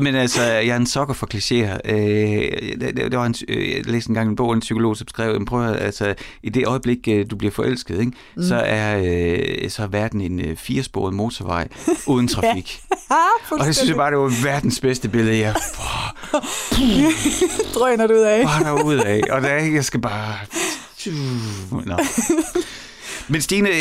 men 0.01 0.15
altså, 0.15 0.41
jeg 0.43 0.67
er 0.67 0.75
en 0.75 0.85
sokker 0.87 1.13
for 1.13 1.27
klichéer. 1.33 1.79
Øh, 1.93 2.79
det, 2.81 2.95
det 3.11 3.17
var 3.17 3.25
en, 3.25 3.35
øh, 3.47 3.71
jeg 3.71 3.85
læste 3.85 4.09
engang 4.09 4.29
en 4.29 4.35
bog 4.35 4.53
en 4.53 4.59
psykolog, 4.59 4.97
som 4.97 5.07
skrev, 5.07 5.31
"Jamen, 5.33 5.45
prøv 5.45 5.67
at, 5.69 5.81
altså, 5.81 6.13
i 6.43 6.49
det 6.49 6.67
øjeblik, 6.67 6.97
øh, 7.07 7.25
du 7.29 7.35
bliver 7.35 7.51
forelsket, 7.51 7.99
ikke, 7.99 8.11
mm. 8.37 8.43
så, 8.43 8.55
er, 8.55 9.01
øh, 9.05 9.69
så 9.69 9.83
er 9.83 9.87
verden 9.87 10.21
en 10.21 10.39
øh, 10.39 10.57
firesporet 10.57 11.13
motorvej 11.13 11.67
uden 12.07 12.27
trafik. 12.35 12.79
Ah, 13.09 13.17
Og 13.59 13.65
det 13.65 13.75
synes 13.75 13.89
jeg 13.89 13.97
bare, 13.97 14.11
det 14.11 14.17
var 14.19 14.43
verdens 14.43 14.79
bedste 14.79 15.09
billede. 15.09 15.37
Jeg 15.39 15.55
drøner 17.73 18.07
du 18.07 18.13
ud 18.13 18.19
af. 18.19 18.43
bare 18.43 18.63
derude 18.63 19.05
af, 19.05 19.21
og 19.29 19.41
der, 19.41 19.53
jeg 19.53 19.85
skal 19.85 20.01
bare... 20.01 20.35
Nå. 21.85 21.97
Men 23.27 23.41
Stine, 23.41 23.69
øh, 23.69 23.75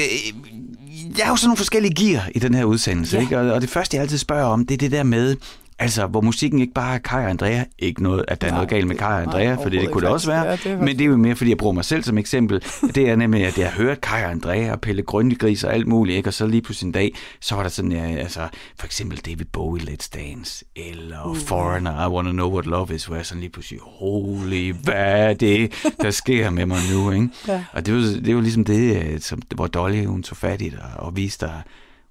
jeg 1.18 1.26
har 1.26 1.32
jo 1.32 1.36
sådan 1.36 1.48
nogle 1.48 1.56
forskellige 1.56 1.94
gear 1.94 2.28
i 2.34 2.38
den 2.38 2.54
her 2.54 2.64
udsendelse, 2.64 3.16
Ja. 3.16 3.22
ikke? 3.22 3.38
Og, 3.38 3.52
og 3.52 3.60
det 3.60 3.70
første, 3.70 3.96
jeg 3.96 4.02
altid 4.02 4.18
spørger 4.18 4.44
om, 4.44 4.66
det 4.66 4.74
er 4.74 4.78
det 4.78 4.90
der 4.92 5.02
med, 5.02 5.36
altså, 5.80 6.06
hvor 6.06 6.20
musikken 6.20 6.60
ikke 6.60 6.72
bare 6.72 6.94
er 6.94 6.98
Kai 6.98 7.24
og 7.24 7.30
Andrea. 7.30 7.64
Ikke 7.78 8.02
noget, 8.02 8.24
at 8.28 8.40
der 8.40 8.46
er 8.46 8.50
Nej, 8.50 8.58
noget 8.58 8.70
galt 8.70 8.86
med 8.86 8.96
Kai 8.96 9.12
og 9.12 9.22
Andrea, 9.22 9.54
for 9.54 9.68
det, 9.68 9.90
kunne 9.90 10.02
det 10.02 10.10
også 10.10 10.30
være. 10.30 10.44
Ja, 10.44 10.52
det 10.52 10.66
er 10.66 10.78
men 10.78 10.88
det 10.88 11.00
er 11.00 11.04
jo 11.04 11.16
mere, 11.16 11.36
fordi 11.36 11.50
jeg 11.50 11.58
bruger 11.58 11.74
mig 11.74 11.84
selv 11.84 12.02
som 12.02 12.18
eksempel. 12.18 12.62
Det 12.94 13.08
er 13.08 13.16
nemlig, 13.16 13.46
at 13.46 13.58
jeg 13.58 13.70
har 13.70 13.82
hørt 13.82 14.00
Kai 14.00 14.24
og 14.24 14.30
Andrea 14.30 14.72
og 14.72 14.80
Pelle 14.80 15.02
Grøntegris 15.02 15.64
og 15.64 15.74
alt 15.74 15.86
muligt, 15.86 16.16
ikke? 16.16 16.28
Og 16.28 16.34
så 16.34 16.46
lige 16.46 16.62
pludselig 16.62 16.86
en 16.86 16.92
dag, 16.92 17.14
så 17.40 17.54
var 17.54 17.62
der 17.62 17.70
sådan, 17.70 17.92
ja, 17.92 18.16
altså, 18.16 18.48
for 18.78 18.86
eksempel 18.86 19.18
David 19.18 19.44
Bowie, 19.52 19.82
Let's 19.82 20.08
Dance, 20.14 20.64
eller 20.76 21.26
uh. 21.26 21.36
Foreigner, 21.36 22.06
I 22.06 22.08
Wanna 22.08 22.32
Know 22.32 22.52
What 22.52 22.66
Love 22.66 22.94
Is, 22.94 23.04
hvor 23.04 23.16
jeg 23.16 23.26
sådan 23.26 23.40
lige 23.40 23.50
pludselig, 23.50 23.80
holy, 23.82 24.72
hvad 24.72 24.94
er 24.94 25.34
det, 25.34 25.72
der 26.00 26.10
sker 26.10 26.50
med 26.50 26.66
mig 26.66 26.78
nu, 26.92 27.10
ikke? 27.10 27.28
Ja. 27.48 27.64
Og 27.72 27.86
det 27.86 27.94
var, 27.94 28.00
det 28.00 28.34
var 28.34 28.40
ligesom 28.40 28.64
det, 28.64 28.96
øh, 28.96 29.20
som, 29.20 29.42
hvor 29.54 29.66
Dolly 29.66 30.04
hun 30.04 30.22
tog 30.22 30.36
fat 30.36 30.62
i 30.62 30.68
dig 30.68 30.90
og 30.96 31.16
viste 31.16 31.46
dig 31.46 31.62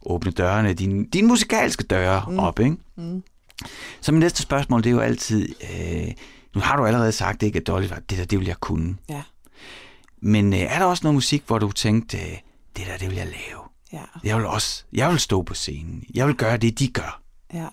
åbne 0.06 0.32
dørene, 0.32 0.74
dine, 0.74 1.06
dine 1.06 1.28
musikalske 1.28 1.84
døre 1.84 2.26
mm. 2.28 2.40
op, 2.40 2.60
ikke? 2.60 2.76
Mm. 2.96 3.24
Så 4.02 4.12
mit 4.12 4.20
næste 4.20 4.42
spørgsmål, 4.42 4.84
det 4.84 4.90
er 4.90 4.94
jo 4.94 5.00
altid, 5.00 5.50
øh, 5.74 6.08
nu 6.56 6.62
har 6.62 6.78
du 6.78 6.86
allerede 6.86 7.12
sagt, 7.12 7.44
ikke, 7.44 7.60
at 7.60 7.68
Dolly 7.68 7.88
var, 7.88 8.00
det 8.10 8.18
der, 8.18 8.26
det 8.26 8.40
vil 8.40 8.48
jeg 8.48 8.60
kunne. 8.60 8.98
Ja. 9.10 9.22
Men 10.22 10.54
øh, 10.54 10.60
er 10.60 10.80
der 10.80 10.86
også 10.86 11.04
noget 11.04 11.14
musik, 11.14 11.44
hvor 11.48 11.60
du 11.60 11.72
tænkte, 11.72 12.18
øh, 12.18 12.24
det 12.78 12.88
der, 12.88 12.98
det 12.98 13.10
vil 13.10 13.18
jeg 13.18 13.26
lave? 13.26 13.62
Ja. 13.94 14.02
Jeg 14.24 14.38
vil 14.38 14.46
også, 14.46 14.84
jeg 14.94 15.10
vil 15.12 15.20
stå 15.20 15.42
på 15.42 15.54
scenen. 15.54 16.04
Jeg 16.14 16.28
vil 16.28 16.36
gøre 16.36 16.58
det, 16.58 16.80
de 16.80 16.88
gør. 16.88 17.22
Ja. 17.54 17.68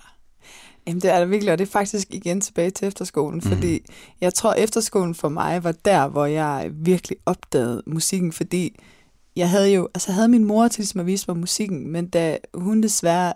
Jamen, 0.87 1.01
det 1.03 1.11
er 1.11 1.19
det 1.21 1.31
virkelig, 1.31 1.53
og 1.53 1.59
det 1.59 1.67
er 1.67 1.71
faktisk 1.73 2.07
igen 2.11 2.41
tilbage 2.41 2.71
til 2.71 2.89
efterskolen, 2.89 3.41
Mhm. 3.45 3.53
fordi 3.53 3.81
jeg 4.21 4.35
tror, 4.35 4.53
efterskolen 4.55 5.15
for 5.15 5.29
mig 5.29 5.65
var 5.65 5.73
der, 5.73 6.09
hvor 6.09 6.27
jeg 6.27 6.71
virkelig 6.73 7.17
opdagede 7.27 7.83
musikken, 7.87 8.33
fordi 8.33 8.77
jeg 9.37 9.51
havde 9.51 9.73
jo, 9.75 9.89
altså 9.95 10.09
jeg 10.11 10.15
havde 10.15 10.29
min 10.29 10.45
mor 10.45 10.69
til 10.69 10.81
ligesom 10.81 11.01
at 11.01 11.07
vise 11.07 11.25
mig 11.29 11.37
musikken, 11.37 11.89
men 11.93 12.09
da 12.09 12.39
hun 12.55 12.83
desværre, 12.83 13.33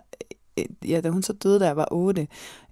ja, 0.87 1.01
da 1.01 1.09
hun 1.09 1.23
så 1.23 1.33
døde, 1.33 1.59
da 1.59 1.65
jeg 1.65 1.77
var 1.77 1.87
8, 1.91 2.27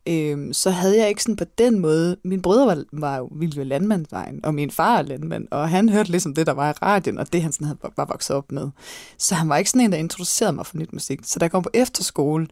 øhm, 0.07 0.53
så 0.53 0.69
havde 0.69 0.99
jeg 0.99 1.09
ikke 1.09 1.23
sådan 1.23 1.35
på 1.35 1.45
den 1.57 1.79
måde, 1.79 2.17
min 2.23 2.41
brødre 2.41 2.67
var, 2.67 2.83
var 2.91 3.17
jo 3.17 3.29
ville 3.31 3.55
jo 3.57 3.63
landmandsvejen, 3.63 4.45
og 4.45 4.53
min 4.53 4.71
far 4.71 4.97
er 4.97 5.01
landmand, 5.01 5.47
og 5.51 5.69
han 5.69 5.89
hørte 5.89 6.11
ligesom 6.11 6.33
det, 6.33 6.47
der 6.47 6.53
var 6.53 6.69
i 6.69 6.73
radioen, 6.81 7.17
og 7.17 7.33
det 7.33 7.41
han 7.41 7.51
sådan 7.51 7.67
havde, 7.67 7.79
var 7.97 8.05
vokset 8.05 8.35
op 8.35 8.51
med. 8.51 8.69
Så 9.17 9.35
han 9.35 9.49
var 9.49 9.57
ikke 9.57 9.69
sådan 9.69 9.81
en, 9.81 9.91
der 9.91 9.97
introducerede 9.97 10.53
mig 10.53 10.65
for 10.65 10.77
nyt 10.77 10.93
musik. 10.93 11.19
Så 11.23 11.39
da 11.39 11.43
jeg 11.43 11.51
kom 11.51 11.63
på 11.63 11.69
efterskole, 11.73 12.47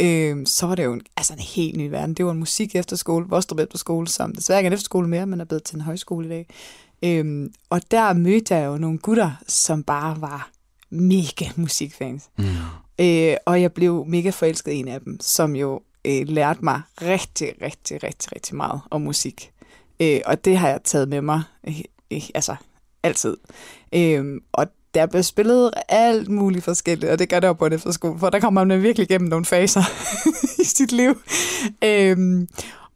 øh, 0.00 0.46
så 0.46 0.66
var 0.66 0.74
det 0.74 0.84
jo 0.84 0.92
en, 0.92 1.00
altså 1.16 1.32
en 1.32 1.38
helt 1.38 1.76
ny 1.76 1.88
verden. 1.90 2.14
Det 2.14 2.24
var 2.24 2.32
en 2.32 2.38
musik 2.38 2.76
efterskole, 2.76 3.26
Vostrup 3.28 3.58
efterskole, 3.58 4.08
som 4.08 4.34
desværre 4.34 4.58
ikke 4.58 4.66
er 4.66 4.70
en 4.70 4.74
efterskole 4.74 5.08
mere, 5.08 5.26
men 5.26 5.40
er 5.40 5.44
blevet 5.44 5.62
til 5.62 5.76
en 5.76 5.80
højskole 5.80 6.26
i 6.26 6.28
dag. 6.28 6.46
Øhm, 7.02 7.52
og 7.70 7.90
der 7.90 8.12
mødte 8.12 8.54
jeg 8.54 8.66
jo 8.66 8.78
nogle 8.78 8.98
gutter, 8.98 9.30
som 9.46 9.82
bare 9.82 10.20
var 10.20 10.50
mega 10.90 11.44
musikfans. 11.56 12.28
Mm. 12.38 12.44
Øh, 13.00 13.36
og 13.46 13.62
jeg 13.62 13.72
blev 13.72 14.04
mega 14.06 14.30
forelsket 14.30 14.72
i 14.72 14.76
en 14.76 14.88
af 14.88 15.00
dem, 15.00 15.20
som 15.20 15.56
jo 15.56 15.80
øh, 16.04 16.28
lærte 16.28 16.64
mig 16.64 16.80
rigtig, 17.02 17.52
rigtig, 17.62 18.02
rigtig, 18.02 18.32
rigtig 18.34 18.56
meget 18.56 18.80
om 18.90 19.00
musik. 19.00 19.52
Øh, 20.00 20.20
og 20.26 20.44
det 20.44 20.56
har 20.56 20.68
jeg 20.68 20.80
taget 20.84 21.08
med 21.08 21.20
mig, 21.20 21.42
øh, 21.68 21.80
øh, 22.10 22.22
altså 22.34 22.56
altid. 23.02 23.36
Øh, 23.94 24.40
og 24.52 24.66
der 24.94 25.06
blev 25.06 25.22
spillet 25.22 25.70
alt 25.88 26.28
muligt 26.28 26.64
forskelligt, 26.64 27.12
og 27.12 27.18
det 27.18 27.28
gør 27.28 27.40
det 27.40 27.48
jo 27.48 27.52
på 27.52 27.66
en 27.66 27.72
efterskole, 27.72 28.18
for 28.18 28.30
der 28.30 28.40
kommer 28.40 28.64
man 28.64 28.82
virkelig 28.82 29.08
gennem 29.08 29.28
nogle 29.28 29.44
faser 29.44 29.82
i 30.62 30.64
sit 30.64 30.92
liv. 30.92 31.20
Øh, 31.84 32.46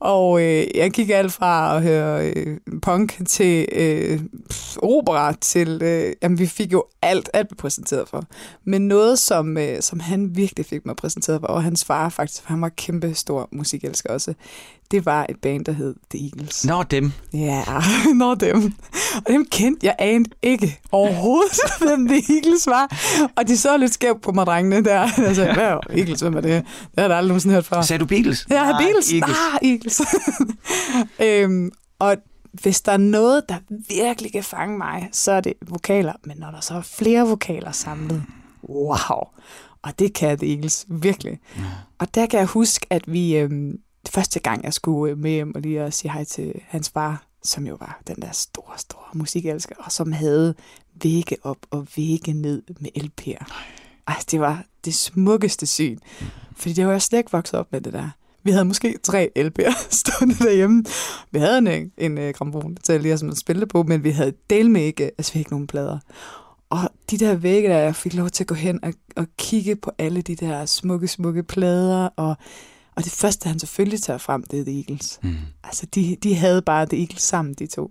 og 0.03 0.43
øh, 0.43 0.67
jeg 0.75 0.91
gik 0.91 1.11
alt 1.11 1.33
fra 1.33 1.77
at 1.77 1.83
høre 1.83 2.31
øh, 2.31 2.59
punk 2.83 3.19
til 3.29 3.69
øh, 3.73 4.21
pff, 4.51 4.77
opera 4.83 5.33
til... 5.33 5.83
Øh, 5.83 6.13
jamen, 6.23 6.39
vi 6.39 6.47
fik 6.47 6.73
jo 6.73 6.85
alt, 7.03 7.31
alt 7.33 7.49
blev 7.49 7.57
præsenteret 7.57 8.09
for. 8.09 8.25
Men 8.65 8.89
noget, 8.89 9.19
som, 9.19 9.59
øh, 9.59 9.83
som 9.83 10.01
han 10.01 10.37
virkelig 10.37 10.67
fik 10.67 10.87
mig 10.87 10.97
præsenteret 10.97 11.41
for, 11.41 11.47
og 11.47 11.63
hans 11.63 11.85
far 11.85 12.09
faktisk, 12.09 12.43
for 12.43 12.49
han 12.49 12.61
var 12.61 12.69
kæmpe 12.69 13.15
stor 13.15 13.49
musikelsker 13.53 14.11
også, 14.11 14.35
det 14.93 15.07
var 15.07 15.27
et 15.29 15.37
band, 15.43 15.65
der 15.65 15.73
hed 15.73 15.95
The 16.11 16.25
Eagles. 16.25 16.65
Nå, 16.65 16.83
dem. 16.83 17.13
Ja, 17.33 17.65
når 18.15 18.35
dem. 18.35 18.73
Og 19.17 19.23
dem 19.29 19.47
kendte 19.51 19.87
jeg 19.87 19.95
anede 19.99 20.31
ikke 20.43 20.81
overhovedet, 20.93 21.61
hvem 21.87 22.09
The 22.09 22.35
Eagles 22.37 22.67
var. 22.67 22.97
Og 23.37 23.49
de 23.49 23.57
så 23.59 23.77
lidt 23.77 23.95
skævt 23.95 24.23
på 24.23 24.33
mig, 24.33 24.47
drengene 24.47 24.85
der. 24.85 25.09
Jeg 25.27 25.37
sagde, 25.37 25.55
hvad 25.55 25.65
er 25.65 25.79
Eagles, 25.91 26.21
hvem 26.21 26.37
er 26.37 26.41
det? 26.41 26.51
Det 26.65 26.65
har 26.99 27.03
jeg 27.03 27.11
da 27.11 27.15
aldrig 27.15 27.29
nogensinde 27.29 27.55
hørt 27.55 27.65
før. 27.67 27.81
Sagde 27.83 28.01
du 28.01 28.07
Beatles? 28.07 28.47
Ja, 28.51 28.65
Nej, 28.65 28.83
Beatles. 28.83 29.13
Eagles. 29.13 29.37
Ah, 29.55 29.69
Eagles. 29.71 30.01
øhm, 31.21 31.71
og 31.99 32.17
hvis 32.53 32.81
der 32.81 32.93
er 32.93 32.97
noget, 32.97 33.43
der 33.49 33.55
virkelig 33.89 34.33
kan 34.33 34.45
fange 34.45 34.79
mig, 34.79 35.09
så 35.13 35.33
er 35.33 35.41
det 35.41 35.53
vokaler. 35.69 36.13
Men 36.25 36.37
når 36.37 36.51
der 36.51 36.61
så 36.61 36.75
er 36.75 36.81
flere 36.81 37.29
vokaler 37.29 37.73
samlet, 37.73 38.23
wow. 38.69 39.19
Og 39.83 39.99
det 39.99 40.15
kan 40.15 40.39
The 40.39 40.55
Eagles 40.55 40.87
virkelig. 40.89 41.39
Og 41.99 42.15
der 42.15 42.27
kan 42.27 42.39
jeg 42.39 42.47
huske, 42.47 42.87
at 42.91 43.03
vi 43.13 43.37
øhm, 43.37 43.73
første 44.09 44.41
gang, 44.41 44.65
jeg 44.65 44.75
skulle 44.75 45.13
øh, 45.13 45.19
med 45.19 45.31
hjem 45.31 45.55
og 45.55 45.61
lige 45.61 45.81
at 45.81 45.95
sige 45.95 46.13
hej 46.13 46.25
til 46.25 46.61
hans 46.69 46.91
far, 46.91 47.27
som 47.43 47.67
jo 47.67 47.75
var 47.75 48.01
den 48.07 48.17
der 48.17 48.33
store, 48.33 48.79
store 48.79 49.05
musikelsker, 49.15 49.75
og 49.79 49.93
som 49.93 50.13
havde 50.13 50.55
vægge 51.03 51.37
op 51.43 51.59
og 51.71 51.87
vægge 51.97 52.33
ned 52.33 52.63
med 52.81 52.91
LP'er. 52.97 53.53
Altså, 54.07 54.29
det 54.31 54.41
var 54.41 54.65
det 54.85 54.95
smukkeste 54.95 55.67
syn. 55.67 55.99
Fordi 56.57 56.73
det 56.73 56.87
var 56.87 56.93
jeg 56.93 57.03
slet 57.03 57.19
ikke 57.19 57.33
vokset 57.33 57.59
op 57.59 57.73
med 57.73 57.81
det 57.81 57.93
der. 57.93 58.11
Vi 58.43 58.51
havde 58.51 58.65
måske 58.65 58.99
tre 59.03 59.31
LP'er 59.39 59.87
stående 60.01 60.35
derhjemme. 60.35 60.85
Vi 61.31 61.39
havde 61.39 61.59
en, 61.59 61.93
en 61.99 62.19
uh, 62.19 62.31
gramofon 62.31 62.77
til 62.77 63.01
lige 63.01 63.13
at 63.13 63.23
spille 63.37 63.67
på, 63.67 63.83
men 63.83 64.05
vi 64.05 64.11
havde 64.11 64.33
del 64.51 64.71
med 64.71 64.83
ikke, 64.83 65.05
altså 65.05 65.33
vi 65.33 65.37
havde 65.37 65.41
ikke 65.41 65.51
nogen 65.51 65.67
plader. 65.67 65.99
Og 66.71 66.79
de 67.11 67.19
der 67.19 67.35
vægge, 67.35 67.69
der 67.69 67.79
jeg 67.79 67.97
fik 67.97 68.15
lov 68.15 68.31
til 68.31 68.45
at 68.45 68.49
gå 68.49 68.55
hen 68.55 68.85
og, 68.85 68.93
og 69.17 69.27
kigge 69.39 69.77
på 69.77 69.91
alle 69.99 70.23
de 70.23 70.37
der 70.37 70.67
smukke, 70.67 71.09
smukke 71.09 71.43
plader, 71.43 72.09
og, 72.17 72.37
og 72.97 73.05
det 73.05 73.13
første, 73.13 73.49
han 73.49 73.59
selvfølgelig 73.59 74.03
tager 74.03 74.19
frem, 74.19 74.43
det 74.43 74.61
er 74.61 74.65
The 74.65 74.79
Eagles. 74.79 75.19
Mm. 75.23 75.35
Altså, 75.65 75.87
de, 75.87 76.17
de 76.23 76.35
havde 76.35 76.63
bare 76.63 76.87
The 76.87 76.99
Eagles 77.01 77.23
sammen, 77.23 77.55
de 77.55 77.67
to. 77.67 77.91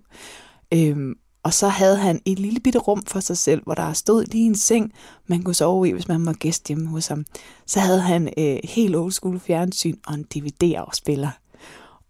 Øhm, 0.74 1.14
og 1.42 1.54
så 1.54 1.68
havde 1.68 1.96
han 1.96 2.20
et 2.24 2.38
lille 2.38 2.60
bitte 2.60 2.78
rum 2.78 3.02
for 3.06 3.20
sig 3.20 3.38
selv, 3.38 3.62
hvor 3.64 3.74
der 3.74 3.92
stod 3.92 4.24
lige 4.24 4.46
en 4.46 4.54
seng, 4.54 4.92
man 5.26 5.42
kunne 5.42 5.54
sove 5.54 5.88
i, 5.88 5.92
hvis 5.92 6.08
man 6.08 6.26
var 6.26 6.32
gæst 6.32 6.68
hjemme 6.68 6.88
hos 6.88 7.06
ham. 7.06 7.24
Så 7.66 7.80
havde 7.80 8.00
han 8.00 8.32
øh, 8.38 8.58
helt 8.64 8.96
old 8.96 9.12
school 9.12 9.40
fjernsyn 9.40 9.96
og 10.06 10.14
en 10.14 10.22
DVD-afspiller. 10.22 11.30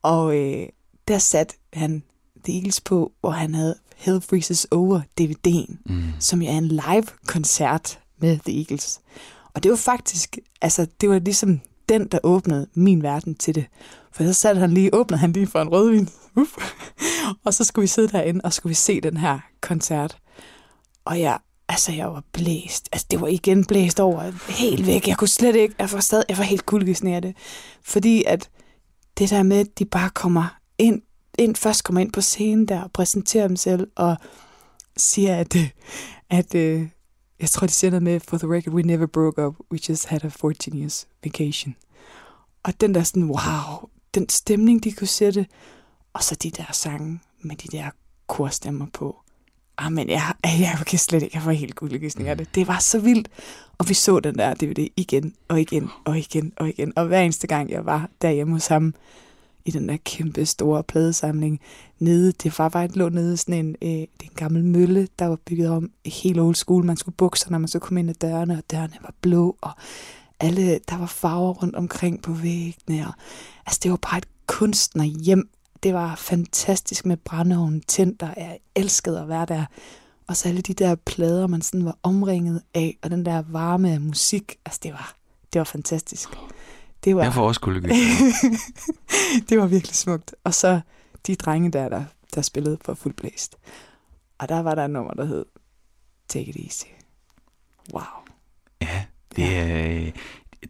Og 0.02 0.36
øh, 0.36 0.66
der 1.08 1.18
satte 1.18 1.54
han 1.72 2.02
The 2.44 2.54
Eagles 2.56 2.80
på, 2.80 3.12
hvor 3.20 3.30
han 3.30 3.54
havde 3.54 3.74
Hell 3.96 4.20
Freezes 4.20 4.66
Over 4.70 5.00
DVD'en, 5.20 5.76
Mm. 5.86 6.02
som 6.18 6.42
jo 6.42 6.48
er 6.50 6.58
en 6.58 6.68
live-koncert 6.68 7.98
med 8.18 8.38
The 8.46 8.58
Eagles. 8.58 9.00
Og 9.54 9.62
det 9.62 9.70
var 9.70 9.76
faktisk, 9.76 10.38
altså 10.60 10.86
det 11.00 11.08
var 11.08 11.18
ligesom 11.18 11.60
den, 11.88 12.06
der 12.06 12.18
åbnede 12.22 12.66
min 12.74 13.02
verden 13.02 13.34
til 13.34 13.54
det. 13.54 13.64
For 14.12 14.24
så 14.24 14.32
satte 14.32 14.60
han 14.60 14.70
lige, 14.70 14.94
åbnede 14.94 15.20
han 15.20 15.32
lige 15.32 15.46
for 15.46 15.60
en 15.60 15.68
rødvin. 15.68 16.08
Uf. 16.36 16.56
og 17.44 17.54
så 17.54 17.64
skulle 17.64 17.82
vi 17.82 17.86
sidde 17.86 18.08
derinde, 18.08 18.40
og 18.44 18.52
skulle 18.52 18.70
vi 18.70 18.74
se 18.74 19.00
den 19.00 19.16
her 19.16 19.38
koncert. 19.60 20.18
Og 21.04 21.20
jeg, 21.20 21.38
altså 21.68 21.92
jeg 21.92 22.08
var 22.08 22.22
blæst. 22.32 22.88
Altså 22.92 23.06
det 23.10 23.20
var 23.20 23.26
igen 23.26 23.64
blæst 23.64 24.00
over 24.00 24.32
helt 24.48 24.86
væk. 24.86 25.08
Jeg 25.08 25.16
kunne 25.16 25.28
slet 25.28 25.56
ikke, 25.56 25.74
jeg 25.78 25.92
var 25.92 26.00
stadig, 26.00 26.24
jeg 26.28 26.38
var 26.38 26.44
helt 26.44 26.66
kuldegysende 26.66 27.14
af 27.14 27.22
det. 27.22 27.36
Fordi 27.84 28.24
at 28.26 28.50
det 29.18 29.30
der 29.30 29.42
med, 29.42 29.58
at 29.58 29.78
de 29.78 29.84
bare 29.84 30.10
kommer 30.10 30.56
ind, 30.78 31.02
ind 31.38 31.56
først 31.56 31.84
kommer 31.84 32.00
ind 32.00 32.12
på 32.12 32.20
scenen 32.20 32.68
der 32.68 32.82
og 32.82 32.92
præsenterer 32.92 33.48
dem 33.48 33.56
selv 33.56 33.88
og 33.96 34.16
siger, 34.96 35.36
at, 35.36 35.56
at, 35.56 35.74
at 36.30 36.54
øh, 36.54 36.88
jeg 37.42 37.50
tror, 37.50 37.66
de 37.66 37.72
siger 37.72 37.90
noget 37.90 38.02
med, 38.02 38.20
for 38.20 38.38
the 38.38 38.46
record, 38.46 38.74
we 38.74 38.82
never 38.82 39.06
broke 39.06 39.46
up, 39.46 39.54
we 39.72 39.78
just 39.88 40.06
had 40.06 40.24
a 40.24 40.28
14 40.28 40.78
years 40.78 41.06
vacation. 41.24 41.76
Og 42.62 42.80
den 42.80 42.94
der 42.94 43.02
sådan, 43.02 43.24
wow, 43.24 43.88
den 44.14 44.28
stemning, 44.28 44.84
de 44.84 44.92
kunne 44.92 45.06
sætte, 45.06 45.46
og 46.12 46.22
så 46.22 46.34
de 46.42 46.50
der 46.50 46.72
sange 46.72 47.20
med 47.42 47.56
de 47.56 47.68
der 47.68 47.90
korstemmer 48.26 48.86
på. 48.92 49.16
Ah, 49.78 49.92
men 49.92 50.10
jeg, 50.10 50.32
jeg 50.44 50.82
kan 50.86 50.98
slet 50.98 51.22
ikke, 51.22 51.36
jeg 51.36 51.46
var 51.46 51.52
helt 51.52 51.74
guldegysning 51.74 52.28
af 52.28 52.38
det. 52.38 52.54
Det 52.54 52.68
var 52.68 52.78
så 52.78 52.98
vildt. 52.98 53.28
Og 53.78 53.88
vi 53.88 53.94
så 53.94 54.20
den 54.20 54.34
der 54.34 54.54
DVD 54.54 54.88
igen 54.96 55.34
og 55.48 55.60
igen 55.60 55.90
og 56.04 56.18
igen 56.18 56.52
og 56.56 56.68
igen. 56.68 56.92
Og 56.96 57.06
hver 57.06 57.20
eneste 57.20 57.46
gang, 57.46 57.70
jeg 57.70 57.86
var 57.86 58.08
derhjemme 58.22 58.52
hos 58.52 58.66
ham, 58.66 58.94
i 59.64 59.70
den 59.70 59.88
der 59.88 59.96
kæmpe 60.04 60.46
store 60.46 60.82
pladesamling 60.82 61.60
nede. 61.98 62.32
Det 62.32 62.58
var 62.58 62.68
bare 62.68 62.88
lå 62.88 63.08
nede 63.08 63.36
sådan 63.36 63.66
en, 63.66 63.76
øh, 63.82 63.88
det 63.88 64.22
en 64.22 64.30
gammel 64.36 64.64
mølle, 64.64 65.08
der 65.18 65.26
var 65.26 65.36
bygget 65.36 65.70
om 65.70 65.90
helt 66.06 66.40
old 66.40 66.54
school. 66.54 66.84
Man 66.84 66.96
skulle 66.96 67.14
bukse, 67.16 67.50
når 67.50 67.58
man 67.58 67.68
så 67.68 67.78
kom 67.78 67.96
ind 67.96 68.10
ad 68.10 68.14
dørene, 68.14 68.56
og 68.56 68.70
dørene 68.70 68.96
var 69.02 69.14
blå. 69.20 69.56
Og 69.60 69.70
alle, 70.40 70.80
der 70.88 70.98
var 70.98 71.06
farver 71.06 71.52
rundt 71.52 71.76
omkring 71.76 72.22
på 72.22 72.32
væggene. 72.32 73.06
Og, 73.06 73.12
altså, 73.66 73.80
det 73.82 73.90
var 73.90 73.96
bare 73.96 74.18
et 74.18 74.28
kunstnerhjem. 74.46 75.48
Det 75.82 75.94
var 75.94 76.14
fantastisk 76.14 77.06
med 77.06 77.16
brændeovnen 77.16 77.80
tændt, 77.80 78.22
og 78.22 78.34
jeg 78.36 78.58
elskede 78.74 79.20
at 79.20 79.28
være 79.28 79.46
der. 79.46 79.64
Og 80.26 80.36
så 80.36 80.48
alle 80.48 80.60
de 80.60 80.74
der 80.74 80.94
plader, 80.94 81.46
man 81.46 81.62
sådan 81.62 81.84
var 81.84 81.98
omringet 82.02 82.62
af, 82.74 82.98
og 83.02 83.10
den 83.10 83.24
der 83.24 83.42
varme 83.48 83.98
musik. 83.98 84.56
Altså, 84.66 84.80
det 84.82 84.92
var, 84.92 85.14
det 85.52 85.58
var 85.58 85.64
fantastisk. 85.64 86.28
Det 87.04 87.16
var, 87.16 87.22
Jeg 87.22 87.34
får 87.34 87.46
også 87.48 87.60
kuldegysninger. 87.60 88.58
det 89.48 89.58
var 89.58 89.66
virkelig 89.66 89.96
smukt. 89.96 90.34
Og 90.44 90.54
så 90.54 90.80
de 91.26 91.36
drenge 91.36 91.70
der, 91.70 91.88
der, 91.88 92.04
der 92.34 92.42
spillede 92.42 92.76
på 92.76 92.94
Full 92.94 93.14
Blæst. 93.14 93.56
Og 94.38 94.48
der 94.48 94.62
var 94.62 94.74
der 94.74 94.84
et 94.84 94.90
nummer, 94.90 95.12
der 95.12 95.24
hed 95.24 95.44
Take 96.28 96.50
It 96.50 96.56
Easy. 96.56 96.86
Wow. 97.92 98.02
Ja, 98.82 99.04
det, 99.36 100.06
øh, 100.06 100.12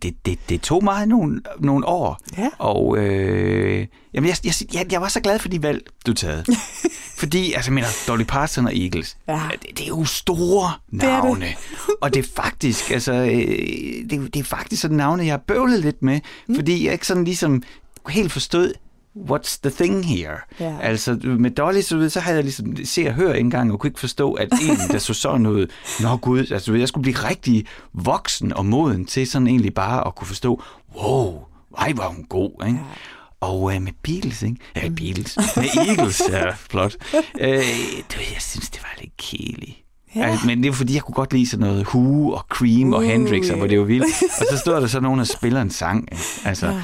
det, 0.02 0.14
det, 0.26 0.38
det 0.48 0.60
tog 0.60 0.84
mig 0.84 1.06
nogle, 1.06 1.40
nogle 1.60 1.86
år. 1.86 2.20
Ja. 2.38 2.48
Og 2.58 2.98
øh, 2.98 3.86
jamen, 4.14 4.28
jeg, 4.28 4.36
jeg, 4.44 4.54
jeg, 4.74 4.92
jeg 4.92 5.00
var 5.00 5.08
så 5.08 5.20
glad 5.20 5.38
for 5.38 5.48
de 5.48 5.62
valg, 5.62 5.82
du 6.06 6.12
taget. 6.14 6.46
Fordi, 7.18 7.52
altså, 7.52 7.70
mener, 7.72 7.86
Dolly 8.08 8.24
Parton 8.24 8.66
og 8.66 8.76
Eagles, 8.76 9.16
Ja. 9.28 9.40
det, 9.62 9.78
det 9.78 9.84
er 9.84 9.88
jo 9.88 10.04
store 10.04 10.66
er 10.68 10.76
det. 10.90 11.02
navne. 11.02 11.46
og 12.00 12.14
det 12.14 12.24
er 12.24 12.28
faktisk, 12.42 12.90
altså, 12.90 13.12
øh, 13.12 13.28
det, 14.10 14.12
er- 14.12 14.28
det 14.34 14.36
er 14.36 14.44
faktisk 14.44 14.82
sådan 14.82 14.96
navne, 14.96 15.24
jeg 15.24 15.32
har 15.32 15.38
bøvlet 15.46 15.80
lidt 15.80 16.02
med, 16.02 16.20
mm. 16.48 16.54
fordi 16.54 16.84
jeg 16.84 16.92
ikke 16.92 17.06
sådan 17.06 17.24
ligesom 17.24 17.62
helt 18.08 18.32
forstod, 18.32 18.72
what's 19.16 19.58
the 19.62 19.70
thing 19.70 20.04
here? 20.06 20.36
Ja. 20.60 20.78
Altså, 20.80 21.18
med 21.22 21.50
Dolly, 21.50 21.80
så, 21.80 22.10
så 22.10 22.20
havde 22.20 22.36
jeg 22.36 22.44
ligesom 22.44 22.76
se 22.84 23.06
og 23.06 23.14
høre 23.14 23.40
engang, 23.40 23.72
og 23.72 23.80
kunne 23.80 23.88
ikke 23.88 24.00
forstå, 24.00 24.32
at 24.32 24.52
en, 24.68 24.76
der 24.92 24.98
så 24.98 25.14
sådan 25.14 25.40
noget, 25.40 25.70
nå 26.00 26.16
gud, 26.16 26.52
altså, 26.52 26.74
jeg 26.74 26.88
skulle 26.88 27.02
blive 27.02 27.28
rigtig 27.28 27.66
voksen 27.92 28.52
og 28.52 28.66
moden 28.66 29.06
til 29.06 29.26
sådan 29.26 29.46
egentlig 29.48 29.74
bare 29.74 30.06
at 30.06 30.14
kunne 30.14 30.26
forstå, 30.26 30.62
wow, 31.02 31.40
ej, 31.78 31.92
var 31.96 32.08
hun 32.08 32.24
god, 32.24 32.66
ikke? 32.66 32.78
Ja. 32.78 32.84
Og 33.40 33.74
øh, 33.74 33.82
med 33.82 33.92
Beatles, 34.02 34.42
ikke? 34.42 34.56
Ja, 34.76 34.88
Beatles. 34.88 35.38
Med 35.56 35.88
Eagles, 35.88 36.22
ja, 36.30 36.50
flot. 36.50 36.96
Øh, 37.40 37.64
du 38.12 38.18
jeg 38.34 38.40
synes, 38.40 38.70
det 38.70 38.82
var 38.82 38.94
lidt 39.00 39.16
kedeligt. 39.16 39.81
Ja. 40.16 40.30
Altså, 40.30 40.46
men 40.46 40.62
det 40.62 40.70
var 40.70 40.74
fordi, 40.74 40.94
jeg 40.94 41.02
kunne 41.02 41.14
godt 41.14 41.32
lide 41.32 41.46
sådan 41.46 41.66
noget 41.66 41.86
Who 41.86 42.32
og 42.32 42.40
Cream 42.48 42.92
og 42.92 42.98
Uh, 42.98 43.04
Hendrix, 43.04 43.50
og 43.50 43.56
hvor 43.56 43.66
det 43.66 43.78
var 43.78 43.84
vildt. 43.84 44.22
Og 44.40 44.46
så 44.50 44.58
stod 44.58 44.80
der 44.80 44.86
så 44.86 45.00
nogen, 45.00 45.18
der 45.18 45.24
spiller 45.24 45.62
en 45.62 45.70
sang. 45.70 46.08
Altså, 46.44 46.66
ja. 46.66 46.80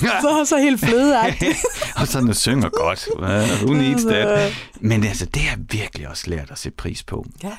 Så, 0.22 0.44
så 0.48 0.58
helt 0.58 0.80
flødeagtigt. 0.80 1.56
og 2.00 2.06
sådan 2.08 2.28
og 2.28 2.36
synger 2.36 2.68
godt. 2.68 3.08
Who 3.62 3.74
needs 3.74 4.04
that? 4.04 4.52
Men 4.80 5.04
altså, 5.04 5.26
det 5.26 5.42
har 5.42 5.56
jeg 5.56 5.64
virkelig 5.70 6.08
også 6.08 6.30
lært 6.30 6.50
at 6.50 6.58
sætte 6.58 6.76
pris 6.76 7.02
på. 7.02 7.26
ja. 7.42 7.52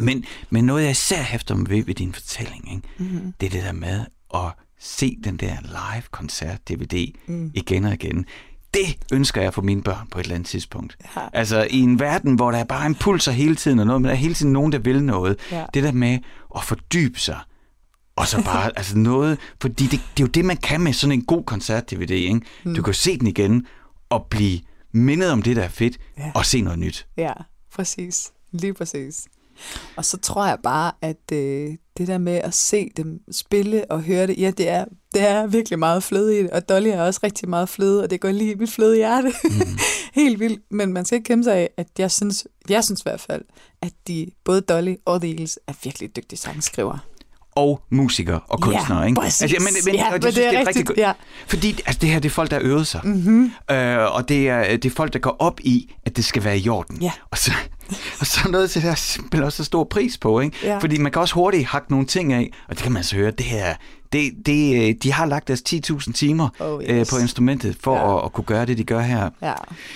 Men, 0.00 0.24
men 0.50 0.64
noget, 0.64 0.82
jeg 0.82 0.90
især 0.90 1.22
hæfter 1.22 1.54
mig 1.54 1.70
ved 1.70 1.84
ved 1.84 1.94
din 1.94 2.12
fortælling, 2.12 2.74
ikke? 2.74 2.88
Mhm. 2.98 3.08
Mm-hmm. 3.08 3.32
det 3.40 3.46
er 3.46 3.50
det 3.50 3.64
der 3.64 3.72
med 3.72 4.04
at 4.34 4.52
se 4.80 5.16
den 5.24 5.36
der 5.36 5.56
live-koncert-DVD 5.62 7.12
mm. 7.26 7.50
igen 7.54 7.84
og 7.84 7.92
igen. 7.94 8.26
Det 8.74 8.98
ønsker 9.12 9.42
jeg 9.42 9.54
for 9.54 9.62
mine 9.62 9.82
børn 9.82 10.08
på 10.10 10.18
et 10.18 10.22
eller 10.22 10.34
andet 10.34 10.48
tidspunkt. 10.48 10.96
Ja. 11.16 11.20
Altså 11.32 11.66
i 11.70 11.80
en 11.80 12.00
verden, 12.00 12.34
hvor 12.34 12.50
der 12.50 12.58
er 12.58 12.64
bare 12.64 12.86
impulser 12.86 13.32
hele 13.32 13.56
tiden 13.56 13.78
og 13.78 13.86
noget, 13.86 14.02
men 14.02 14.08
der 14.08 14.14
er 14.14 14.18
hele 14.18 14.34
tiden 14.34 14.52
nogen, 14.52 14.72
der 14.72 14.78
vil 14.78 15.04
noget. 15.04 15.38
Ja. 15.52 15.64
Det 15.74 15.82
der 15.82 15.92
med 15.92 16.18
at 16.56 16.64
fordybe 16.64 17.20
sig, 17.20 17.38
og 18.16 18.26
så 18.26 18.42
bare 18.44 18.70
altså 18.78 18.98
noget, 18.98 19.38
fordi 19.60 19.84
det, 19.84 20.00
det 20.16 20.22
er 20.22 20.24
jo 20.24 20.26
det, 20.26 20.44
man 20.44 20.56
kan 20.56 20.80
med 20.80 20.92
sådan 20.92 21.12
en 21.12 21.24
god 21.24 21.44
koncert-DVD. 21.44 22.10
Ikke? 22.10 22.40
Mm. 22.64 22.74
Du 22.74 22.82
kan 22.82 22.94
se 22.94 23.18
den 23.18 23.26
igen 23.26 23.66
og 24.08 24.26
blive 24.30 24.60
mindet 24.92 25.30
om 25.30 25.42
det, 25.42 25.56
der 25.56 25.62
er 25.62 25.68
fedt, 25.68 25.98
ja. 26.18 26.30
og 26.34 26.46
se 26.46 26.60
noget 26.60 26.78
nyt. 26.78 27.06
Ja, 27.16 27.32
præcis. 27.74 28.32
Lige 28.52 28.74
præcis. 28.74 29.26
Og 29.96 30.04
så 30.04 30.18
tror 30.18 30.46
jeg 30.46 30.58
bare, 30.62 30.92
at 31.02 31.32
øh, 31.32 31.76
det 31.98 32.08
der 32.08 32.18
med 32.18 32.34
at 32.34 32.54
se 32.54 32.90
dem 32.96 33.20
spille 33.32 33.90
og 33.90 34.02
høre 34.02 34.26
det, 34.26 34.38
ja, 34.38 34.50
det 34.50 34.68
er, 34.68 34.84
det 35.14 35.28
er 35.28 35.46
virkelig 35.46 35.78
meget 35.78 36.02
fløde 36.02 36.38
i 36.38 36.42
det. 36.42 36.50
Og 36.50 36.68
Dolly 36.68 36.88
er 36.88 37.02
også 37.02 37.20
rigtig 37.22 37.48
meget 37.48 37.68
fløde, 37.68 38.02
og 38.02 38.10
det 38.10 38.20
går 38.20 38.30
lige 38.30 38.52
i 38.52 38.54
mit 38.54 38.70
fløde 38.70 38.96
hjerte. 38.96 39.32
Mm. 39.44 39.78
Helt 40.22 40.40
vildt. 40.40 40.62
Men 40.70 40.92
man 40.92 41.04
skal 41.04 41.16
ikke 41.16 41.26
kæmpe 41.26 41.44
sig 41.44 41.54
af, 41.54 41.70
at 41.76 41.86
jeg 41.98 42.10
synes, 42.10 42.46
jeg 42.68 42.84
synes 42.84 43.00
i 43.00 43.04
hvert 43.04 43.20
fald, 43.20 43.42
at 43.82 43.92
de, 44.08 44.30
både 44.44 44.60
Dolly 44.60 44.94
og 45.04 45.20
The 45.20 45.30
Eagles 45.30 45.58
er 45.66 45.72
virkelig 45.84 46.16
dygtige 46.16 46.38
sangskrivere. 46.38 46.98
Og 47.58 47.80
musikere 47.90 48.40
og 48.48 48.60
kunstnere. 48.60 48.98
Ja, 49.00 49.06
ikke? 49.06 49.20
præcis. 49.20 49.42
Altså, 49.42 49.56
men, 49.60 49.74
men, 49.86 49.94
Ja, 49.94 50.06
og 50.06 50.12
men 50.12 50.22
synes, 50.22 50.34
det 50.34 50.44
er 50.46 50.48
rigtig 50.50 50.66
rigtigt, 50.68 50.86
godt. 50.86 50.98
ja. 50.98 51.12
Fordi 51.46 51.68
altså, 51.86 51.98
det 52.00 52.08
her, 52.08 52.18
det 52.20 52.28
er 52.28 52.32
folk, 52.32 52.50
der 52.50 52.58
øvet 52.62 52.86
sig. 52.86 53.00
Mm-hmm. 53.04 53.44
Øh, 53.70 54.14
og 54.14 54.28
det 54.28 54.48
er, 54.48 54.76
det 54.76 54.84
er 54.84 54.90
folk, 54.94 55.12
der 55.12 55.18
går 55.18 55.36
op 55.38 55.60
i, 55.60 55.94
at 56.06 56.16
det 56.16 56.24
skal 56.24 56.44
være 56.44 56.58
i 56.58 56.68
orden. 56.68 57.02
Ja. 57.02 57.12
Og 57.30 57.38
så, 57.38 57.52
og 58.20 58.26
så 58.26 58.48
noget 58.48 58.70
til 58.70 58.82
det 58.82 58.88
her 58.90 58.96
simpelthen 58.96 59.44
også 59.44 59.56
så 59.56 59.64
stor 59.64 59.84
pris 59.84 60.18
på. 60.18 60.40
Ikke? 60.40 60.56
Ja. 60.62 60.78
Fordi 60.78 60.98
man 60.98 61.12
kan 61.12 61.22
også 61.22 61.34
hurtigt 61.34 61.64
hakke 61.66 61.90
nogle 61.90 62.06
ting 62.06 62.32
af, 62.32 62.50
og 62.68 62.74
det 62.74 62.82
kan 62.82 62.92
man 62.92 62.96
altså 63.00 63.16
høre, 63.16 63.30
det 63.30 63.46
her, 63.46 63.74
det, 64.12 64.32
det, 64.46 64.88
øh, 64.88 64.94
de 65.02 65.12
har 65.12 65.26
lagt 65.26 65.48
deres 65.48 65.62
10.000 65.68 66.12
timer 66.12 66.48
Oh, 66.60 66.82
øh, 66.86 66.98
yes. 66.98 67.10
på 67.10 67.16
instrumentet 67.18 67.76
for 67.80 67.96
Ja. 67.96 68.18
at, 68.18 68.24
at 68.24 68.32
kunne 68.32 68.44
gøre 68.44 68.66
det, 68.66 68.78
de 68.78 68.84
gør 68.84 69.00
her. 69.00 69.30
Ja. 69.42 69.52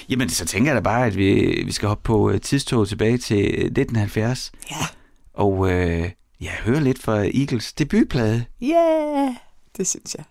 Jamen, 0.08 0.28
så 0.28 0.44
tænker 0.44 0.70
jeg 0.70 0.76
da 0.76 0.80
bare, 0.80 1.06
at 1.06 1.16
vi, 1.16 1.62
vi 1.66 1.72
skal 1.72 1.88
hoppe 1.88 2.02
på 2.04 2.30
øh, 2.30 2.40
tidstoget 2.40 2.88
tilbage 2.88 3.18
til 3.18 3.38
øh, 3.38 3.64
1970. 3.64 4.52
Ja. 4.70 4.76
Og 5.34 5.70
øh, 5.70 6.08
ja, 6.42 6.50
høre 6.64 6.80
lidt 6.80 7.02
fra 7.02 7.24
Eagles 7.24 7.72
debutplade. 7.72 8.44
Yeah, 8.62 9.34
det 9.76 9.86
synes 9.86 10.14
jeg. 10.14 10.24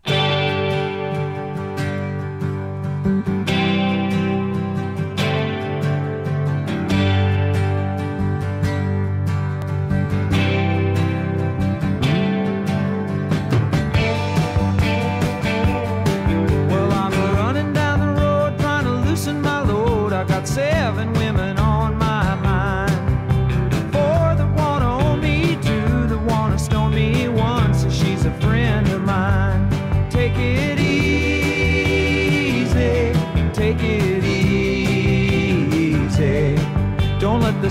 Well, 16.72 16.92
I'm 16.92 17.14
running 17.38 17.74
down 17.74 18.00
the 18.00 18.22
road 18.22 18.60
trying 18.60 18.86
to 18.86 18.92
loosen 19.10 19.42
my 19.42 19.62
load. 19.68 20.14
I 20.14 20.24
got 20.34 20.48
seven 20.48 21.14
women 21.14 21.61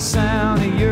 sound 0.00 0.64
of 0.64 0.80
your 0.80 0.89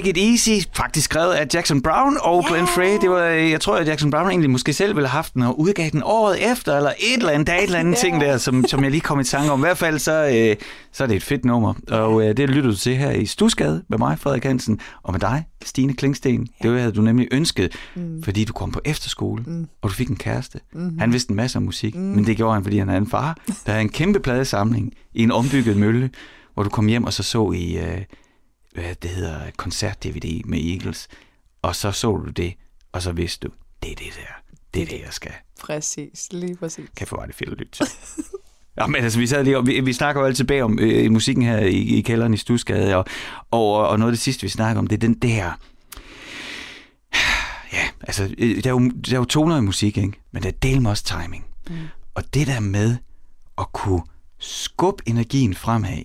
Take 0.00 0.10
It 0.10 0.30
Easy, 0.30 0.66
faktisk 0.72 1.04
skrevet 1.04 1.32
af 1.32 1.46
Jackson 1.54 1.82
Brown 1.82 2.16
og 2.20 2.44
Glenn 2.48 2.66
Frey. 2.66 2.98
Det 3.00 3.10
var, 3.10 3.28
øh, 3.28 3.50
jeg 3.50 3.60
tror, 3.60 3.76
at 3.76 3.88
Jackson 3.88 4.10
Brown 4.10 4.30
egentlig 4.30 4.50
måske 4.50 4.72
selv 4.72 4.96
ville 4.96 5.08
have 5.08 5.16
haft 5.16 5.34
den 5.34 5.42
og 5.42 5.60
udgav 5.60 5.90
den 5.90 6.02
året 6.04 6.52
efter, 6.52 6.76
eller 6.76 6.90
et 6.90 7.16
eller 7.16 7.30
andet, 7.30 7.46
der 7.46 7.52
er 7.52 7.58
et 7.58 7.62
eller 7.62 7.78
andet 7.78 7.96
ting 8.04 8.20
der, 8.20 8.38
som, 8.38 8.64
som 8.66 8.82
jeg 8.82 8.90
lige 8.90 9.00
kom 9.00 9.20
i 9.20 9.24
tanke 9.24 9.52
om. 9.52 9.60
I 9.60 9.60
hvert 9.60 9.78
fald 9.78 9.98
så, 9.98 10.12
øh, 10.12 10.56
så 10.92 11.02
er 11.02 11.08
det 11.08 11.16
et 11.16 11.22
fedt 11.22 11.44
nummer, 11.44 11.74
og 11.90 12.28
øh, 12.28 12.36
det 12.36 12.50
lytter 12.50 12.70
du 12.70 12.76
til 12.76 12.96
her 12.96 13.10
i 13.10 13.26
Stusgade 13.26 13.82
med 13.88 13.98
mig, 13.98 14.18
Frederik 14.18 14.44
Hansen, 14.44 14.80
og 15.02 15.12
med 15.12 15.20
dig, 15.20 15.44
Stine 15.64 15.94
Klingsten. 15.94 16.48
Det 16.62 16.80
havde 16.80 16.92
du 16.92 17.02
nemlig 17.02 17.28
ønsket, 17.32 17.76
mm. 17.94 18.22
fordi 18.22 18.44
du 18.44 18.52
kom 18.52 18.70
på 18.70 18.80
efterskole, 18.84 19.42
mm. 19.46 19.66
og 19.82 19.90
du 19.90 19.94
fik 19.94 20.08
en 20.08 20.16
kæreste. 20.16 20.60
Mm. 20.72 20.98
Han 20.98 21.12
vidste 21.12 21.30
en 21.30 21.36
masse 21.36 21.56
om 21.56 21.62
musik, 21.62 21.94
mm. 21.94 22.00
men 22.00 22.26
det 22.26 22.36
gjorde 22.36 22.54
han, 22.54 22.62
fordi 22.62 22.78
han 22.78 22.88
havde 22.88 23.00
en 23.00 23.10
far, 23.10 23.38
der 23.46 23.72
havde 23.72 23.82
en 23.82 23.88
kæmpe 23.88 24.20
pladesamling 24.20 24.92
i 25.14 25.22
en 25.22 25.32
ombygget 25.32 25.76
mølle, 25.76 26.10
hvor 26.54 26.62
du 26.62 26.68
kom 26.68 26.86
hjem 26.86 27.04
og 27.04 27.12
så 27.12 27.22
så 27.22 27.52
i, 27.52 27.78
øh, 27.78 28.00
hvad 28.72 28.94
det 28.94 29.10
hedder, 29.10 29.50
koncert-DVD 29.56 30.42
med 30.44 30.58
Eagles, 30.58 31.08
og 31.62 31.76
så 31.76 31.92
så 31.92 32.16
du 32.16 32.30
det, 32.30 32.54
og 32.92 33.02
så 33.02 33.12
vidste 33.12 33.48
du, 33.48 33.52
det 33.82 33.92
er 33.92 33.96
det 33.96 34.12
der, 34.16 34.52
det 34.74 34.82
er 34.82 34.86
det, 34.86 35.00
jeg 35.04 35.12
skal. 35.12 35.32
Præcis, 35.60 36.28
lige 36.32 36.56
præcis. 36.56 36.88
Kan 36.96 37.06
få 37.06 37.26
det 37.26 37.34
fedt 37.34 37.50
at 37.50 37.58
lytte 37.58 37.72
til. 37.72 37.86
Ja, 38.76 38.86
men 38.86 39.04
altså, 39.04 39.18
vi, 39.18 39.26
sad 39.26 39.44
lige, 39.44 39.58
og 39.58 39.66
vi, 39.66 39.80
vi 39.80 39.92
snakker 39.92 40.20
jo 40.20 40.26
altid 40.26 40.44
bag 40.44 40.62
om 40.62 40.78
øh, 40.78 41.12
musikken 41.12 41.44
her 41.44 41.58
i, 41.58 41.98
i 41.98 42.00
kælderen 42.00 42.34
i 42.34 42.36
Stusgade, 42.36 42.96
og, 42.96 43.04
og, 43.50 43.88
og 43.88 43.98
noget 43.98 44.12
af 44.12 44.16
det 44.16 44.20
sidste, 44.20 44.42
vi 44.42 44.48
snakker 44.48 44.78
om, 44.78 44.86
det 44.86 44.96
er 44.96 45.00
den 45.00 45.14
der... 45.14 45.58
Ja, 47.72 47.88
altså, 48.00 48.34
øh, 48.38 48.64
der 48.64 48.70
er 48.70 48.74
jo, 48.74 48.88
der 48.88 49.12
er 49.12 49.16
jo 49.16 49.24
toner 49.24 49.56
i 49.56 49.60
musik, 49.60 49.96
ikke? 49.96 50.12
men 50.32 50.42
der 50.42 50.48
er 50.48 50.52
del 50.52 50.86
også 50.86 51.04
timing. 51.04 51.44
Mm. 51.70 51.76
Og 52.14 52.34
det 52.34 52.46
der 52.46 52.60
med 52.60 52.96
at 53.58 53.72
kunne 53.72 54.02
skubbe 54.38 55.02
energien 55.06 55.54
fremad, 55.54 56.02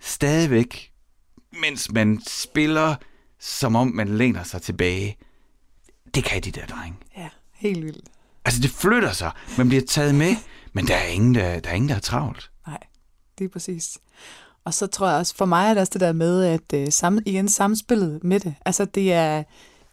stadigvæk, 0.00 0.90
mens 1.60 1.92
man 1.92 2.22
spiller, 2.26 2.94
som 3.40 3.76
om 3.76 3.88
man 3.88 4.08
læner 4.08 4.42
sig 4.42 4.62
tilbage, 4.62 5.16
det 6.14 6.24
kan 6.24 6.42
de 6.42 6.50
der 6.50 6.66
drenge. 6.66 6.98
Ja, 7.16 7.28
helt 7.52 7.84
vildt. 7.84 8.08
Altså, 8.44 8.60
det 8.60 8.70
flytter 8.70 9.12
sig. 9.12 9.30
Man 9.58 9.68
bliver 9.68 9.82
taget 9.88 10.14
med, 10.14 10.36
men 10.72 10.86
der 10.86 10.96
er 10.96 11.06
ingen, 11.06 11.34
der, 11.34 11.60
der, 11.60 11.70
er, 11.70 11.74
ingen, 11.74 11.88
der 11.88 11.94
er 11.94 12.00
travlt. 12.00 12.50
Nej, 12.66 12.78
det 13.38 13.44
er 13.44 13.48
præcis. 13.48 13.98
Og 14.64 14.74
så 14.74 14.86
tror 14.86 15.08
jeg 15.08 15.18
også, 15.18 15.36
for 15.36 15.44
mig 15.44 15.68
er 15.68 15.74
det 15.74 15.80
også 15.80 15.90
det 15.92 16.00
der 16.00 16.12
med, 16.12 16.44
at 16.44 16.72
øh, 16.74 16.92
sammen, 16.92 17.22
igen 17.26 17.48
samspillet 17.48 18.24
med 18.24 18.40
det. 18.40 18.54
Altså 18.64 18.84
det 18.84 19.12
er, 19.12 19.42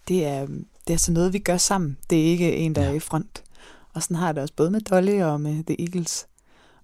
det 0.07 0.26
er, 0.26 0.47
det 0.88 0.93
er 0.93 0.97
sådan 0.97 1.14
noget, 1.14 1.34
vi 1.34 1.39
gør 1.39 1.57
sammen. 1.57 1.97
Det 2.09 2.22
er 2.22 2.26
ikke 2.26 2.55
en, 2.55 2.76
der 2.76 2.82
ja. 2.82 2.89
er 2.89 2.93
i 2.93 2.99
front. 2.99 3.43
Og 3.93 4.03
sådan 4.03 4.18
har 4.18 4.26
jeg 4.26 4.36
det 4.36 4.41
også 4.43 4.53
både 4.53 4.72
med 4.72 4.82
Dolly 4.82 5.22
og 5.22 5.41
med 5.41 5.64
The 5.64 5.82
Eagles. 5.82 6.28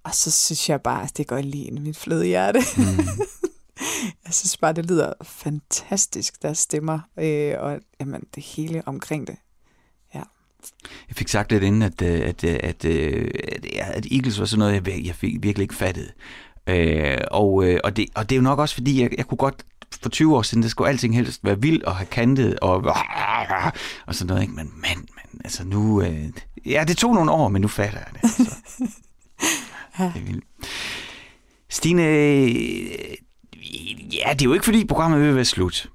Og 0.04 0.14
så 0.14 0.30
synes 0.30 0.68
jeg 0.68 0.80
bare, 0.80 1.02
at 1.02 1.16
det 1.16 1.26
går 1.26 1.40
lige 1.40 1.64
ind 1.64 1.78
i 1.78 1.80
mit 1.80 1.96
fløde 1.96 2.26
hjerte. 2.26 2.60
Mm. 2.76 2.84
jeg 4.24 4.34
synes 4.34 4.56
bare, 4.56 4.72
det 4.72 4.86
lyder 4.86 5.12
fantastisk, 5.22 6.42
deres 6.42 6.58
stemmer. 6.58 6.98
Øh, 7.18 7.54
og 7.58 7.80
jamen, 8.00 8.22
det 8.34 8.42
hele 8.42 8.82
omkring 8.86 9.26
det. 9.26 9.36
Ja. 10.14 10.22
Jeg 11.08 11.16
fik 11.16 11.28
sagt 11.28 11.52
lidt 11.52 11.64
inden, 11.64 11.82
at, 11.82 12.02
øh, 12.02 12.20
at, 12.28 12.44
at, 12.44 12.84
at, 12.84 12.84
at, 12.84 13.66
at 13.74 14.06
Eagles 14.10 14.40
var 14.40 14.46
sådan 14.46 14.58
noget, 14.58 14.86
jeg, 14.86 15.06
jeg 15.06 15.14
fik 15.14 15.42
virkelig 15.42 15.62
ikke 15.62 15.74
fattet. 15.74 16.12
Øh, 16.66 17.18
og, 17.30 17.64
øh, 17.64 17.80
og, 17.84 17.96
det, 17.96 18.08
og 18.14 18.28
det 18.28 18.34
er 18.34 18.38
jo 18.38 18.42
nok 18.42 18.58
også, 18.58 18.74
fordi 18.74 19.02
jeg, 19.02 19.10
jeg 19.16 19.26
kunne 19.26 19.38
godt 19.38 19.64
for 20.02 20.08
20 20.08 20.36
år 20.36 20.42
siden, 20.42 20.62
det 20.62 20.70
skulle 20.70 20.88
alting 20.88 21.14
helst 21.14 21.44
være 21.44 21.60
vildt 21.60 21.84
og 21.84 21.96
have 21.96 22.06
kantet 22.06 22.58
og, 22.58 22.76
og 24.06 24.14
sådan 24.14 24.26
noget, 24.26 24.42
ikke? 24.42 24.54
Men, 24.54 24.70
men, 24.74 24.98
men 24.98 25.40
altså 25.44 25.64
nu... 25.64 26.02
Øh, 26.02 26.28
ja, 26.66 26.84
det 26.88 26.96
tog 26.96 27.14
nogle 27.14 27.30
år, 27.30 27.48
men 27.48 27.62
nu 27.62 27.68
fatter 27.68 27.98
jeg 27.98 28.08
det. 28.12 28.20
Altså. 28.22 28.54
Det 29.98 30.20
er 30.20 30.24
vildt. 30.24 30.44
Stine, 31.68 32.02
øh, 32.02 33.14
ja, 34.12 34.32
det 34.32 34.42
er 34.42 34.44
jo 34.44 34.52
ikke 34.52 34.64
fordi 34.64 34.84
programmet 34.84 35.20
vil 35.20 35.34
være 35.34 35.44
slut. 35.44 35.90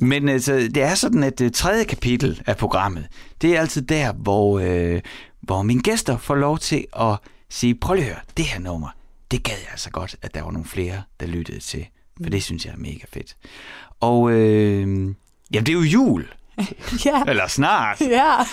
Men 0.00 0.28
altså, 0.28 0.52
det 0.52 0.82
er 0.82 0.94
sådan, 0.94 1.22
at 1.22 1.38
det 1.38 1.54
tredje 1.54 1.84
kapitel 1.84 2.42
af 2.46 2.56
programmet, 2.56 3.06
det 3.42 3.56
er 3.56 3.60
altid 3.60 3.82
der, 3.82 4.12
hvor, 4.12 4.58
øh, 4.58 5.00
hvor 5.40 5.62
mine 5.62 5.82
gæster 5.82 6.18
får 6.18 6.34
lov 6.34 6.58
til 6.58 6.86
at 7.00 7.18
sige, 7.50 7.74
prøv 7.74 7.94
lige 7.94 8.06
at 8.06 8.12
høre, 8.12 8.22
det 8.36 8.44
her 8.44 8.60
nummer, 8.60 8.88
det 9.30 9.42
gad 9.42 9.54
jeg 9.62 9.70
altså 9.70 9.90
godt, 9.90 10.16
at 10.22 10.34
der 10.34 10.42
var 10.42 10.50
nogle 10.50 10.68
flere, 10.68 11.02
der 11.20 11.26
lyttede 11.26 11.60
til. 11.60 11.86
For 12.22 12.30
det 12.30 12.42
synes 12.42 12.64
jeg 12.64 12.72
er 12.72 12.78
mega 12.78 13.04
fedt. 13.12 13.36
Og 14.00 14.30
øh, 14.30 14.80
jamen, 14.80 15.16
det 15.52 15.68
er 15.68 15.72
jo 15.72 15.82
jul. 15.82 16.28
ja. 17.06 17.22
Eller 17.28 17.46
snart. 17.46 18.00
Ja. 18.00 18.34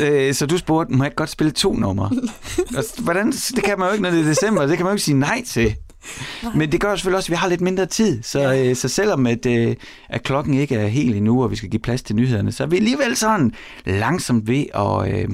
Øh, 0.00 0.34
så 0.34 0.46
du 0.46 0.58
spurgte, 0.58 0.94
må 0.94 1.04
jeg 1.04 1.14
godt 1.14 1.30
spille 1.30 1.50
to 1.50 1.72
numre? 1.74 2.04
Og 2.76 2.84
Hvordan? 2.98 3.32
Det 3.32 3.64
kan 3.64 3.78
man 3.78 3.88
jo 3.88 3.92
ikke, 3.92 4.02
når 4.02 4.10
det 4.10 4.20
er 4.20 4.24
december. 4.24 4.66
Det 4.66 4.76
kan 4.76 4.84
man 4.84 4.90
jo 4.90 4.94
ikke 4.94 5.04
sige 5.04 5.18
nej 5.18 5.42
til. 5.46 5.76
Men 6.54 6.72
det 6.72 6.80
gør 6.80 6.96
selvfølgelig 6.96 7.16
også, 7.16 7.26
at 7.26 7.30
vi 7.30 7.36
har 7.36 7.48
lidt 7.48 7.60
mindre 7.60 7.86
tid. 7.86 8.22
Så, 8.22 8.54
øh, 8.54 8.76
så 8.76 8.88
selvom 8.88 9.26
at, 9.26 9.46
øh, 9.46 9.76
at 10.08 10.22
klokken 10.22 10.54
ikke 10.54 10.74
er 10.74 10.86
helt 10.86 11.16
endnu, 11.16 11.42
og 11.42 11.50
vi 11.50 11.56
skal 11.56 11.70
give 11.70 11.80
plads 11.80 12.02
til 12.02 12.16
nyhederne, 12.16 12.52
så 12.52 12.62
er 12.62 12.66
vi 12.66 12.76
alligevel 12.76 13.16
sådan 13.16 13.52
langsomt 13.86 14.48
ved 14.48 14.64
at, 14.74 15.14
øh, 15.14 15.28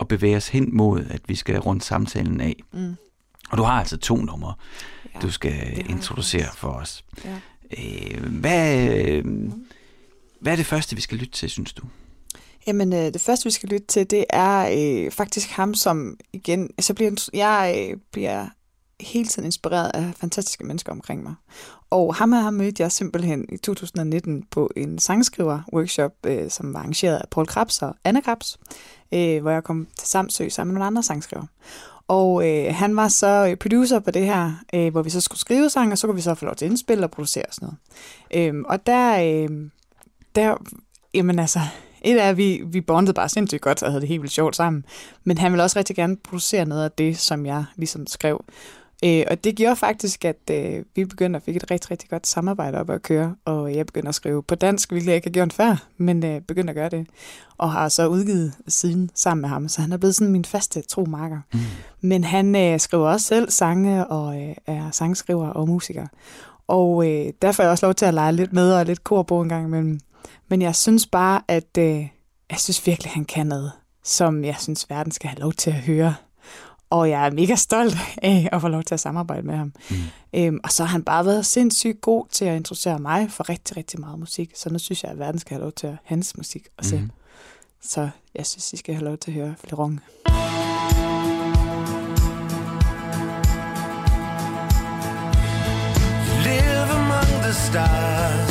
at 0.00 0.08
bevæge 0.08 0.36
os 0.36 0.48
hen 0.48 0.76
mod, 0.76 1.04
at 1.10 1.20
vi 1.28 1.34
skal 1.34 1.58
rundt 1.58 1.84
samtalen 1.84 2.40
af. 2.40 2.56
Mm. 2.72 2.94
Og 3.50 3.58
du 3.58 3.62
har 3.62 3.78
altså 3.78 3.96
to 3.96 4.16
numre, 4.16 4.54
Ja, 5.14 5.20
du 5.20 5.30
skal 5.30 5.84
introducere 5.90 6.48
for 6.56 6.68
os. 6.68 7.04
Ja. 7.24 7.36
Øh, 7.78 8.22
hvad, 8.22 8.88
øh, 8.88 9.24
hvad 10.40 10.52
er 10.52 10.56
det 10.56 10.66
første, 10.66 10.96
vi 10.96 11.02
skal 11.02 11.18
lytte 11.18 11.32
til, 11.32 11.50
synes 11.50 11.72
du? 11.72 11.86
Jamen, 12.66 12.92
øh, 12.92 13.12
det 13.12 13.20
første, 13.20 13.44
vi 13.44 13.50
skal 13.50 13.68
lytte 13.68 13.86
til, 13.86 14.10
det 14.10 14.24
er 14.30 14.68
øh, 14.78 15.10
faktisk 15.10 15.50
ham, 15.50 15.74
som 15.74 16.16
igen, 16.32 16.70
så 16.80 16.94
bliver 16.94 17.28
jeg 17.32 17.88
øh, 17.90 17.96
bliver 18.12 18.46
hele 19.00 19.28
tiden 19.28 19.44
inspireret 19.46 19.90
af 19.94 20.12
fantastiske 20.16 20.64
mennesker 20.64 20.92
omkring 20.92 21.22
mig. 21.22 21.34
Og 21.90 22.14
ham 22.14 22.32
her 22.32 22.50
mødte 22.50 22.82
jeg 22.82 22.92
simpelthen 22.92 23.46
i 23.52 23.56
2019 23.56 24.42
på 24.50 24.70
en 24.76 24.98
sangskriver-workshop, 24.98 26.12
øh, 26.26 26.50
som 26.50 26.74
var 26.74 26.80
arrangeret 26.80 27.16
af 27.16 27.28
Paul 27.30 27.46
Krabs 27.46 27.82
og 27.82 27.96
Anna 28.04 28.20
Krabs, 28.20 28.58
øh, 29.14 29.42
hvor 29.42 29.50
jeg 29.50 29.64
kom 29.64 29.86
til 29.98 30.08
Samsø 30.08 30.48
sammen 30.48 30.74
med 30.74 30.78
nogle 30.78 30.86
andre 30.86 31.02
sangskriver. 31.02 31.46
Og 32.08 32.48
øh, 32.48 32.74
han 32.74 32.96
var 32.96 33.08
så 33.08 33.46
øh, 33.50 33.56
producer 33.56 34.00
på 34.00 34.10
det 34.10 34.24
her, 34.24 34.52
øh, 34.74 34.92
hvor 34.92 35.02
vi 35.02 35.10
så 35.10 35.20
skulle 35.20 35.40
skrive 35.40 35.70
sang, 35.70 35.92
og 35.92 35.98
så 35.98 36.06
kunne 36.06 36.16
vi 36.16 36.20
så 36.20 36.34
få 36.34 36.44
lov 36.44 36.54
til 36.54 36.64
at 36.64 36.70
indspille 36.70 37.04
og 37.04 37.10
producere 37.10 37.44
og 37.48 37.54
sådan 37.54 37.68
noget. 38.32 38.54
Øh, 38.54 38.64
og 38.68 38.86
der, 38.86 39.22
øh, 39.22 39.70
der, 40.34 40.56
jamen 41.14 41.38
altså, 41.38 41.60
et 42.02 42.22
er, 42.22 42.30
at 42.30 42.36
vi, 42.36 42.62
vi 42.66 42.80
bondede 42.80 43.14
bare 43.14 43.28
sindssygt 43.28 43.62
godt 43.62 43.82
og 43.82 43.90
havde 43.90 44.00
det 44.00 44.08
helt 44.08 44.22
vildt 44.22 44.34
sjovt 44.34 44.56
sammen. 44.56 44.84
Men 45.24 45.38
han 45.38 45.52
ville 45.52 45.64
også 45.64 45.78
rigtig 45.78 45.96
gerne 45.96 46.16
producere 46.16 46.64
noget 46.64 46.84
af 46.84 46.90
det, 46.90 47.18
som 47.18 47.46
jeg 47.46 47.64
ligesom 47.76 48.06
skrev. 48.06 48.44
Øh, 49.04 49.24
og 49.30 49.44
det 49.44 49.56
gjorde 49.56 49.76
faktisk, 49.76 50.24
at 50.24 50.50
øh, 50.50 50.84
vi 50.94 51.04
begyndte 51.04 51.36
at 51.36 51.42
fik 51.42 51.56
et 51.56 51.70
rigtig, 51.70 51.90
rigtig 51.90 52.08
godt 52.08 52.26
samarbejde 52.26 52.78
op 52.78 52.90
at 52.90 53.02
køre. 53.02 53.36
Og 53.44 53.74
jeg 53.74 53.86
begyndte 53.86 54.08
at 54.08 54.14
skrive 54.14 54.42
på 54.42 54.54
dansk, 54.54 54.90
hvilket 54.90 55.06
jeg 55.06 55.16
ikke 55.16 55.26
har 55.28 55.32
gjort 55.32 55.52
før, 55.52 55.86
men 55.96 56.24
øh, 56.24 56.40
begyndte 56.40 56.70
at 56.70 56.74
gøre 56.74 56.88
det. 56.88 57.06
Og 57.58 57.72
har 57.72 57.88
så 57.88 58.06
udgivet 58.06 58.52
siden 58.68 59.10
sammen 59.14 59.40
med 59.40 59.48
ham, 59.48 59.68
så 59.68 59.80
han 59.80 59.92
er 59.92 59.96
blevet 59.96 60.14
sådan 60.14 60.32
min 60.32 60.44
faste 60.44 60.80
tro 60.80 61.04
marker. 61.04 61.40
Mm. 61.52 61.60
Men 62.00 62.24
han 62.24 62.56
øh, 62.56 62.80
skriver 62.80 63.08
også 63.08 63.26
selv 63.26 63.50
sange 63.50 64.06
og 64.06 64.42
øh, 64.42 64.54
er 64.66 64.90
sangskriver 64.90 65.48
og 65.48 65.68
musiker. 65.68 66.06
Og 66.68 67.10
øh, 67.10 67.32
derfor 67.42 67.62
er 67.62 67.66
jeg 67.66 67.72
også 67.72 67.86
lov 67.86 67.94
til 67.94 68.06
at 68.06 68.14
lege 68.14 68.32
lidt 68.32 68.52
med 68.52 68.72
og 68.72 68.86
lidt 68.86 69.04
kor 69.04 69.22
på 69.22 69.40
en 69.40 69.48
gang 69.48 69.66
imellem. 69.66 70.00
Men 70.48 70.62
jeg 70.62 70.76
synes 70.76 71.06
bare, 71.06 71.42
at 71.48 71.78
øh, 71.78 72.08
jeg 72.50 72.58
synes 72.58 72.86
virkelig, 72.86 73.12
han 73.12 73.24
kan 73.24 73.46
noget, 73.46 73.72
som 74.04 74.44
jeg 74.44 74.56
synes, 74.58 74.90
verden 74.90 75.12
skal 75.12 75.30
have 75.30 75.40
lov 75.40 75.52
til 75.52 75.70
at 75.70 75.76
høre. 75.76 76.14
Og 76.90 77.10
jeg 77.10 77.26
er 77.26 77.30
mega 77.30 77.54
stolt 77.54 77.96
af 78.22 78.48
at 78.52 78.60
få 78.60 78.68
lov 78.68 78.82
til 78.82 78.94
at 78.94 79.00
samarbejde 79.00 79.46
med 79.46 79.56
ham. 79.56 79.72
Mm. 79.90 79.96
Øhm, 80.34 80.60
og 80.64 80.70
så 80.72 80.84
har 80.84 80.92
han 80.92 81.02
bare 81.02 81.24
været 81.24 81.46
sindssygt 81.46 82.00
god 82.00 82.26
til 82.30 82.44
at 82.44 82.56
introducere 82.56 82.98
mig 82.98 83.30
for 83.30 83.48
rigtig, 83.48 83.76
rigtig 83.76 84.00
meget 84.00 84.18
musik. 84.18 84.50
Så 84.56 84.70
nu 84.70 84.78
synes 84.78 85.02
jeg, 85.02 85.12
at 85.12 85.18
verden 85.18 85.40
skal 85.40 85.54
have 85.54 85.62
lov 85.62 85.72
til 85.72 85.86
at 85.86 85.90
høre 85.90 85.98
hans 86.04 86.36
musik 86.36 86.68
også. 86.78 86.94
Mhm. 86.94 87.04
Mm. 87.04 87.10
Så 87.82 88.08
jeg 88.34 88.46
synes, 88.46 88.72
I 88.72 88.76
skal 88.76 88.94
have 88.94 89.04
lov 89.04 89.16
til 89.18 89.30
at 89.30 89.34
høre 89.34 89.54
Flerong. 89.64 90.00
live 96.44 96.90
among 96.98 97.42
the 97.42 97.52
stars 97.52 98.45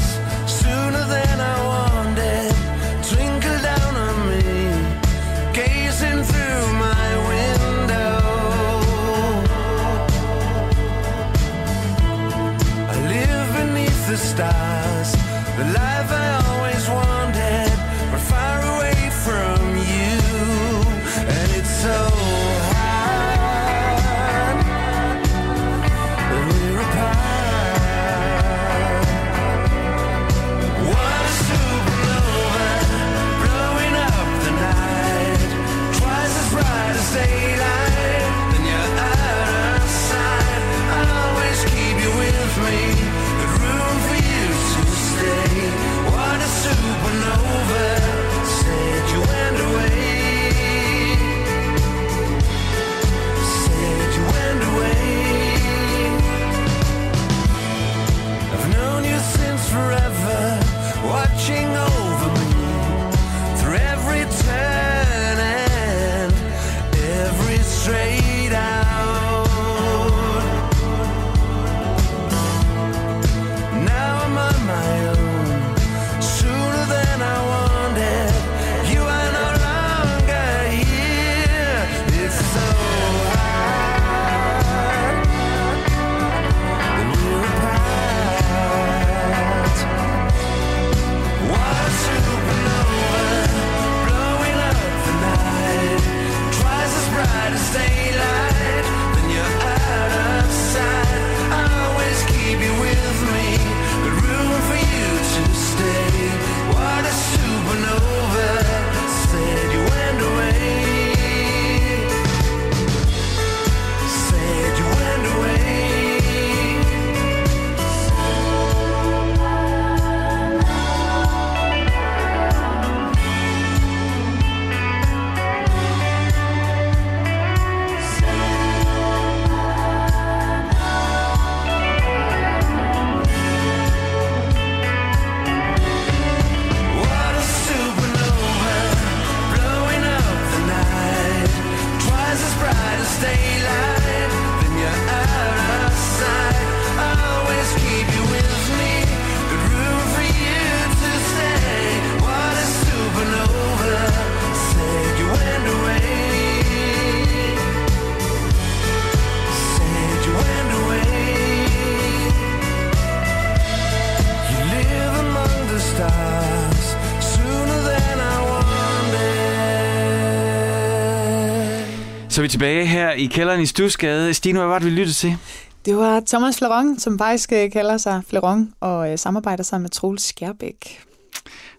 Så 172.36 172.42
er 172.42 172.44
vi 172.44 172.50
tilbage 172.50 172.86
her 172.86 173.12
i 173.12 173.26
kælderen 173.26 173.62
i 173.62 173.66
Stusgade. 173.66 174.34
Stine, 174.34 174.60
hvad 174.60 174.68
var 174.68 174.80
det, 174.80 174.86
vi 174.86 174.92
lyttede 174.92 175.14
til? 175.14 175.38
Det 175.86 175.96
var 175.96 176.24
Thomas 176.28 176.58
Fleron, 176.58 177.00
som 177.00 177.18
faktisk 177.18 177.52
øh, 177.52 177.72
kalder 177.72 177.98
sig 177.98 178.22
Fleron, 178.28 178.74
og 178.80 179.12
øh, 179.12 179.18
samarbejder 179.18 179.64
sammen 179.64 179.84
med 179.84 179.90
Troels 179.90 180.24
Skærbæk. 180.24 181.00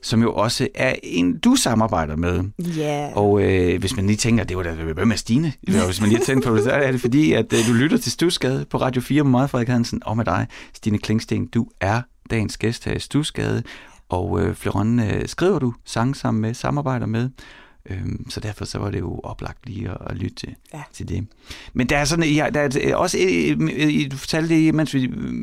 Som 0.03 0.23
jo 0.23 0.35
også 0.35 0.69
er 0.75 0.95
en, 1.03 1.39
du 1.39 1.57
samarbejder 1.57 2.17
med. 2.17 2.45
Ja. 2.59 3.11
Og 3.15 3.43
øh, 3.43 3.81
hvis 3.81 3.97
man 3.97 4.07
lige 4.07 4.17
tænker, 4.17 4.45
det 4.45 4.57
var 4.57 4.63
da 4.63 4.73
hvem 4.73 5.11
er 5.11 5.17
Stine? 5.17 5.53
Hvis 5.87 6.01
man 6.01 6.11
lige 6.11 6.25
tænker 6.25 6.49
på 6.49 6.57
det, 6.57 6.65
så 6.65 6.71
er 6.71 6.93
det 6.93 7.01
fordi, 7.01 7.33
at 7.33 7.53
øh, 7.53 7.59
du 7.69 7.73
lytter 7.73 7.99
til 7.99 8.13
Stusgade 8.13 8.65
på 8.71 8.77
Radio 8.77 9.03
4 9.03 9.25
med 9.25 9.31
mig, 9.31 9.51
Frederik 9.51 9.69
Hansen, 9.69 10.03
og 10.07 10.17
med 10.17 10.25
dig, 10.25 10.47
Stine 10.75 10.99
Klingsten. 10.99 11.47
Du 11.47 11.67
er 11.81 12.03
dagens 12.31 12.59
gæst 12.59 12.85
her 12.85 12.93
i 12.93 13.01
Stusgade, 13.01 13.63
og 14.09 14.41
øh, 14.41 14.55
Fleron 14.55 15.01
øh, 15.01 15.29
skriver 15.29 15.59
du 15.59 15.75
sang 15.85 16.17
sammen 16.17 16.41
med, 16.41 16.55
samarbejder 16.55 17.07
med. 17.07 17.29
Øhm, 17.91 18.30
så 18.30 18.41
derfor 18.41 18.64
så 18.64 18.78
var 18.78 18.91
det 18.91 19.01
jo 19.01 19.20
oplagt 19.24 19.66
lige 19.66 19.91
at, 19.91 19.97
at 20.11 20.16
lytte 20.16 20.34
til, 20.34 20.55
Ja. 20.74 20.82
til 20.93 21.09
det. 21.09 21.26
Men 21.72 21.89
der 21.89 21.99
er 21.99 22.05
sådan, 22.05 22.24
ja, 22.34 22.49
der 22.55 22.61
er 22.91 22.97
også, 22.97 23.18
du 24.11 24.16
fortalte 24.16 24.55
det, 24.55 24.74
mens 24.74 24.95
vi 24.95 25.01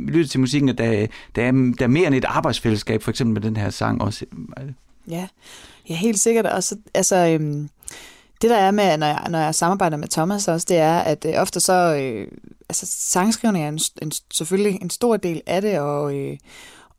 lyttede 0.07 0.27
til 0.27 0.39
musikken, 0.39 0.69
at 0.69 0.77
der, 0.77 1.07
der, 1.35 1.43
er, 1.43 1.51
der 1.79 1.83
er 1.83 1.87
mere 1.87 2.07
end 2.07 2.15
et 2.15 2.25
arbejdsfællesskab, 2.25 3.03
for 3.03 3.09
eksempel 3.11 3.33
med 3.33 3.41
den 3.41 3.57
her 3.57 3.69
sang 3.69 4.01
også. 4.01 4.25
Ja, 5.09 5.27
ja 5.89 5.95
helt 5.95 6.19
sikkert. 6.19 6.45
Og 6.45 6.63
så, 6.63 6.75
altså, 6.93 7.15
øhm, 7.27 7.69
det 8.41 8.49
der 8.49 8.57
er 8.57 8.71
med, 8.71 8.97
når 8.97 9.07
jeg, 9.07 9.27
når 9.29 9.39
jeg 9.39 9.55
samarbejder 9.55 9.97
med 9.97 10.07
Thomas 10.07 10.47
også, 10.47 10.65
det 10.69 10.77
er, 10.77 10.97
at 10.99 11.25
øh, 11.29 11.33
ofte 11.37 11.59
så, 11.59 11.95
øh, 11.95 12.27
altså 12.69 12.85
sangskrivning 12.89 13.65
er 13.65 13.69
en, 13.69 13.79
en, 14.01 14.11
selvfølgelig 14.33 14.81
en 14.81 14.89
stor 14.89 15.17
del 15.17 15.41
af 15.45 15.61
det, 15.61 15.79
og, 15.79 16.15
øh, 16.17 16.37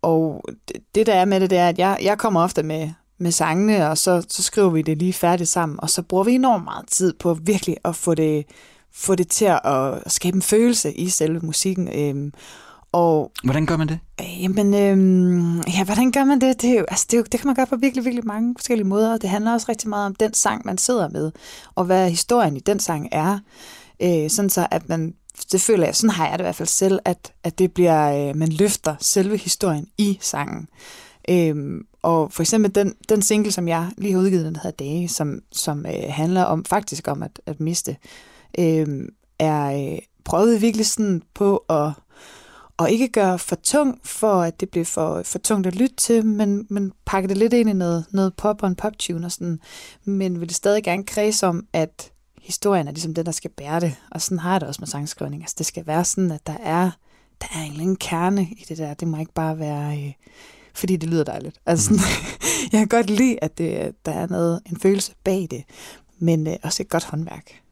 og 0.03 0.45
det, 0.69 0.77
det 0.95 1.07
der 1.07 1.15
er 1.15 1.25
med 1.25 1.41
det, 1.41 1.51
det 1.51 1.59
er, 1.59 1.69
at 1.69 1.79
jeg, 1.79 1.99
jeg 2.03 2.19
kommer 2.19 2.43
ofte 2.43 2.63
med, 2.63 2.91
med 3.19 3.31
sangene, 3.31 3.91
og 3.91 3.99
så, 3.99 4.25
så 4.29 4.43
skriver 4.43 4.71
vi 4.71 4.83
det 4.83 4.99
lige 4.99 5.13
færdigt 5.13 5.49
sammen, 5.49 5.79
og 5.83 5.91
så 5.91 6.03
bruger 6.03 6.25
vi 6.25 6.33
enormt 6.33 6.65
meget 6.65 6.87
tid 6.89 7.13
på 7.13 7.35
virkelig 7.35 7.77
at 7.85 7.97
få 7.97 8.15
det, 8.15 8.45
få 8.93 9.15
det 9.15 9.29
til 9.29 9.45
at, 9.45 9.61
at 9.65 10.13
skabe 10.13 10.35
en 10.37 10.43
følelse 10.43 10.93
i 10.93 11.09
selve 11.09 11.41
musikken. 11.41 11.89
Øhm, 11.89 12.33
og 12.93 13.33
Hvordan 13.45 13.67
gør 13.67 13.77
man 13.77 13.89
det? 13.89 13.99
Øh, 14.21 14.43
Jamen, 14.43 14.75
øhm, 14.75 15.57
ja, 15.61 15.85
hvordan 15.85 16.13
gør 16.13 16.25
man 16.25 16.41
det? 16.41 16.63
Det, 16.63 16.71
er 16.71 16.79
jo, 16.79 16.85
altså, 16.89 17.07
det, 17.11 17.15
er 17.15 17.19
jo, 17.19 17.25
det 17.33 17.41
kan 17.41 17.47
man 17.47 17.57
gøre 17.57 17.67
på 17.67 17.77
virkelig, 17.77 18.05
virkelig 18.05 18.27
mange 18.27 18.55
forskellige 18.59 18.87
måder, 18.87 19.13
og 19.13 19.23
det 19.23 19.31
handler 19.31 19.53
også 19.53 19.67
rigtig 19.69 19.89
meget 19.89 20.07
om 20.07 20.15
den 20.15 20.35
sang, 20.35 20.63
man 20.65 20.79
sidder 20.79 21.09
med, 21.09 21.33
og 21.75 21.85
hvad 21.85 22.11
historien 22.11 22.57
i 22.57 22.61
den 22.61 22.81
sang 22.81 23.09
er. 23.13 23.39
Øh, 24.03 24.31
sådan 24.31 24.51
så, 24.51 24.67
at 24.71 24.89
man, 24.89 25.15
det 25.53 25.61
føler 25.61 25.85
jeg, 25.85 25.97
sådan 25.97 26.11
har 26.11 26.29
jeg 26.29 26.39
det 26.39 26.45
i 26.45 26.47
hvert 26.47 26.57
fald 26.57 26.69
selv, 26.69 26.99
at, 27.05 27.33
at 27.45 27.59
det 27.59 27.73
bliver, 27.73 28.29
øh, 28.29 28.37
man 28.37 28.49
løfter 28.49 28.97
selve 29.01 29.37
historien 29.37 29.87
i 29.99 30.19
sangen. 30.21 30.69
Øhm, 31.31 31.81
og 32.05 32.33
for 32.33 32.43
eksempel 32.43 32.75
den, 32.75 32.95
den 33.09 33.23
single, 33.23 33.53
som 33.53 33.69
jeg 33.69 33.91
lige 33.99 34.13
har 34.13 34.21
udgivet, 34.21 34.45
den 34.45 34.57
hedder 34.57 34.71
Dage, 34.71 35.09
som, 35.09 35.41
som 35.53 35.87
øh, 35.87 36.03
handler 36.09 36.43
om 36.43 36.65
faktisk 36.65 37.09
om 37.09 37.23
at, 37.23 37.41
at 37.47 37.61
miste, 37.61 37.97
øh, 38.59 39.09
er 39.39 39.93
øh, 39.93 39.99
prøvet 40.25 40.63
virkelig 40.63 40.87
sådan 40.87 41.23
på 41.35 41.57
at 41.57 41.93
og 42.77 42.91
ikke 42.91 43.09
gøre 43.09 43.39
for 43.39 43.57
tung, 43.57 44.01
for 44.05 44.43
at 44.43 44.61
det 44.61 44.71
bliver 44.71 44.85
for, 44.85 45.23
for 45.23 45.39
tungt 45.39 45.67
at 45.67 45.75
lytte 45.75 45.97
til, 45.97 46.27
men, 46.27 46.67
men 46.71 46.93
pakke 47.07 47.29
det 47.29 47.39
lidt 47.39 47.53
ind 47.53 47.71
i 47.71 47.73
noget, 47.73 48.05
noget 48.11 48.35
pop 48.35 48.63
og 48.63 48.69
en 48.69 48.77
poptune 48.77 49.27
og 49.27 49.33
sådan. 49.33 49.61
Men 50.05 50.41
vil 50.41 50.49
det 50.49 50.57
stadig 50.57 50.85
gerne 50.85 51.05
kredse 51.05 51.47
om, 51.47 51.67
at 51.73 52.13
historien 52.43 52.89
er 52.89 52.93
ligesom 52.93 53.15
den, 53.15 53.27
der 53.27 53.33
skal 53.33 53.51
bære 53.51 53.81
det. 53.81 53.97
Og 54.11 54.23
sådan 54.23 54.39
har 54.39 54.53
jeg 54.53 54.61
det 54.61 54.69
også 54.69 54.81
med 54.81 54.89
sangskrivning. 54.89 55.43
Altså 55.43 55.55
det 55.59 55.67
skal 55.67 55.87
være 55.87 56.05
sådan, 56.05 56.31
at 56.31 56.47
der 56.47 56.57
er, 56.63 56.91
der 57.41 57.47
er 57.55 57.61
en 57.61 57.71
eller 57.71 57.83
anden 57.83 57.97
kerne 57.97 58.43
i 58.43 58.65
det 58.69 58.79
der. 58.79 58.95
Det 58.95 59.09
må 59.09 59.17
ikke 59.17 59.35
bare 59.35 59.59
være, 59.59 59.99
øh, 59.99 60.13
fordi 60.75 60.97
det 60.97 61.09
lyder 61.09 61.25
dejligt. 61.25 61.61
Altså 61.67 61.85
sådan, 61.85 62.03
jeg 62.73 62.79
kan 62.79 62.89
godt 62.89 63.11
lide, 63.11 63.39
at 63.43 63.59
det, 63.59 63.95
der 64.07 64.13
er 64.13 64.27
noget, 64.27 64.61
en 64.71 64.77
følelse 64.81 65.15
bag 65.25 65.47
det, 65.51 65.65
men 66.19 66.47
øh, 66.47 66.57
også 66.63 66.83
et 66.83 66.89
godt 66.89 67.05
håndværk. 67.05 67.63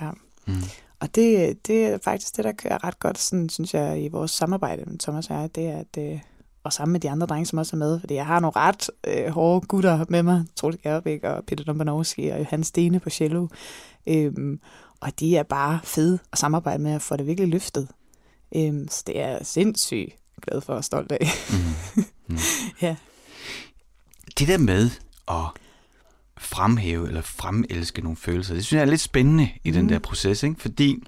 Ja. 0.00 0.10
Mm. 0.46 0.54
Og 1.00 1.14
det, 1.14 1.58
det 1.66 1.84
er 1.84 1.98
faktisk 2.04 2.36
det, 2.36 2.44
der 2.44 2.52
kører 2.52 2.84
ret 2.84 2.98
godt, 2.98 3.18
sådan, 3.18 3.48
synes 3.48 3.74
jeg, 3.74 4.04
i 4.04 4.08
vores 4.08 4.30
samarbejde 4.30 4.84
med 4.86 4.98
Thomas 4.98 5.30
og 5.30 5.36
jeg, 5.36 5.54
det 5.54 5.66
er, 5.66 5.78
at, 5.78 6.12
øh, 6.12 6.20
og 6.64 6.72
sammen 6.72 6.92
med 6.92 7.00
de 7.00 7.10
andre 7.10 7.26
drenge, 7.26 7.46
som 7.46 7.58
også 7.58 7.76
er 7.76 7.78
med, 7.78 8.00
fordi 8.00 8.14
jeg 8.14 8.26
har 8.26 8.40
nogle 8.40 8.56
ret 8.56 8.90
øh, 9.06 9.28
hårde 9.28 9.66
gutter 9.66 10.04
med 10.08 10.22
mig, 10.22 10.44
Troels 10.56 10.78
Gerbæk 10.82 11.24
og 11.24 11.44
Peter 11.44 11.64
Dombanowski 11.64 12.28
og 12.28 12.46
Hans 12.46 12.66
Stene 12.66 13.00
på 13.00 13.10
cello, 13.10 13.46
øhm, 14.06 14.60
og 15.00 15.20
de 15.20 15.36
er 15.36 15.42
bare 15.42 15.80
fede 15.84 16.18
at 16.32 16.38
samarbejde 16.38 16.82
med 16.82 16.92
at 16.92 17.02
få 17.02 17.16
det 17.16 17.26
virkelig 17.26 17.48
løftet. 17.48 17.88
Øhm, 18.56 18.88
så 18.88 19.02
det 19.06 19.20
er 19.20 19.44
sindssygt 19.44 20.16
glad 20.40 20.60
for 20.60 20.74
og 20.74 20.84
stolt 20.84 21.12
af. 21.12 21.28
Mm. 21.50 22.04
Mm. 22.28 22.38
ja. 22.82 22.96
Det 24.38 24.48
der 24.48 24.58
med 24.58 24.90
at 25.28 25.44
fremhæve 26.38 27.08
eller 27.08 27.22
fremelske 27.22 28.02
nogle 28.02 28.16
følelser, 28.16 28.54
det 28.54 28.64
synes 28.66 28.76
jeg 28.78 28.86
er 28.86 28.90
lidt 28.90 29.00
spændende 29.00 29.48
i 29.64 29.70
den 29.70 29.82
Mm. 29.82 29.88
der 29.88 29.98
proces, 29.98 30.42
ikke? 30.42 30.60
fordi 30.60 31.02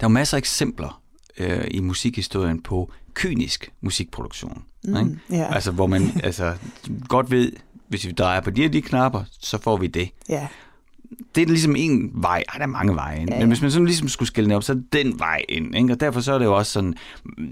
er 0.00 0.04
jo 0.04 0.08
masser 0.08 0.36
af 0.36 0.38
eksempler 0.38 1.02
øh, 1.38 1.64
i 1.70 1.80
musikhistorien 1.80 2.62
på 2.62 2.92
kynisk 3.14 3.72
musikproduktion. 3.80 4.64
Ikke? 4.84 5.02
Mm, 5.04 5.18
ja. 5.30 5.54
Altså, 5.54 5.70
hvor 5.70 5.86
man 5.86 6.02
altså, 6.24 6.56
godt 7.08 7.30
ved, 7.30 7.52
hvis 7.88 8.06
vi 8.06 8.12
drejer 8.12 8.40
på 8.40 8.50
de 8.50 8.62
her 8.62 8.68
de 8.68 8.82
knapper, 8.82 9.24
så 9.40 9.58
får 9.58 9.76
vi 9.76 9.86
det. 9.86 10.10
ja. 10.28 10.48
Det 11.34 11.42
er 11.42 11.46
ligesom 11.46 11.76
en 11.76 12.10
vej. 12.14 12.44
Ej, 12.48 12.54
der 12.58 12.62
er 12.62 12.66
mange 12.66 12.94
veje 12.94 13.20
ind. 13.20 13.30
Ja, 13.30 13.34
Men 13.36 13.40
ja. 13.42 13.46
hvis 13.46 13.62
man 13.62 13.70
sådan 13.70 13.86
ligesom 13.86 14.08
skulle 14.08 14.26
skille 14.26 14.48
det 14.48 14.56
op, 14.56 14.62
så 14.62 14.72
er 14.72 14.76
det 14.76 14.92
den 14.92 15.18
vej 15.18 15.42
ind. 15.48 15.74
Ikke? 15.76 15.92
Og 15.92 16.00
derfor 16.00 16.20
så 16.20 16.32
er 16.32 16.38
det 16.38 16.44
jo 16.44 16.56
også 16.56 16.72
sådan, 16.72 16.94
mm, 17.24 17.48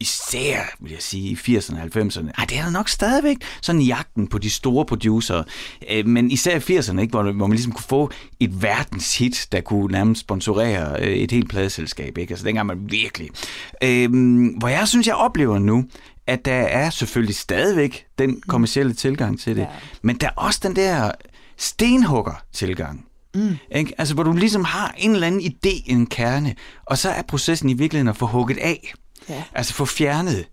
især 0.00 0.62
vil 0.80 0.92
jeg 0.92 1.02
sige, 1.02 1.30
i 1.30 1.56
80'erne 1.56 1.76
og 1.80 1.84
90'erne, 2.06 2.30
ej, 2.38 2.44
det 2.44 2.58
er 2.58 2.62
der 2.62 2.70
nok 2.70 2.88
stadigvæk 2.88 3.36
sådan 3.62 3.80
jagten 3.80 4.26
på 4.26 4.38
de 4.38 4.50
store 4.50 4.84
producer. 4.84 5.42
Øh, 5.90 6.06
men 6.06 6.30
især 6.30 6.56
i 6.56 6.78
80'erne, 6.78 7.00
ikke? 7.00 7.10
Hvor, 7.10 7.22
hvor 7.32 7.46
man 7.46 7.50
ligesom 7.56 7.72
kunne 7.72 7.84
få 7.88 8.10
et 8.40 8.62
verdenshit, 8.62 9.48
der 9.52 9.60
kunne 9.60 9.92
nærmest 9.92 10.20
sponsorere 10.20 11.00
øh, 11.02 11.12
et 11.12 11.30
helt 11.30 11.48
pladeselskab. 11.48 12.18
Ikke? 12.18 12.32
Altså 12.32 12.46
dengang 12.46 12.66
man 12.66 12.78
virkelig... 12.90 13.28
Øh, 13.82 14.10
hvor 14.58 14.68
jeg 14.68 14.88
synes, 14.88 15.06
jeg 15.06 15.14
oplever 15.14 15.58
nu, 15.58 15.84
at 16.26 16.44
der 16.44 16.52
er 16.52 16.90
selvfølgelig 16.90 17.36
stadigvæk 17.36 18.06
den 18.18 18.42
kommercielle 18.48 18.92
tilgang 18.94 19.40
til 19.40 19.56
det, 19.56 19.62
Ja. 19.62 19.66
men 20.02 20.16
der 20.16 20.26
er 20.26 20.30
også 20.36 20.60
den 20.62 20.76
der 20.76 21.10
stenhugger-tilgang. 21.58 23.04
Mm. 23.34 23.56
Ikke? 23.74 23.94
Altså, 23.98 24.14
hvor 24.14 24.22
du 24.22 24.32
ligesom 24.32 24.64
har 24.64 24.94
en 24.98 25.10
eller 25.10 25.26
anden 25.26 25.40
idé, 25.40 25.82
en 25.86 26.06
kerne, 26.06 26.54
og 26.86 26.98
så 26.98 27.10
er 27.10 27.22
processen 27.22 27.68
i 27.70 27.72
virkeligheden 27.72 28.08
at 28.08 28.16
få 28.16 28.26
hugget 28.26 28.58
af. 28.58 28.92
Ja. 29.30 29.42
Altså 29.54 29.74
få 29.74 29.84
fjernet, 29.84 30.46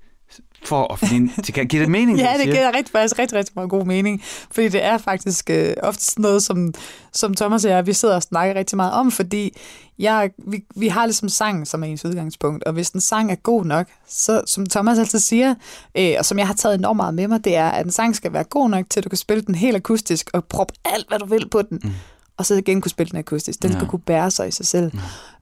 for 0.63 0.93
at 0.93 0.99
finde... 0.99 1.33
Giver 1.67 1.83
det 1.83 1.89
mening, 1.89 2.17
Ja, 2.17 2.33
det 2.37 2.45
giver 2.45 2.67
rigtig, 2.75 2.91
faktisk 2.91 3.19
rigtig, 3.19 3.37
rigtig 3.37 3.53
meget 3.55 3.69
god 3.69 3.85
mening. 3.85 4.23
Fordi 4.51 4.69
det 4.69 4.83
er 4.83 4.97
faktisk 4.97 5.49
øh, 5.49 5.73
ofte 5.83 6.05
sådan 6.05 6.21
noget, 6.21 6.43
som, 6.43 6.73
som 7.13 7.33
Thomas 7.33 7.65
og 7.65 7.71
jeg, 7.71 7.87
vi 7.87 7.93
sidder 7.93 8.15
og 8.15 8.21
snakker 8.21 8.55
rigtig 8.55 8.75
meget 8.75 8.93
om, 8.93 9.11
fordi 9.11 9.57
jeg, 9.99 10.29
vi, 10.37 10.63
vi 10.75 10.87
har 10.87 11.05
ligesom 11.05 11.29
sangen 11.29 11.65
som 11.65 11.83
er 11.83 11.87
ens 11.87 12.05
udgangspunkt, 12.05 12.63
og 12.63 12.73
hvis 12.73 12.89
en 12.89 13.01
sang 13.01 13.31
er 13.31 13.35
god 13.35 13.65
nok, 13.65 13.87
så 14.07 14.41
som 14.45 14.65
Thomas 14.65 14.99
altid 14.99 15.19
siger, 15.19 15.55
øh, 15.97 16.15
og 16.19 16.25
som 16.25 16.39
jeg 16.39 16.47
har 16.47 16.53
taget 16.53 16.75
enormt 16.75 16.97
meget 16.97 17.13
med 17.13 17.27
mig, 17.27 17.43
det 17.43 17.55
er, 17.55 17.69
at 17.69 17.85
en 17.85 17.91
sang 17.91 18.15
skal 18.15 18.33
være 18.33 18.43
god 18.43 18.69
nok 18.69 18.85
til, 18.89 18.99
at 18.99 19.03
du 19.03 19.09
kan 19.09 19.17
spille 19.17 19.43
den 19.43 19.55
helt 19.55 19.75
akustisk, 19.75 20.29
og 20.33 20.45
proppe 20.45 20.73
alt, 20.85 21.07
hvad 21.07 21.19
du 21.19 21.25
vil 21.25 21.49
på 21.49 21.61
den. 21.61 21.79
Mm. 21.83 21.91
Og 22.37 22.45
så 22.45 22.55
igen 22.55 22.81
kunne 22.81 22.91
spille 22.91 23.09
den 23.11 23.19
akustisk. 23.19 23.61
Den 23.61 23.71
Ja. 23.71 23.77
skal 23.77 23.87
kunne 23.87 23.99
bære 23.99 24.31
sig 24.31 24.47
i 24.47 24.51
sig 24.51 24.65
selv. 24.65 24.91
Mm. 24.93 24.99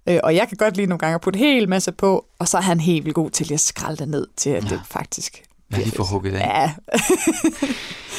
Øh, 0.07 0.19
og 0.23 0.35
jeg 0.35 0.47
kan 0.47 0.57
godt 0.57 0.77
lide 0.77 0.87
nogle 0.87 0.99
gange 0.99 1.15
at 1.15 1.21
putte 1.21 1.39
en 1.39 1.45
hel 1.45 1.69
masse 1.69 1.91
på, 1.91 2.25
og 2.39 2.47
så 2.47 2.57
er 2.57 2.61
han 2.61 2.79
helt 2.79 3.05
vildt 3.05 3.15
god 3.15 3.29
til 3.29 3.53
at 3.53 3.59
skralde 3.59 3.97
det 3.97 4.07
ned 4.09 4.27
til, 4.37 4.49
at 4.49 4.63
ja. 4.63 4.69
det 4.69 4.81
faktisk 4.85 5.43
Ja, 5.71 5.77
lige 5.77 5.91
få 5.95 6.03
hugget 6.03 6.33
af. 6.33 6.39
Ja, 6.39 6.73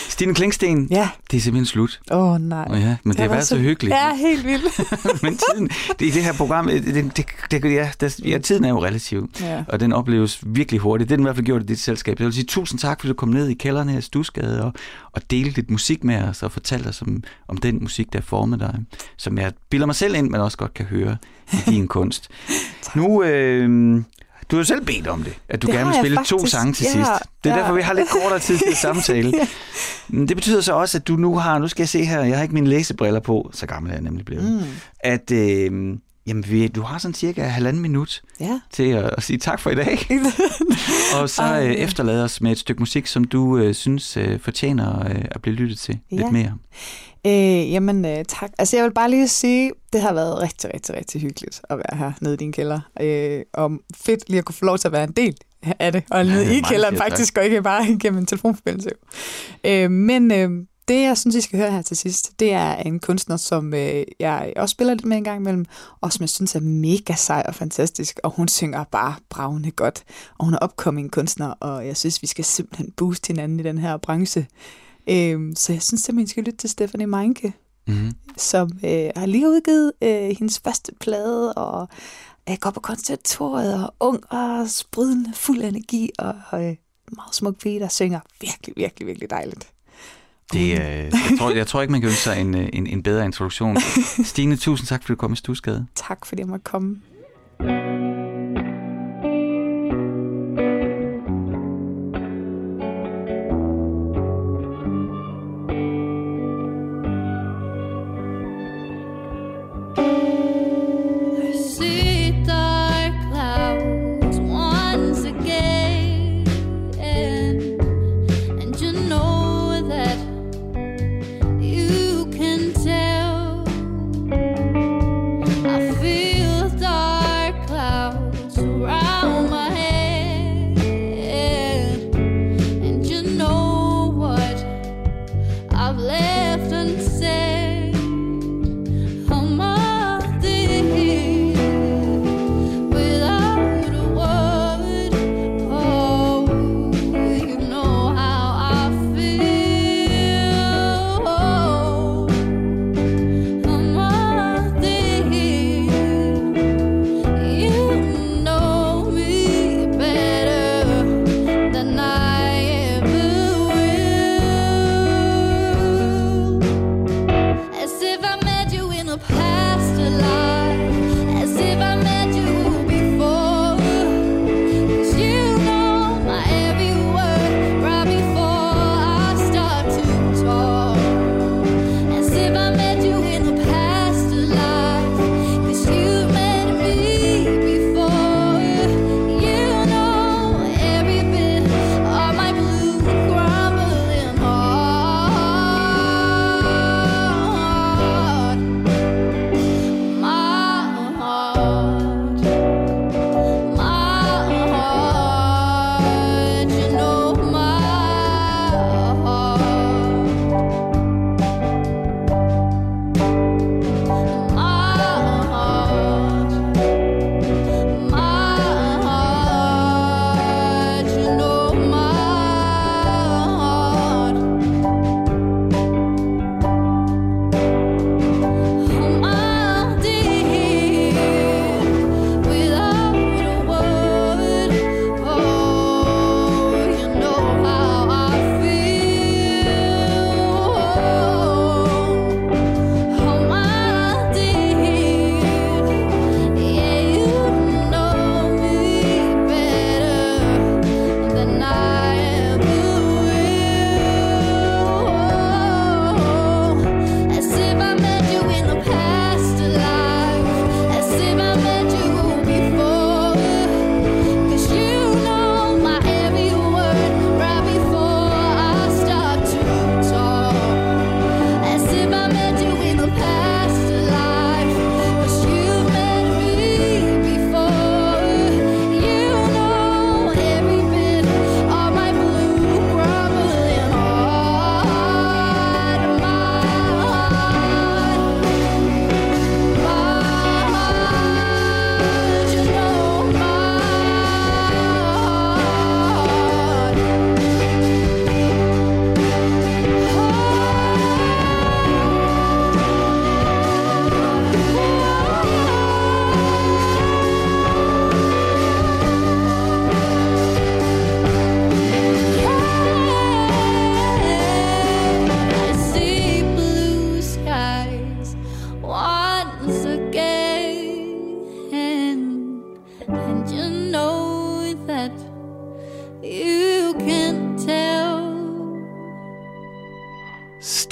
Stine 0.08 0.34
Klingsten, 0.34 0.88
ja. 0.90 1.08
det 1.30 1.36
er 1.36 1.40
simpelthen 1.40 1.66
slut. 1.66 2.00
Åh, 2.10 2.32
oh, 2.32 2.40
nej. 2.40 2.66
Oh, 2.70 2.80
ja, 2.80 2.96
men 3.04 3.12
det 3.12 3.20
har 3.20 3.28
været 3.28 3.46
så 3.46 3.58
hyggeligt. 3.58 3.94
Ja, 3.96 4.14
helt 4.14 4.46
vildt. 4.46 4.80
men 5.22 5.36
tiden, 5.38 5.68
det, 5.98 6.06
i 6.06 6.10
det 6.10 6.24
her 6.24 6.32
program, 6.32 6.66
det, 6.66 6.84
det, 6.84 7.16
det, 7.16 7.62
det, 7.62 7.72
ja, 7.72 7.90
der, 8.00 8.20
ja, 8.24 8.38
tiden 8.38 8.64
er 8.64 8.68
jo 8.68 8.84
relativ, 8.84 9.28
Ja. 9.40 9.64
og 9.68 9.80
den 9.80 9.92
opleves 9.92 10.40
virkelig 10.46 10.80
hurtigt. 10.80 11.08
Det 11.08 11.14
er 11.14 11.16
den 11.16 11.22
i 11.22 11.26
hvert 11.26 11.36
fald 11.36 11.46
gjort 11.46 11.62
i 11.62 11.66
dit 11.66 11.80
selskab. 11.80 12.18
Jeg 12.20 12.24
vil 12.24 12.34
sige 12.34 12.44
tusind 12.44 12.80
tak, 12.80 13.00
fordi 13.00 13.08
du 13.08 13.14
kom 13.14 13.28
ned 13.28 13.48
i 13.48 13.54
kælderen 13.54 13.88
her 13.88 13.98
i 13.98 14.02
Stusgade 14.02 14.64
og, 14.64 14.72
og 15.12 15.30
delte 15.30 15.50
lidt 15.56 15.70
musik 15.70 16.04
med 16.04 16.22
os 16.22 16.42
og 16.42 16.52
fortalte 16.52 16.88
os 16.88 17.02
om, 17.02 17.22
om 17.48 17.56
den 17.56 17.78
musik, 17.82 18.12
der 18.12 18.20
formet 18.20 18.60
dig, 18.60 18.74
som 19.16 19.38
jeg 19.38 19.52
bilder 19.70 19.86
mig 19.86 19.94
selv 19.94 20.14
ind, 20.14 20.30
men 20.30 20.40
også 20.40 20.58
godt 20.58 20.74
kan 20.74 20.86
høre 20.86 21.16
i 21.52 21.56
din 21.70 21.88
kunst. 21.88 22.28
Nu, 22.96 23.22
øh, 23.22 24.00
du 24.50 24.56
har 24.56 24.60
jo 24.60 24.64
selv 24.64 24.84
bedt 24.84 25.06
om 25.06 25.22
det, 25.22 25.32
at 25.48 25.62
du 25.62 25.66
Det 25.66 25.74
gerne 25.74 25.88
vil 25.90 25.98
spille 26.00 26.16
to 26.24 26.38
faktisk. 26.38 26.52
sange 26.52 26.72
til 26.72 26.84
Ja, 26.84 26.90
sidst. 26.92 27.10
Det 27.44 27.50
er 27.52 27.54
ja. 27.56 27.60
derfor, 27.60 27.74
vi 27.74 27.82
har 27.82 27.92
lidt 27.92 28.08
kortere 28.08 28.38
tid 28.38 28.58
til 28.58 28.76
samtale. 28.86 29.32
Ja. 29.38 29.46
Men 30.08 30.28
Det 30.28 30.36
betyder 30.36 30.60
så 30.60 30.72
også, 30.72 30.98
at 30.98 31.08
du 31.08 31.16
nu 31.16 31.38
har, 31.38 31.58
nu 31.58 31.68
skal 31.68 31.82
jeg 31.82 31.88
se 31.88 32.04
her, 32.04 32.20
jeg 32.24 32.36
har 32.36 32.42
ikke 32.42 32.54
mine 32.54 32.66
læsebriller 32.68 33.20
på, 33.20 33.50
så 33.54 33.66
gammel 33.66 33.90
er 33.90 33.94
jeg 33.94 34.02
nemlig 34.02 34.24
blevet, 34.24 34.52
Mm. 34.52 34.66
at 35.00 35.30
øh, 35.30 35.96
jamen, 36.26 36.44
vi, 36.48 36.68
du 36.68 36.82
har 36.82 36.98
sådan 36.98 37.14
cirka 37.14 37.42
halvanden 37.42 37.82
minut 37.82 38.22
Ja. 38.40 38.60
til 38.72 38.82
at, 38.90 39.10
at 39.16 39.22
sige 39.22 39.38
tak 39.38 39.60
for 39.60 39.70
i 39.70 39.74
dag, 39.74 39.98
og 41.20 41.30
så 41.30 41.42
Ej. 41.42 41.66
øh, 41.66 41.72
efterlade 41.74 42.24
os 42.24 42.40
med 42.40 42.52
et 42.52 42.58
stykke 42.58 42.80
musik, 42.80 43.06
som 43.06 43.24
du 43.24 43.58
øh, 43.58 43.74
synes 43.74 44.16
øh, 44.16 44.40
fortjener 44.40 45.08
øh, 45.08 45.24
at 45.30 45.42
blive 45.42 45.56
lyttet 45.56 45.78
til 45.78 45.98
Ja. 46.12 46.16
lidt 46.16 46.32
mere. 46.32 46.52
Øh, 47.26 47.72
jamen, 47.72 48.04
øh, 48.04 48.24
tak. 48.24 48.50
Altså, 48.58 48.76
jeg 48.76 48.84
vil 48.84 48.92
bare 48.94 49.10
lige 49.10 49.28
sige, 49.28 49.72
det 49.92 50.00
har 50.00 50.12
været 50.12 50.42
rigtig, 50.42 50.70
rigtig, 50.74 50.94
rigtig 50.96 51.20
hyggeligt 51.20 51.62
at 51.70 51.78
være 51.78 51.98
her 51.98 52.12
nede 52.20 52.34
i 52.34 52.36
din 52.36 52.52
kælder. 52.52 52.80
Øh, 53.00 53.42
og 53.54 53.70
fedt 53.94 54.28
lige 54.28 54.38
at 54.38 54.44
kunne 54.44 54.54
få 54.54 54.64
lov 54.64 54.78
til 54.78 54.88
at 54.88 54.92
være 54.92 55.04
en 55.04 55.12
del 55.12 55.36
af 55.78 55.92
det. 55.92 56.04
Og 56.10 56.24
Ja, 56.26 56.30
nede 56.32 56.44
i 56.44 56.48
mange 56.48 56.62
kælderen 56.62 56.94
tak. 56.96 57.02
faktisk, 57.02 57.38
og 57.38 57.44
ikke 57.44 57.62
bare 57.62 57.88
igennem 58.00 58.18
en 58.18 58.26
telefonforbindelse. 58.26 58.90
Øh, 59.64 59.90
men 59.90 60.32
øh, 60.32 60.50
Det, 60.88 61.02
jeg 61.02 61.18
synes, 61.18 61.36
I 61.36 61.40
skal 61.40 61.58
høre 61.58 61.70
her 61.70 61.82
til 61.82 61.96
sidst, 61.96 62.40
det 62.40 62.52
er 62.52 62.74
en 62.76 63.00
kunstner, 63.00 63.36
som 63.36 63.74
øh, 63.74 64.02
jeg 64.20 64.52
også 64.56 64.72
spiller 64.72 64.94
lidt 64.94 65.04
med 65.04 65.16
en 65.16 65.24
gang 65.24 65.40
imellem, 65.40 65.64
og 66.00 66.12
som 66.12 66.22
jeg 66.22 66.28
synes 66.28 66.54
er 66.54 66.60
mega 66.60 67.14
sej 67.14 67.42
og 67.48 67.54
fantastisk, 67.54 68.20
og 68.22 68.30
hun 68.30 68.48
synger 68.48 68.84
bare 68.84 69.14
bravende 69.30 69.70
godt. 69.70 70.04
Og 70.38 70.44
hun 70.44 70.54
er 70.54 70.58
upcoming 70.64 71.10
kunstner, 71.12 71.46
og 71.48 71.86
jeg 71.86 71.96
synes, 71.96 72.22
vi 72.22 72.26
skal 72.26 72.44
simpelthen 72.44 72.92
booste 72.96 73.26
hinanden 73.28 73.60
i 73.60 73.62
den 73.62 73.78
her 73.78 73.96
branche. 73.96 74.46
Øh, 75.08 75.52
så 75.56 75.72
jeg 75.72 75.82
synes 75.82 76.00
simpelthen, 76.02 76.24
I 76.24 76.28
skal 76.28 76.44
lytte 76.44 76.58
til 76.58 76.70
Stephanie 76.70 77.06
Meinke, 77.06 77.52
Mm-hmm. 77.88 78.12
som 78.36 78.70
øh, 78.84 79.10
har 79.16 79.26
lige 79.26 79.48
udgivet 79.48 79.92
øh, 80.02 80.36
hendes 80.38 80.60
første 80.64 80.92
plade, 81.00 81.54
og 81.54 81.88
øh, 82.50 82.56
går 82.60 82.70
på 82.70 82.80
konservatoriet, 82.80 83.84
og 83.84 83.94
ung 84.00 84.32
og 84.32 84.68
sprudende, 84.70 85.32
fuld 85.34 85.62
af 85.62 85.68
energi, 85.68 86.10
og 86.18 86.34
øh, 86.52 86.76
meget 87.12 87.34
smuk 87.34 87.56
pige, 87.58 87.80
der 87.80 87.88
synger 87.88 88.20
virkelig, 88.40 88.74
virkelig, 88.76 89.06
virkelig 89.06 89.30
dejligt. 89.30 89.68
Det, 90.52 90.60
øh, 90.60 90.78
jeg, 90.78 91.12
tror, 91.38 91.50
jeg 91.50 91.66
tror 91.66 91.82
ikke, 91.82 91.92
man 91.92 92.00
kan 92.00 92.08
ønske 92.08 92.22
sig 92.22 92.40
en, 92.40 92.54
øh, 92.54 92.68
en, 92.72 92.86
en 92.86 93.02
bedre 93.02 93.24
introduktion. 93.24 93.76
Stine, 94.24 94.56
tusind 94.56 94.86
tak, 94.86 95.02
fordi 95.02 95.12
du 95.12 95.16
kom 95.16 95.32
i 95.32 95.36
Stusgade. 95.36 95.86
Tak 95.94 96.26
fordi 96.26 96.40
jeg 96.40 96.48
måtte 96.48 96.64
komme. 96.64 97.00
I 97.60 98.15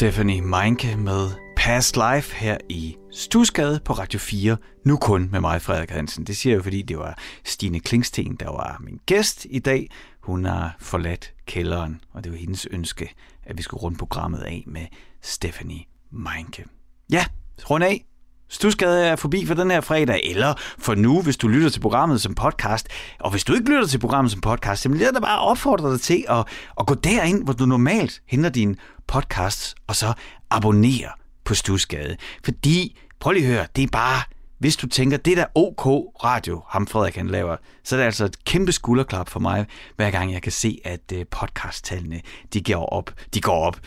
Stephanie 0.04 0.42
Meinke 0.42 0.96
med 0.96 1.30
Past 1.56 1.96
Life 1.96 2.36
her 2.36 2.58
i 2.68 2.96
Stusgade 3.12 3.80
på 3.84 3.92
Radio 3.92 4.18
4. 4.18 4.56
Nu 4.84 4.96
kun 4.96 5.28
med 5.32 5.40
mig, 5.40 5.62
Frederik 5.62 5.90
Hansen. 5.90 6.24
Det 6.24 6.36
siger 6.36 6.54
jeg, 6.54 6.62
fordi 6.62 6.82
det 6.82 6.98
var 6.98 7.18
Stine 7.44 7.80
Klingsten, 7.80 8.36
der 8.36 8.50
var 8.50 8.76
min 8.80 9.00
gæst 9.06 9.46
i 9.50 9.58
dag. 9.58 9.90
Hun 10.20 10.44
har 10.44 10.76
forladt 10.78 11.32
kælderen, 11.46 12.00
og 12.12 12.24
det 12.24 12.32
var 12.32 12.38
hendes 12.38 12.66
ønske, 12.70 13.14
at 13.42 13.56
vi 13.56 13.62
skulle 13.62 13.82
runde 13.82 13.98
programmet 13.98 14.38
af 14.38 14.64
med 14.66 14.86
Stephanie 15.22 15.84
Meinke. 16.10 16.64
Ja, 17.10 17.24
rund 17.70 17.84
af. 17.84 18.04
Stusgade 18.48 19.06
er 19.06 19.16
forbi 19.16 19.46
for 19.46 19.54
den 19.54 19.70
her 19.70 19.80
fredag, 19.80 20.20
eller 20.24 20.54
for 20.78 20.94
nu, 20.94 21.22
hvis 21.22 21.36
du 21.36 21.48
lytter 21.48 21.68
til 21.68 21.80
programmet 21.80 22.20
som 22.20 22.34
podcast. 22.34 22.88
Og 23.20 23.30
hvis 23.30 23.44
du 23.44 23.54
ikke 23.54 23.70
lytter 23.70 23.86
til 23.86 23.98
programmet 23.98 24.32
som 24.32 24.40
podcast, 24.40 24.82
så 24.82 24.88
vil 24.88 25.00
jeg 25.00 25.14
da 25.14 25.20
bare 25.20 25.38
opfordre 25.38 25.92
dig 25.92 26.00
til 26.00 26.24
at, 26.28 26.44
at 26.80 26.86
gå 26.86 26.94
derind, 26.94 27.44
hvor 27.44 27.52
du 27.52 27.66
normalt 27.66 28.20
henter 28.26 28.50
din 28.50 28.76
podcasts, 29.06 29.74
og 29.86 29.96
så 29.96 30.12
abonnere 30.50 31.08
på 31.44 31.54
Stusgade. 31.54 32.16
Fordi, 32.44 33.00
prøv 33.20 33.32
lige 33.32 33.46
at 33.46 33.52
høre, 33.52 33.66
det 33.76 33.82
er 33.82 33.88
bare 33.92 34.22
hvis 34.64 34.76
du 34.76 34.86
tænker, 34.86 35.16
det 35.16 35.36
der 35.36 35.44
OK 35.54 35.86
radio, 36.24 36.62
ham 36.68 36.86
Frederik 36.86 37.16
han 37.16 37.28
laver, 37.28 37.56
så 37.84 37.96
er 37.96 37.98
det 37.98 38.04
altså 38.04 38.24
et 38.24 38.44
kæmpe 38.44 38.72
skulderklap 38.72 39.28
for 39.28 39.40
mig, 39.40 39.66
hver 39.96 40.10
gang 40.10 40.32
jeg 40.32 40.42
kan 40.42 40.52
se, 40.52 40.80
at 40.84 41.00
podcasttallene, 41.00 41.26
podcast-tallene, 41.30 42.20
de 42.52 42.62
går 42.62 42.86
op. 42.86 43.10
De 43.34 43.40
går 43.40 43.66
op. 43.66 43.80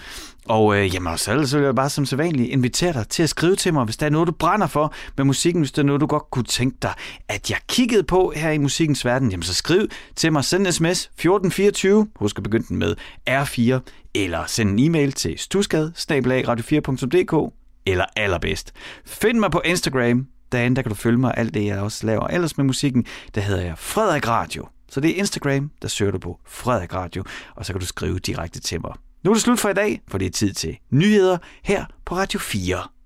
Og 0.46 0.78
øh, 0.78 0.96
jamen, 0.96 1.18
så 1.18 1.32
ellers 1.32 1.56
vil 1.56 1.64
jeg 1.64 1.76
bare 1.76 1.90
som 1.90 2.06
sædvanligt 2.06 2.50
invitere 2.50 2.94
dig 2.94 3.08
til 3.08 3.24
at 3.24 3.30
skrive 3.30 3.56
til 3.56 3.74
mig, 3.74 3.86
hvis 3.86 3.98
der 3.98 4.06
er 4.06 4.10
noget, 4.10 4.28
du 4.28 4.32
brænder 4.32 4.68
for 4.68 4.94
med 5.18 5.26
musikken, 5.26 5.62
hvis 5.62 5.72
der 5.72 5.82
er 5.82 5.86
noget, 5.86 6.02
du 6.02 6.06
godt 6.06 6.32
kunne 6.32 6.46
tænke 6.46 6.78
dig, 6.82 6.94
at 7.28 7.50
jeg 7.50 7.58
kiggede 7.68 8.04
på 8.04 8.34
her 8.36 8.52
i 8.52 8.58
musikkens 8.58 9.06
verden, 9.06 9.32
jamen 9.32 9.44
så 9.44 9.54
skriv 9.54 9.88
til 10.16 10.34
mig, 10.34 10.46
send 10.46 10.68
en 10.68 10.74
sms 10.74 11.00
1424, 11.00 12.08
husk 12.16 12.38
at 12.38 12.44
begynde 12.44 12.68
den 12.68 12.78
med 12.78 12.96
R4, 13.30 13.80
eller 14.16 14.46
send 14.48 14.70
en 14.70 14.80
e-mail 14.80 15.12
til 15.12 15.38
stusgade 15.38 15.94
radio4.dk, 15.98 17.54
eller 17.86 18.06
allerbedst. 18.16 18.74
Find 19.06 19.40
mig 19.40 19.52
på 19.52 19.62
Instagram, 19.66 20.28
derinde, 20.52 20.76
der 20.76 20.82
kan 20.82 20.90
du 20.90 20.96
følge 20.96 21.18
mig 21.18 21.34
alt 21.38 21.54
det, 21.54 21.66
jeg 21.66 21.80
også 21.80 22.06
laver. 22.06 22.28
Ellers 22.28 22.58
med 22.58 22.66
musikken, 22.66 23.06
der 23.36 23.42
hedder 23.42 23.62
jeg 23.62 23.78
Frederik 23.78 24.28
Radio. 24.28 24.68
Så 24.90 25.00
det 25.00 25.12
er 25.12 25.16
Instagram, 25.16 25.72
der 25.82 25.88
søger 25.88 26.12
du 26.12 26.20
på 26.20 26.40
Frederik 26.46 26.94
Radio, 26.94 27.24
og 27.56 27.66
så 27.66 27.74
kan 27.74 27.80
du 27.80 27.86
skrive 27.86 28.20
direkte 28.20 28.60
til 28.60 28.82
mig. 28.82 28.94
Nu 29.24 29.32
er 29.32 29.36
det 29.36 29.44
slut 29.44 29.60
for 29.60 29.70
i 29.70 29.74
dag, 29.74 30.02
for 30.08 30.18
det 30.18 30.26
er 30.26 30.32
tid 30.32 30.54
til 30.54 30.78
nyheder 30.90 31.38
her 31.64 31.86
på 32.06 32.16
Radio 32.16 32.40
4. 32.40 32.97